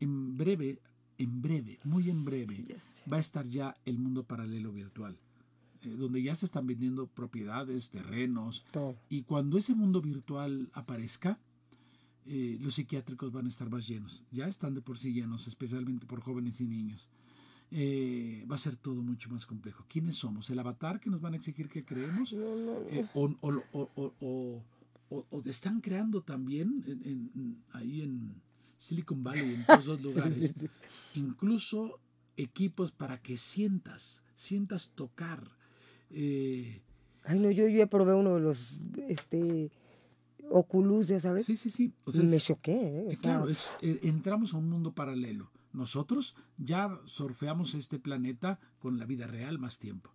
En 0.00 0.36
breve, 0.36 0.78
en 1.22 1.42
breve, 1.42 1.78
muy 1.84 2.10
en 2.10 2.24
breve, 2.24 2.64
va 3.12 3.16
a 3.16 3.20
estar 3.20 3.46
ya 3.46 3.76
el 3.84 3.98
mundo 3.98 4.24
paralelo 4.24 4.72
virtual, 4.72 5.16
eh, 5.82 5.88
donde 5.88 6.22
ya 6.22 6.34
se 6.34 6.46
están 6.46 6.66
vendiendo 6.66 7.06
propiedades, 7.06 7.90
terrenos, 7.90 8.64
Todo. 8.72 8.96
y 9.08 9.22
cuando 9.22 9.58
ese 9.58 9.74
mundo 9.74 10.00
virtual 10.00 10.70
aparezca, 10.72 11.38
eh, 12.26 12.58
los 12.60 12.74
psiquiátricos 12.74 13.32
van 13.32 13.46
a 13.46 13.48
estar 13.48 13.68
más 13.68 13.86
llenos. 13.88 14.24
Ya 14.30 14.46
están 14.46 14.74
de 14.74 14.80
por 14.80 14.96
sí 14.96 15.12
llenos, 15.12 15.48
especialmente 15.48 16.06
por 16.06 16.20
jóvenes 16.20 16.60
y 16.60 16.66
niños. 16.66 17.10
Eh, 17.74 18.44
va 18.50 18.54
a 18.56 18.58
ser 18.58 18.76
todo 18.76 19.02
mucho 19.02 19.30
más 19.30 19.46
complejo. 19.46 19.84
¿Quiénes 19.88 20.16
somos? 20.16 20.50
¿El 20.50 20.58
avatar 20.58 21.00
que 21.00 21.08
nos 21.10 21.20
van 21.22 21.32
a 21.32 21.36
exigir 21.36 21.68
que 21.68 21.84
creemos? 21.84 22.32
Eh, 22.34 23.06
o, 23.14 23.24
o- 23.40 23.62
o- 23.72 23.90
o- 23.96 24.12
o- 24.20 24.62
o- 25.08 25.26
o 25.30 25.42
están 25.46 25.80
creando 25.80 26.22
también 26.22 26.84
en- 26.86 27.30
en- 27.34 27.64
ahí 27.72 28.02
en 28.02 28.34
Silicon 28.82 29.22
Valley, 29.22 29.54
en 29.54 29.64
todos 29.64 29.86
los 29.86 29.96
Sí, 30.00 30.02
lugares, 30.02 30.54
sí, 30.58 30.68
incluso 31.14 32.00
equipos 32.36 32.90
para 32.92 33.18
que 33.22 33.36
sientas, 33.36 34.22
sientas 34.34 34.90
tocar. 34.94 35.42
Eh, 36.10 36.82
Ay, 37.24 37.38
no, 37.38 37.50
yo, 37.50 37.68
yo 37.68 37.78
ya 37.78 37.86
probé 37.86 38.14
uno 38.14 38.34
de 38.34 38.40
los 38.40 38.80
este, 39.08 39.70
Oculus, 40.50 41.08
ya 41.08 41.20
sabes. 41.20 41.44
Sí, 41.46 41.56
sí, 41.56 41.70
sí. 41.70 41.92
O 42.04 42.10
Y 42.10 42.14
sea, 42.14 42.22
me 42.24 42.36
es- 42.36 42.44
choqué. 42.44 42.72
¿eh? 42.72 43.04
O 43.06 43.10
Eh, 43.10 43.16
sea, 43.16 43.18
Claro, 43.18 43.48
es, 43.48 43.76
eh, 43.82 44.00
entramos 44.02 44.54
a 44.54 44.58
un 44.58 44.68
mundo 44.68 44.92
paralelo. 44.92 45.50
Nosotros 45.72 46.34
ya 46.58 46.98
surfeamos 47.06 47.74
este 47.74 47.98
planeta 47.98 48.58
con 48.78 48.98
la 48.98 49.06
vida 49.06 49.26
real 49.26 49.58
más 49.58 49.78
tiempo. 49.78 50.10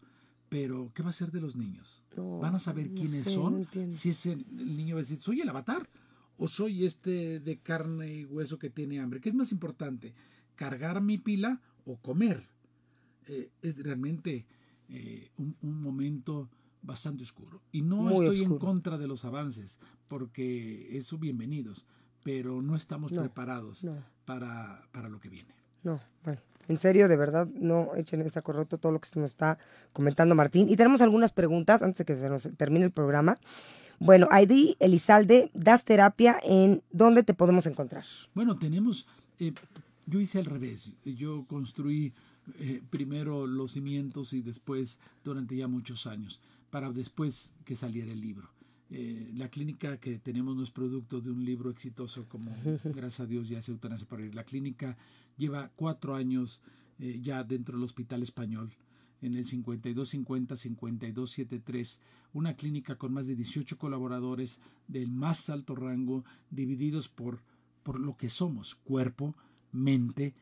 Pero, 0.50 0.92
¿qué 0.94 1.04
va 1.04 1.10
a 1.10 1.14
ser 1.14 1.32
de 1.32 1.42
los 1.42 1.56
niños? 1.56 2.04
No, 2.16 2.40
¿Van 2.40 2.56
a 2.56 2.60
saber 2.60 2.90
no 2.90 2.96
quiénes 2.96 3.24
sé, 3.26 3.36
no 3.36 3.44
son? 3.44 3.56
entiendo. 3.58 3.96
si 3.96 4.10
es 4.10 4.26
el, 4.28 4.46
el 4.58 4.78
niño 4.78 4.96
va 4.96 5.00
a 5.02 5.04
decir, 5.04 5.18
¿soy 5.18 5.42
el 5.42 5.50
avatar? 5.50 5.90
¿O 6.38 6.48
soy 6.48 6.86
este 6.86 7.40
de 7.40 7.58
carne 7.60 8.14
y 8.14 8.26
hueso 8.26 8.60
que 8.60 8.70
tiene 8.70 9.00
hambre? 9.00 9.20
¿Qué 9.22 9.30
es 9.30 9.36
más 9.36 9.52
importante? 9.52 10.14
¿Cargar 10.56 11.02
mi 11.02 11.18
pila 11.18 11.62
o 11.86 11.98
comer? 11.98 12.48
Eh, 13.28 13.50
es 13.62 13.78
realmente 13.84 14.46
eh, 14.90 15.30
un, 15.38 15.56
un 15.62 15.82
momento 15.82 16.50
bastante 16.82 17.24
oscuro. 17.24 17.62
Y 17.72 17.82
no 17.82 17.98
Muy 17.98 18.26
estoy 18.26 18.38
en 18.40 18.52
oscuro. 18.52 18.60
contra 18.60 18.98
de 18.98 19.08
los 19.08 19.26
avances, 19.26 19.80
porque 20.08 20.98
eso 20.98 21.18
bienvenidos, 21.18 21.88
pero 22.24 22.62
no 22.62 22.76
estamos 22.76 23.12
No, 23.12 23.22
preparados 23.22 23.84
no. 23.84 24.04
para, 24.26 24.88
para 24.92 25.10
lo 25.10 25.20
que 25.20 25.30
viene. 25.30 25.54
No, 25.84 26.00
bueno. 26.24 26.42
En 26.70 26.76
serio, 26.78 27.08
de 27.08 27.16
verdad, 27.16 27.48
no 27.48 27.96
echen 27.96 28.22
esa 28.22 28.42
correcto 28.42 28.78
todo 28.78 28.92
lo 28.92 29.00
que 29.00 29.08
se 29.08 29.20
nos 29.20 29.32
está 29.32 29.58
comentando 29.94 30.36
Martín. 30.36 30.68
Y 30.70 30.76
tenemos 30.76 31.00
algunas 31.02 31.32
preguntas 31.32 31.82
antes 31.82 32.00
de 32.00 32.06
que 32.06 32.16
se 32.16 32.28
nos 32.30 32.50
termine 32.58 32.84
el 32.86 32.92
programa. 32.92 33.38
Bueno, 34.00 34.28
Aidi 34.32 34.76
Elizalde, 34.80 35.50
das 35.54 35.84
terapia 35.84 36.38
en 36.44 36.84
dónde 36.92 37.24
te 37.24 37.34
podemos 37.34 37.66
encontrar. 37.66 38.06
Bueno, 38.36 38.56
tenemos, 38.56 39.08
eh, 39.40 39.54
yo 40.06 40.20
hice 40.20 40.40
al 40.40 40.46
revés, 40.46 40.94
yo 41.04 41.46
construí 41.48 42.14
eh, 42.60 42.82
primero 42.90 43.48
los 43.48 43.72
cimientos 43.72 44.34
y 44.34 44.42
después, 44.42 45.00
durante 45.24 45.56
ya 45.56 45.68
muchos 45.68 46.08
años, 46.08 46.40
para 46.70 46.92
después 46.92 47.54
que 47.66 47.76
saliera 47.76 48.12
el 48.12 48.22
libro. 48.22 48.50
Eh, 48.90 49.32
la 49.36 49.50
clínica 49.50 49.98
que 49.98 50.18
tenemos 50.18 50.56
no 50.56 50.64
es 50.64 50.72
producto 50.72 51.20
de 51.20 51.30
un 51.30 51.44
libro 51.44 51.70
exitoso 51.70 52.26
como 52.30 52.52
gracias 52.86 53.20
a 53.20 53.26
Dios 53.26 53.50
ya 53.50 53.62
se 53.62 53.72
eutanasia 53.72 54.08
para 54.08 54.26
ir. 54.26 54.34
La 54.34 54.44
clínica 54.44 54.98
lleva 55.36 55.70
cuatro 55.76 56.16
años 56.16 56.62
eh, 57.00 57.20
ya 57.22 57.44
dentro 57.44 57.76
del 57.76 57.84
hospital 57.84 58.24
español. 58.24 58.72
En 59.22 59.36
el 59.36 59.46
5250-5273, 59.46 62.00
una 62.34 62.56
clínica 62.56 62.96
con 62.96 63.14
más 63.14 63.28
de 63.28 63.36
18 63.36 63.78
colaboradores 63.78 64.60
del 64.88 65.12
más 65.12 65.50
alto 65.50 65.76
rango, 65.76 66.24
divididos 66.50 67.10
por, 67.10 67.44
por 67.84 68.00
lo 68.00 68.16
que 68.18 68.30
somos, 68.30 68.76
cuerpo, 68.76 69.36
mente, 69.72 70.34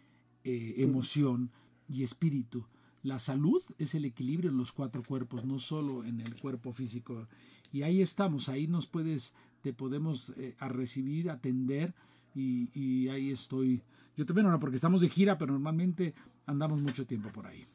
eh, 0.44 0.76
emoción 0.78 1.52
y 1.88 2.04
espíritu. 2.04 2.66
La 3.04 3.20
salud 3.20 3.62
es 3.78 3.96
el 3.96 4.06
equilibrio 4.06 4.50
en 4.50 4.58
los 4.58 4.72
cuatro 4.72 5.04
cuerpos, 5.04 5.46
no 5.46 5.60
solo 5.60 6.04
en 6.04 6.20
el 6.20 6.36
cuerpo 6.36 6.74
físico. 6.74 7.28
Y 7.72 7.84
ahí 7.84 8.02
estamos, 8.02 8.50
ahí 8.50 8.68
nos 8.68 8.88
puedes, 8.88 9.34
te 9.62 9.74
podemos 9.74 10.32
eh, 10.38 10.56
a 10.60 10.70
recibir, 10.70 11.30
atender 11.30 11.94
y, 12.34 12.70
y, 12.74 13.10
ahí 13.10 13.30
estoy. 13.32 13.84
Yo 14.18 14.26
también 14.26 14.48
no, 14.48 14.60
porque 14.60 14.78
estamos 14.78 15.02
de 15.02 15.10
gira, 15.10 15.38
pero 15.38 15.54
normalmente 15.54 16.16
andamos 16.46 16.82
mucho 16.82 17.06
tiempo 17.06 17.30
por 17.32 17.48
ahí. 17.48 17.66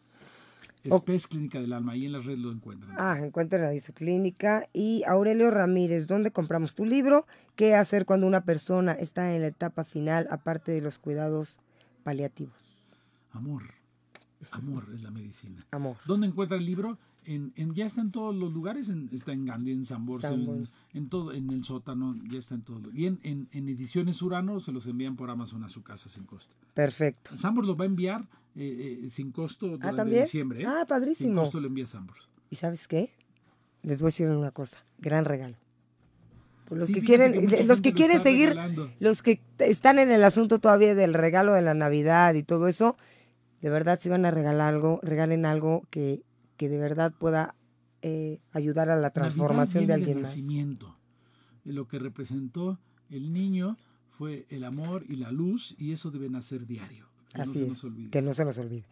Espes 0.84 1.26
Clínica 1.26 1.60
del 1.60 1.72
Alma, 1.72 1.92
ahí 1.92 2.06
en 2.06 2.12
la 2.12 2.20
red 2.20 2.38
lo 2.38 2.50
encuentran. 2.50 2.94
Ah, 2.98 3.18
encuentran 3.22 3.64
ahí 3.64 3.80
su 3.80 3.92
clínica. 3.92 4.68
Y 4.72 5.02
Aurelio 5.06 5.50
Ramírez, 5.50 6.06
¿dónde 6.06 6.30
compramos 6.30 6.74
tu 6.74 6.84
libro? 6.84 7.26
¿Qué 7.54 7.74
hacer 7.74 8.06
cuando 8.06 8.26
una 8.26 8.44
persona 8.44 8.92
está 8.92 9.34
en 9.34 9.42
la 9.42 9.48
etapa 9.48 9.84
final, 9.84 10.26
aparte 10.30 10.72
de 10.72 10.80
los 10.80 10.98
cuidados 10.98 11.60
paliativos? 12.02 12.54
Amor. 13.32 13.62
Amor 14.52 14.86
es 14.94 15.02
la 15.02 15.10
medicina. 15.10 15.66
Amor. 15.70 15.96
¿Dónde 16.06 16.26
encuentra 16.26 16.56
el 16.56 16.64
libro? 16.64 16.98
En, 17.26 17.52
en, 17.56 17.74
ya 17.74 17.84
está 17.84 18.00
en 18.00 18.10
todos 18.10 18.34
los 18.34 18.50
lugares, 18.50 18.88
en, 18.88 19.10
está 19.12 19.32
en 19.32 19.44
Gandhi, 19.44 19.72
en 19.72 19.84
San 19.84 20.08
en, 20.22 20.66
en, 20.94 21.08
todo, 21.10 21.32
en 21.32 21.50
el 21.50 21.62
sótano, 21.64 22.16
ya 22.30 22.38
está 22.38 22.54
en 22.54 22.62
todo. 22.62 22.90
Y 22.94 23.06
en, 23.06 23.48
Ediciones 23.52 24.22
Urano 24.22 24.58
se 24.58 24.72
los 24.72 24.86
envían 24.86 25.16
por 25.16 25.28
Amazon 25.28 25.62
a 25.62 25.68
su 25.68 25.82
casa 25.82 26.08
sin 26.08 26.24
costo. 26.24 26.56
Perfecto. 26.72 27.36
Sambor 27.36 27.66
lo 27.66 27.76
va 27.76 27.84
a 27.84 27.88
enviar 27.88 28.26
eh, 28.60 29.00
eh, 29.04 29.10
sin 29.10 29.32
costo 29.32 29.78
ah, 29.80 29.90
durante 29.90 30.20
diciembre. 30.20 30.62
¿eh? 30.62 30.66
Ah, 30.66 30.84
padrísimo. 30.86 31.28
Sin 31.28 31.34
costo 31.34 31.60
lo 31.60 31.68
envía 31.68 31.86
Sambor. 31.86 32.16
¿Y 32.50 32.56
sabes 32.56 32.86
qué? 32.86 33.14
Les 33.82 34.00
voy 34.00 34.08
a 34.08 34.10
decir 34.10 34.28
una 34.28 34.50
cosa, 34.50 34.84
gran 34.98 35.24
regalo. 35.24 35.56
Por 36.66 36.78
los 36.78 36.86
sí, 36.86 36.94
que 36.94 37.02
quieren, 37.02 37.48
que 37.48 37.64
los 37.64 37.80
que 37.80 37.92
quieren 37.92 38.20
seguir, 38.20 38.50
regalando. 38.50 38.92
los 39.00 39.22
que 39.22 39.40
están 39.58 39.98
en 39.98 40.10
el 40.10 40.22
asunto 40.22 40.58
todavía 40.58 40.94
del 40.94 41.14
regalo 41.14 41.52
de 41.52 41.62
la 41.62 41.74
Navidad 41.74 42.34
y 42.34 42.42
todo 42.42 42.68
eso, 42.68 42.96
de 43.60 43.70
verdad 43.70 43.98
si 44.00 44.08
van 44.08 44.24
a 44.24 44.30
regalar 44.30 44.74
algo, 44.74 45.00
regalen 45.02 45.46
algo 45.46 45.86
que, 45.90 46.22
que 46.56 46.68
de 46.68 46.78
verdad 46.78 47.12
pueda 47.18 47.56
eh, 48.02 48.40
ayudar 48.52 48.88
a 48.88 48.96
la 48.96 49.10
transformación 49.10 49.86
de 49.86 49.94
alguien 49.94 50.20
más. 50.20 50.30
Nacimiento. 50.30 50.96
Lo 51.64 51.88
que 51.88 51.98
representó 51.98 52.78
el 53.10 53.32
niño 53.32 53.76
fue 54.08 54.46
el 54.48 54.64
amor 54.64 55.04
y 55.08 55.16
la 55.16 55.32
luz 55.32 55.74
y 55.78 55.92
eso 55.92 56.10
debe 56.10 56.28
nacer 56.30 56.66
diario. 56.66 57.09
Que 57.34 57.42
Así 57.42 57.60
no 57.60 57.72
es, 57.72 58.10
que 58.10 58.22
no 58.22 58.32
se 58.32 58.44
nos 58.44 58.58
olvide. 58.58 58.84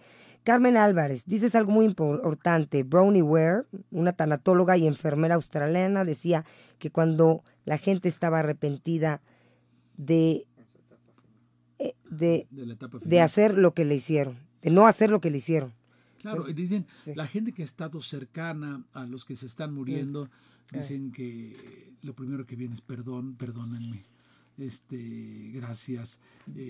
Carmen 0.44 0.76
Álvarez, 0.76 1.24
dices 1.26 1.54
algo 1.54 1.72
muy 1.72 1.84
importante. 1.84 2.82
Brownie 2.82 3.22
Ware, 3.22 3.64
una 3.90 4.12
tanatóloga 4.12 4.76
y 4.76 4.86
enfermera 4.86 5.34
australiana, 5.34 6.04
decía 6.04 6.44
que 6.78 6.90
cuando 6.90 7.42
la 7.64 7.76
gente 7.76 8.08
estaba 8.08 8.38
arrepentida 8.38 9.20
de, 9.96 10.46
eh, 11.78 11.94
de, 12.08 12.46
de, 12.50 13.20
hacer 13.20 13.58
lo 13.58 13.74
que 13.74 13.84
le 13.84 13.96
hicieron, 13.96 14.38
de 14.62 14.70
no 14.70 14.86
hacer 14.86 15.10
lo 15.10 15.20
que 15.20 15.30
le 15.30 15.38
hicieron. 15.38 15.72
Claro, 16.20 16.48
y 16.48 16.52
dicen, 16.52 16.86
sí. 17.04 17.14
la 17.14 17.26
gente 17.26 17.52
que 17.52 17.62
ha 17.62 17.64
estado 17.64 18.00
cercana 18.00 18.84
a 18.92 19.04
los 19.04 19.24
que 19.24 19.36
se 19.36 19.46
están 19.46 19.74
muriendo, 19.74 20.30
sí. 20.70 20.78
dicen 20.78 21.12
que 21.12 21.92
lo 22.02 22.14
primero 22.14 22.46
que 22.46 22.56
viene 22.56 22.74
es 22.74 22.80
perdón, 22.80 23.34
perdónenme. 23.36 24.02
Este, 24.58 25.52
gracias. 25.54 26.18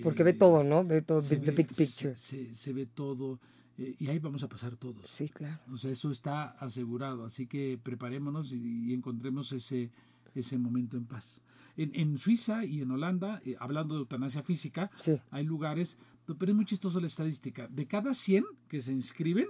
Porque 0.03 0.21
eh, 0.21 0.25
ve 0.25 0.33
todo, 0.33 0.63
¿no? 0.63 0.85
Ve 0.85 1.01
todo, 1.01 1.21
the 1.21 1.35
ve, 1.37 1.51
big 1.51 1.67
picture. 1.67 2.15
Se, 2.15 2.45
se, 2.45 2.55
se 2.55 2.73
ve 2.73 2.85
todo. 2.85 3.39
Eh, 3.77 3.95
y 3.99 4.07
ahí 4.07 4.19
vamos 4.19 4.43
a 4.43 4.47
pasar 4.49 4.75
todos. 4.75 5.09
Sí, 5.09 5.29
claro. 5.29 5.59
O 5.71 5.77
sea, 5.77 5.91
eso 5.91 6.11
está 6.11 6.49
asegurado. 6.51 7.25
Así 7.25 7.47
que 7.47 7.79
preparémonos 7.81 8.51
y, 8.53 8.89
y 8.89 8.93
encontremos 8.93 9.51
ese, 9.53 9.89
ese 10.35 10.57
momento 10.57 10.97
en 10.97 11.05
paz. 11.05 11.41
En, 11.77 11.91
en 11.95 12.17
Suiza 12.17 12.65
y 12.65 12.81
en 12.81 12.91
Holanda, 12.91 13.41
eh, 13.45 13.55
hablando 13.59 13.95
de 13.95 14.01
eutanasia 14.01 14.43
física, 14.43 14.91
sí. 14.99 15.13
hay 15.31 15.45
lugares, 15.45 15.97
pero 16.37 16.51
es 16.51 16.55
muy 16.55 16.65
chistoso 16.65 16.99
la 16.99 17.07
estadística. 17.07 17.67
De 17.69 17.87
cada 17.87 18.13
100 18.13 18.45
que 18.67 18.81
se 18.81 18.91
inscriben, 18.91 19.47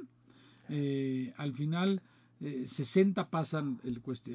eh, 0.70 1.34
al 1.38 1.54
final 1.54 2.04
eh, 2.40 2.66
60 2.68 3.30
pasan 3.30 3.82
el, 3.84 4.02
el, 4.26 4.32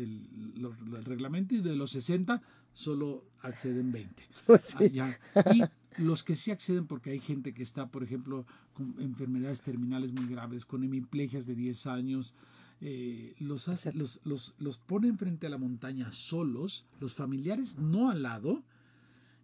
el, 0.57 0.94
el, 0.96 1.05
reglamento 1.05 1.55
y 1.55 1.61
de 1.61 1.76
los 1.76 1.92
60 1.92 2.42
solo 2.75 3.25
acceden 3.41 3.91
20. 3.93 4.22
Pues 4.47 4.62
sí. 4.79 4.85
Allá. 4.85 5.18
Y 5.55 5.62
los 6.03 6.22
que 6.22 6.37
sí 6.37 6.51
acceden, 6.51 6.87
porque 6.87 7.11
hay 7.11 7.20
gente 7.20 7.55
que 7.55 7.62
está, 7.62 7.87
por 7.87 8.03
ejemplo, 8.03 8.45
con 8.75 8.95
enfermedades 9.01 9.62
terminales 9.62 10.12
muy 10.12 10.27
graves, 10.27 10.66
con 10.66 10.85
hemiplegias 10.85 11.47
de 11.47 11.55
10 11.55 11.87
años, 11.87 12.35
eh, 12.81 13.35
los, 13.39 13.68
hace, 13.68 13.93
los, 13.93 14.20
los, 14.25 14.55
los 14.59 14.79
ponen 14.79 15.16
frente 15.16 15.47
a 15.47 15.51
la 15.51 15.59
montaña 15.59 16.12
solos, 16.12 16.85
los 17.01 17.14
familiares 17.14 17.79
no 17.79 18.11
al 18.11 18.22
lado, 18.22 18.62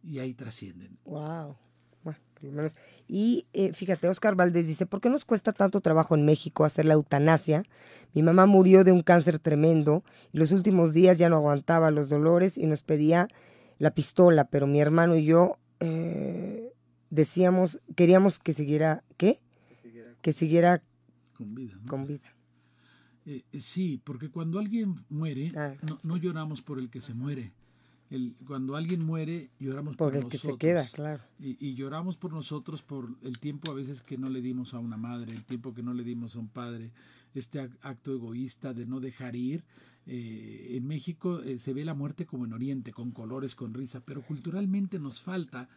y 0.03 0.18
ahí 0.18 0.35
trascienden. 0.35 0.99
¡Wow! 1.05 1.57
Bueno, 2.03 2.18
por 2.34 2.44
lo 2.44 2.53
menos. 2.53 2.76
Y 3.07 3.46
eh, 3.53 3.72
fíjate, 3.72 4.09
Oscar 4.09 4.34
Valdés 4.34 4.66
dice, 4.66 4.86
¿por 4.86 5.01
qué 5.01 5.11
nos 5.11 5.24
cuesta 5.24 5.53
tanto 5.53 5.80
trabajo 5.80 6.14
en 6.14 6.24
México 6.24 6.64
hacer 6.64 6.84
la 6.84 6.94
eutanasia? 6.94 7.64
Mi 8.14 8.22
mamá 8.22 8.46
murió 8.46 8.84
de 8.84 8.92
un 8.92 9.03
cáncer 9.03 9.38
tremendo 9.38 10.05
y 10.32 10.38
los 10.38 10.53
últimos 10.53 10.92
días 10.92 11.18
ya 11.18 11.28
no 11.28 11.36
aguantaba 11.36 11.90
los 11.90 12.09
dolores 12.09 12.57
y 12.59 12.66
nos 12.66 12.82
pedía 12.82 13.28
la 13.78 13.92
pistola, 13.92 14.44
pero 14.44 14.66
mi 14.66 14.80
hermano 14.80 15.16
y 15.16 15.24
yo 15.24 15.59
eh, 15.80 16.72
decíamos, 17.09 17.80
queríamos 17.96 18.38
que 18.38 18.53
siguiera, 18.53 19.03
¿qué? 19.16 19.40
Que 19.82 19.82
siguiera, 19.82 20.16
que 20.20 20.32
siguiera 20.32 20.82
con 21.36 21.55
vida. 21.55 21.74
¿no? 21.80 21.88
Con 21.88 22.07
vida. 22.07 22.36
Eh, 23.26 23.44
sí, 23.59 24.01
porque 24.05 24.30
cuando 24.30 24.59
alguien 24.59 24.96
muere, 25.09 25.53
ah, 25.57 25.74
no, 25.82 25.98
no, 26.03 26.16
lloramos 26.16 26.62
por 26.62 26.78
el 26.78 26.90
que 26.90 27.01
se 27.01 27.14
muere. 27.14 27.53
El, 28.11 28.34
cuando 28.44 28.74
alguien 28.74 29.04
muere, 29.04 29.50
lloramos 29.61 29.96
por, 29.96 30.08
por 30.08 30.16
el 30.16 30.24
nosotros. 30.24 30.42
que 30.42 30.52
se 30.52 30.58
queda, 30.58 30.86
claro. 30.88 31.22
Y, 31.38 31.64
y, 31.64 31.74
lloramos 31.74 32.16
por 32.16 32.32
nosotros 32.32 32.82
por 32.82 33.08
el 33.22 33.38
tiempo 33.38 33.70
a 33.70 33.74
veces 33.74 34.02
que 34.02 34.18
no 34.18 34.28
le 34.28 34.42
dimos 34.42 34.74
a 34.74 34.80
una 34.80 34.96
madre, 34.96 35.32
el 35.32 35.44
tiempo 35.44 35.72
que 35.72 35.82
no 35.82 35.94
le 35.94 36.02
dimos 36.02 36.34
a 36.34 36.40
un 36.40 36.48
padre, 36.48 36.90
este 37.34 37.61
acto 37.82 38.12
egoísta 38.12 38.74
de 38.74 38.86
no 38.86 39.00
dejar 39.00 39.36
ir. 39.36 39.64
Eh, 40.06 40.76
en 40.76 40.86
México 40.86 41.40
eh, 41.42 41.58
se 41.58 41.72
ve 41.72 41.84
la 41.84 41.94
muerte 41.94 42.26
como 42.26 42.44
en 42.44 42.52
Oriente, 42.52 42.92
con 42.92 43.12
colores, 43.12 43.54
con 43.54 43.74
risa, 43.74 44.00
pero 44.04 44.22
culturalmente 44.22 44.98
nos 44.98 45.20
falta 45.20 45.68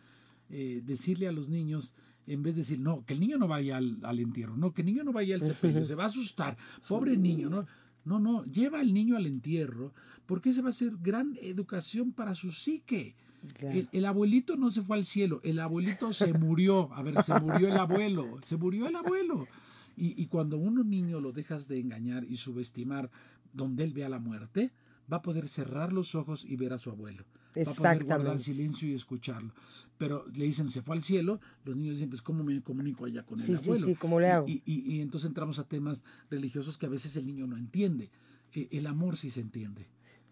eh, 0.49 0.81
decirle 0.83 1.27
a 1.27 1.31
los 1.31 1.49
niños, 1.49 1.93
en 2.25 2.41
vez 2.41 2.55
de 2.55 2.61
decir, 2.61 2.79
no, 2.79 3.05
que 3.05 3.13
el 3.13 3.19
niño 3.19 3.37
no 3.37 3.47
vaya 3.47 3.77
al, 3.77 3.99
al 4.03 4.19
entierro, 4.19 4.55
no, 4.55 4.73
que 4.73 4.81
el 4.81 4.87
niño 4.87 5.03
no 5.03 5.11
vaya 5.11 5.35
al 5.35 5.43
sepelio, 5.43 5.83
se 5.83 5.95
va 5.95 6.03
a 6.03 6.07
asustar, 6.07 6.57
pobre 6.87 7.17
niño, 7.17 7.49
¿no? 7.49 7.65
No, 8.05 8.19
no, 8.19 8.43
lleva 8.45 8.79
al 8.79 8.93
niño 8.93 9.15
al 9.15 9.27
entierro, 9.27 9.93
porque 10.25 10.49
esa 10.49 10.61
va 10.61 10.69
a 10.69 10.73
ser 10.73 10.93
gran 11.01 11.37
educación 11.41 12.11
para 12.11 12.35
su 12.35 12.51
psique. 12.51 13.15
Claro. 13.57 13.77
El, 13.77 13.89
el, 13.91 14.05
abuelito 14.05 14.55
no 14.55 14.71
se 14.71 14.81
fue 14.81 14.97
al 14.97 15.05
cielo, 15.05 15.41
el 15.43 15.59
abuelito 15.59 16.13
se 16.13 16.33
murió. 16.33 16.93
A 16.93 17.03
ver, 17.03 17.21
se 17.23 17.37
murió 17.39 17.67
el 17.67 17.77
abuelo, 17.77 18.39
se 18.43 18.57
murió 18.57 18.87
el 18.87 18.95
abuelo. 18.95 19.47
Y, 19.95 20.21
y 20.21 20.27
cuando 20.27 20.57
un 20.57 20.89
niño 20.89 21.19
lo 21.19 21.31
dejas 21.31 21.67
de 21.67 21.79
engañar 21.79 22.23
y 22.23 22.37
subestimar 22.37 23.11
donde 23.53 23.83
él 23.83 23.93
vea 23.93 24.09
la 24.09 24.19
muerte, 24.19 24.71
va 25.11 25.17
a 25.17 25.21
poder 25.21 25.47
cerrar 25.47 25.93
los 25.93 26.15
ojos 26.15 26.45
y 26.45 26.55
ver 26.55 26.73
a 26.73 26.79
su 26.79 26.89
abuelo. 26.89 27.25
Va 27.57 27.71
a 27.71 27.75
poder 27.75 28.03
guardar 28.03 28.39
silencio 28.39 28.87
y 28.87 28.93
escucharlo. 28.93 29.51
Pero 29.97 30.25
le 30.35 30.45
dicen, 30.45 30.69
se 30.69 30.81
fue 30.81 30.95
al 30.95 31.03
cielo, 31.03 31.39
los 31.65 31.75
niños 31.75 31.95
dicen, 31.95 32.09
pues, 32.09 32.21
¿cómo 32.21 32.43
me 32.43 32.61
comunico 32.61 33.05
allá 33.05 33.23
con 33.23 33.39
el 33.39 33.45
sí, 33.45 33.53
abuelo? 33.53 33.85
Sí, 33.85 33.93
sí, 33.93 33.97
¿cómo 33.97 34.19
le 34.19 34.31
hago? 34.31 34.47
Y, 34.47 34.61
y, 34.65 34.95
y, 34.95 35.01
entonces 35.01 35.27
entramos 35.27 35.59
a 35.59 35.63
temas 35.67 36.03
religiosos 36.29 36.77
que 36.77 36.87
a 36.87 36.89
veces 36.89 37.15
el 37.15 37.25
niño 37.25 37.47
no 37.47 37.57
entiende. 37.57 38.09
Eh, 38.53 38.69
el 38.71 38.87
amor 38.87 39.17
sí 39.17 39.29
se 39.29 39.41
entiende. 39.41 39.87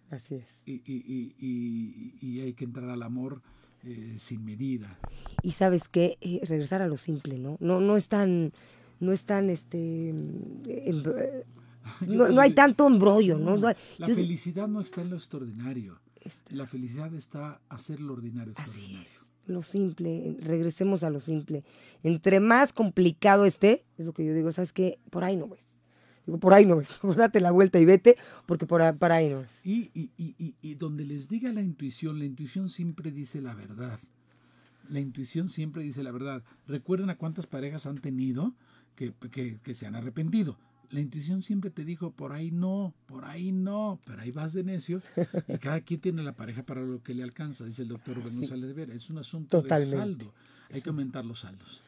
Así 0.10 0.36
es. 0.36 0.62
Y, 0.66 2.42
hay 2.42 2.54
que 2.54 2.66
entrar 2.66 2.90
al 2.90 3.02
amor 3.04 3.42
eh, 3.84 4.16
sin 4.18 4.44
medida. 4.44 5.00
Y 5.42 5.52
sabes 5.52 5.88
qué, 5.88 6.18
eh, 6.22 6.42
regresar 6.44 6.82
a 6.82 6.88
lo 6.88 6.98
simple, 6.98 7.38
¿no? 7.38 7.58
No, 7.60 7.80
no 7.80 7.96
es 7.96 8.10
tan, 8.10 8.52
no 9.00 9.12
es 9.12 9.26
tan, 9.26 9.50
este... 9.50 10.10
En, 10.68 11.04
no, 12.16 12.30
no, 12.30 12.42
hay 12.42 12.54
tanto 12.54 12.86
embrollo, 12.86 13.40
¿no? 13.40 13.58
no 13.58 13.68
hay, 13.68 13.76
la 13.98 14.08
yo, 14.08 14.14
felicidad 14.14 14.68
no 14.68 14.82
está 14.82 15.02
en 15.02 15.10
lo 15.10 15.16
extraordinario. 15.16 16.00
Está. 16.22 16.56
La 16.56 16.68
felicidad 16.68 17.14
está 17.14 17.62
hacer 17.70 18.00
lo 18.00 18.14
ordinario 18.14 18.54
extraordinario. 18.54 19.08
Es, 19.10 19.32
lo 19.48 19.64
simple, 19.64 20.38
regresemos 20.40 21.04
a 21.04 21.10
lo 21.10 21.20
simple. 21.20 21.64
Entre 22.04 22.40
más 22.40 22.74
complicado 22.74 23.46
esté, 23.46 23.86
es 23.98 24.06
lo 24.06 24.14
que 24.14 24.26
yo 24.26 24.34
digo, 24.34 24.52
¿sabes 24.52 24.74
qué? 24.74 25.00
Por 25.10 25.24
ahí 25.24 25.36
no 25.36 25.48
ves. 25.48 25.78
Digo, 26.26 26.38
por 26.40 26.54
ahí 26.54 26.66
no 26.66 26.78
ves. 26.78 26.90
Date 27.18 27.40
la 27.40 27.52
vuelta 27.52 27.80
y 27.80 27.86
vete, 27.86 28.18
porque 28.46 28.66
por 28.66 28.82
ahí, 28.82 28.94
por 28.94 29.12
ahí 29.12 29.30
no 29.30 29.42
ves. 29.42 29.66
Y, 29.66 29.90
y, 29.94 30.12
y, 30.18 30.56
y 30.62 30.76
donde 30.76 31.06
les 31.06 31.28
diga 31.28 31.52
la 31.52 31.62
intuición, 31.62 32.20
la 32.20 32.26
intuición 32.26 32.70
siempre 32.70 33.12
dice 33.12 33.42
la 33.42 33.56
verdad. 33.56 34.00
La 34.90 35.00
intuición 35.00 35.48
siempre 35.48 35.84
dice 35.84 36.04
la 36.04 36.12
verdad. 36.12 36.44
Recuerden 36.68 37.10
a 37.10 37.18
cuántas 37.18 37.48
parejas 37.48 37.86
han 37.86 37.98
tenido 37.98 38.54
que, 38.96 39.14
que, 39.32 39.60
que 39.62 39.74
se 39.74 39.88
han 39.88 39.96
arrepentido 39.96 40.58
la 40.92 41.00
intuición 41.00 41.42
siempre 41.42 41.70
te 41.70 41.86
dijo, 41.86 42.12
por 42.12 42.34
ahí 42.34 42.52
no, 42.52 42.94
por 43.06 43.26
ahí 43.26 43.52
no, 43.52 44.00
pero 44.06 44.22
ahí 44.22 44.32
vas 44.32 44.54
de 44.54 44.64
necio. 44.64 45.02
Y 45.48 45.58
cada 45.58 45.82
quien 45.82 46.00
tiene 46.00 46.24
la 46.24 46.34
pareja 46.34 46.64
para 46.64 46.82
lo 46.82 47.02
que 47.02 47.14
le 47.14 47.24
alcanza, 47.24 47.66
dice 47.66 47.84
el 47.84 47.88
doctor 47.88 48.16
Rubén 48.16 48.32
sí. 48.32 48.40
González 48.40 48.68
de 48.68 48.74
Vera. 48.74 48.94
Es 48.94 49.10
un 49.10 49.18
asunto 49.18 49.62
Totalmente. 49.62 49.96
de 49.96 50.02
saldo. 50.02 50.34
Hay 50.70 50.76
sí. 50.76 50.82
que 50.82 50.90
aumentar 50.90 51.26
los 51.26 51.40
saldos. 51.40 51.82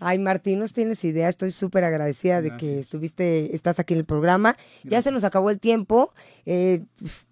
Ay, 0.00 0.18
Martín, 0.18 0.60
no 0.60 0.66
tienes 0.66 1.04
idea. 1.04 1.28
Estoy 1.28 1.50
súper 1.50 1.82
agradecida 1.82 2.40
de 2.40 2.56
que 2.56 2.78
estuviste, 2.78 3.54
estás 3.54 3.80
aquí 3.80 3.94
en 3.94 4.00
el 4.00 4.04
programa. 4.04 4.56
Ya 4.84 5.02
se 5.02 5.10
nos 5.10 5.24
acabó 5.24 5.50
el 5.50 5.58
tiempo. 5.58 6.14
Eh, 6.46 6.84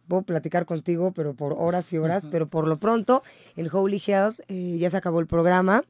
puedo 0.08 0.22
platicar 0.22 0.66
contigo, 0.66 1.12
pero 1.12 1.34
por 1.34 1.54
horas 1.56 1.92
y 1.92 1.98
horas. 1.98 2.26
Pero 2.28 2.48
por 2.48 2.66
lo 2.66 2.76
pronto, 2.78 3.22
en 3.54 3.68
Holy 3.70 4.02
Health 4.04 4.40
eh, 4.48 4.78
ya 4.78 4.90
se 4.90 4.96
acabó 4.96 5.20
el 5.20 5.28
programa. 5.28 5.84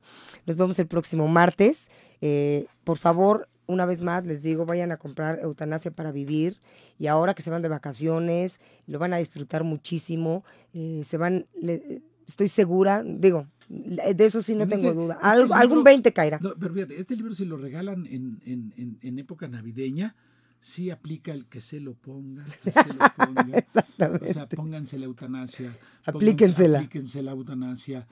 Nos 0.44 0.56
vemos 0.56 0.78
el 0.78 0.86
próximo 0.86 1.28
martes. 1.28 1.88
Eh, 2.20 2.66
por 2.84 2.98
favor, 2.98 3.48
una 3.66 3.86
vez 3.86 4.02
más 4.02 4.24
les 4.26 4.42
digo, 4.42 4.64
vayan 4.66 4.92
a 4.92 4.96
comprar 4.96 5.40
eutanasia 5.42 5.90
para 5.90 6.12
vivir. 6.12 6.58
Y 6.98 7.06
ahora 7.08 7.34
que 7.34 7.42
se 7.42 7.50
van 7.50 7.62
de 7.62 7.68
vacaciones, 7.68 8.60
lo 8.86 8.98
van 8.98 9.12
a 9.12 9.18
disfrutar 9.18 9.64
muchísimo. 9.64 10.44
Eh, 10.72 11.02
se 11.04 11.16
van, 11.16 11.46
le- 11.60 12.02
estoy 12.26 12.48
segura, 12.48 13.02
digo, 13.04 13.46
de 13.68 14.24
eso 14.24 14.42
sí 14.42 14.54
no 14.54 14.62
En 14.62 14.72
este- 14.72 14.76
tengo 14.82 14.94
duda. 14.94 15.14
este 15.14 15.26
algún 15.26 15.78
libro- 15.78 15.82
20 15.84 16.12
caerá. 16.12 16.38
No, 16.40 16.54
pero 16.58 16.72
fíjate, 16.74 17.00
este 17.00 17.16
libro 17.16 17.34
si 17.34 17.44
lo 17.44 17.56
regalan 17.56 18.06
en, 18.06 18.40
en, 18.46 18.72
en, 18.76 18.98
en 19.02 19.18
época 19.18 19.48
navideña, 19.48 20.14
sí 20.60 20.90
aplica 20.90 21.32
el 21.32 21.46
que 21.46 21.60
se 21.60 21.80
lo 21.80 21.94
ponga, 21.94 22.44
que 22.62 22.70
se 22.72 22.84
lo 22.92 22.98
ponga. 23.16 23.58
Exactamente. 23.58 24.30
O 24.30 24.32
sea, 24.32 24.48
pónganse 24.48 24.98
la 24.98 25.06
eutanasia. 25.06 25.68
pónganse- 25.70 26.00
Aplíquensela. 26.04 26.78
Aplíquense 26.78 27.22
la 27.22 27.32
eutanasia. 27.32 28.06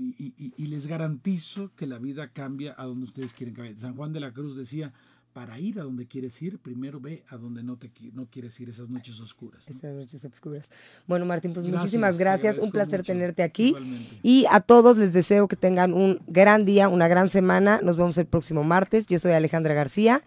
Y, 0.00 0.14
y- 0.18 0.34
y- 0.38 0.52
y 0.56 0.66
les 0.66 0.86
garantizo 0.86 1.70
que 1.76 1.86
la 1.86 1.98
vida 1.98 2.28
cambia 2.28 2.74
a 2.78 2.86
donde 2.86 3.04
ustedes 3.04 3.34
quieren 3.34 3.54
cambiar. 3.54 3.76
San 3.76 3.94
Juan 3.94 4.12
de 4.14 4.20
la 4.20 4.32
Cruz 4.32 4.56
decía, 4.56 4.94
para 5.34 5.60
ir 5.60 5.78
a 5.78 5.82
donde 5.84 6.06
quieres 6.06 6.40
ir, 6.42 6.58
primero 6.58 6.98
ve 7.00 7.22
a 7.28 7.36
donde 7.36 7.62
no, 7.62 7.76
te, 7.76 7.92
no 8.14 8.26
quieres 8.26 8.58
ir, 8.60 8.68
esas 8.70 8.88
noches 8.88 9.20
oscuras. 9.20 9.68
¿no? 9.68 9.76
Esas 9.76 9.94
noches 9.94 10.24
obscuras. 10.24 10.70
Bueno, 11.06 11.24
Martín, 11.26 11.52
pues 11.52 11.64
Gracias, 11.66 11.82
muchísimas 11.82 12.18
gracias. 12.18 12.58
Un 12.58 12.72
placer 12.72 13.00
mucho. 13.00 13.12
tenerte 13.12 13.42
aquí. 13.42 13.68
Igualmente. 13.68 14.18
Y 14.22 14.46
a 14.50 14.60
todos 14.60 14.96
les 14.98 15.12
deseo 15.12 15.46
que 15.46 15.56
tengan 15.56 15.92
un 15.92 16.18
gran 16.26 16.64
día, 16.64 16.88
una 16.88 17.06
gran 17.06 17.28
semana. 17.28 17.80
Nos 17.82 17.96
vemos 17.98 18.16
el 18.18 18.26
próximo 18.26 18.64
martes. 18.64 19.06
Yo 19.06 19.18
soy 19.18 19.32
Alejandra 19.32 19.74
García 19.74 20.22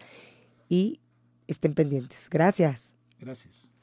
y 0.68 1.00
estén 1.48 1.74
pendientes. 1.74 2.28
Gracias. 2.30 2.96
Gracias. 3.20 3.73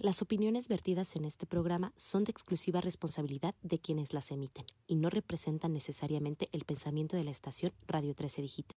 Las 0.00 0.22
opiniones 0.22 0.68
vertidas 0.68 1.16
en 1.16 1.24
este 1.24 1.44
programa 1.44 1.92
son 1.96 2.22
de 2.22 2.30
exclusiva 2.30 2.80
responsabilidad 2.80 3.56
de 3.62 3.80
quienes 3.80 4.12
las 4.12 4.30
emiten 4.30 4.64
y 4.86 4.94
no 4.94 5.10
representan 5.10 5.72
necesariamente 5.72 6.48
el 6.52 6.64
pensamiento 6.64 7.16
de 7.16 7.24
la 7.24 7.32
estación 7.32 7.72
Radio 7.88 8.14
13 8.14 8.42
Digital. 8.42 8.76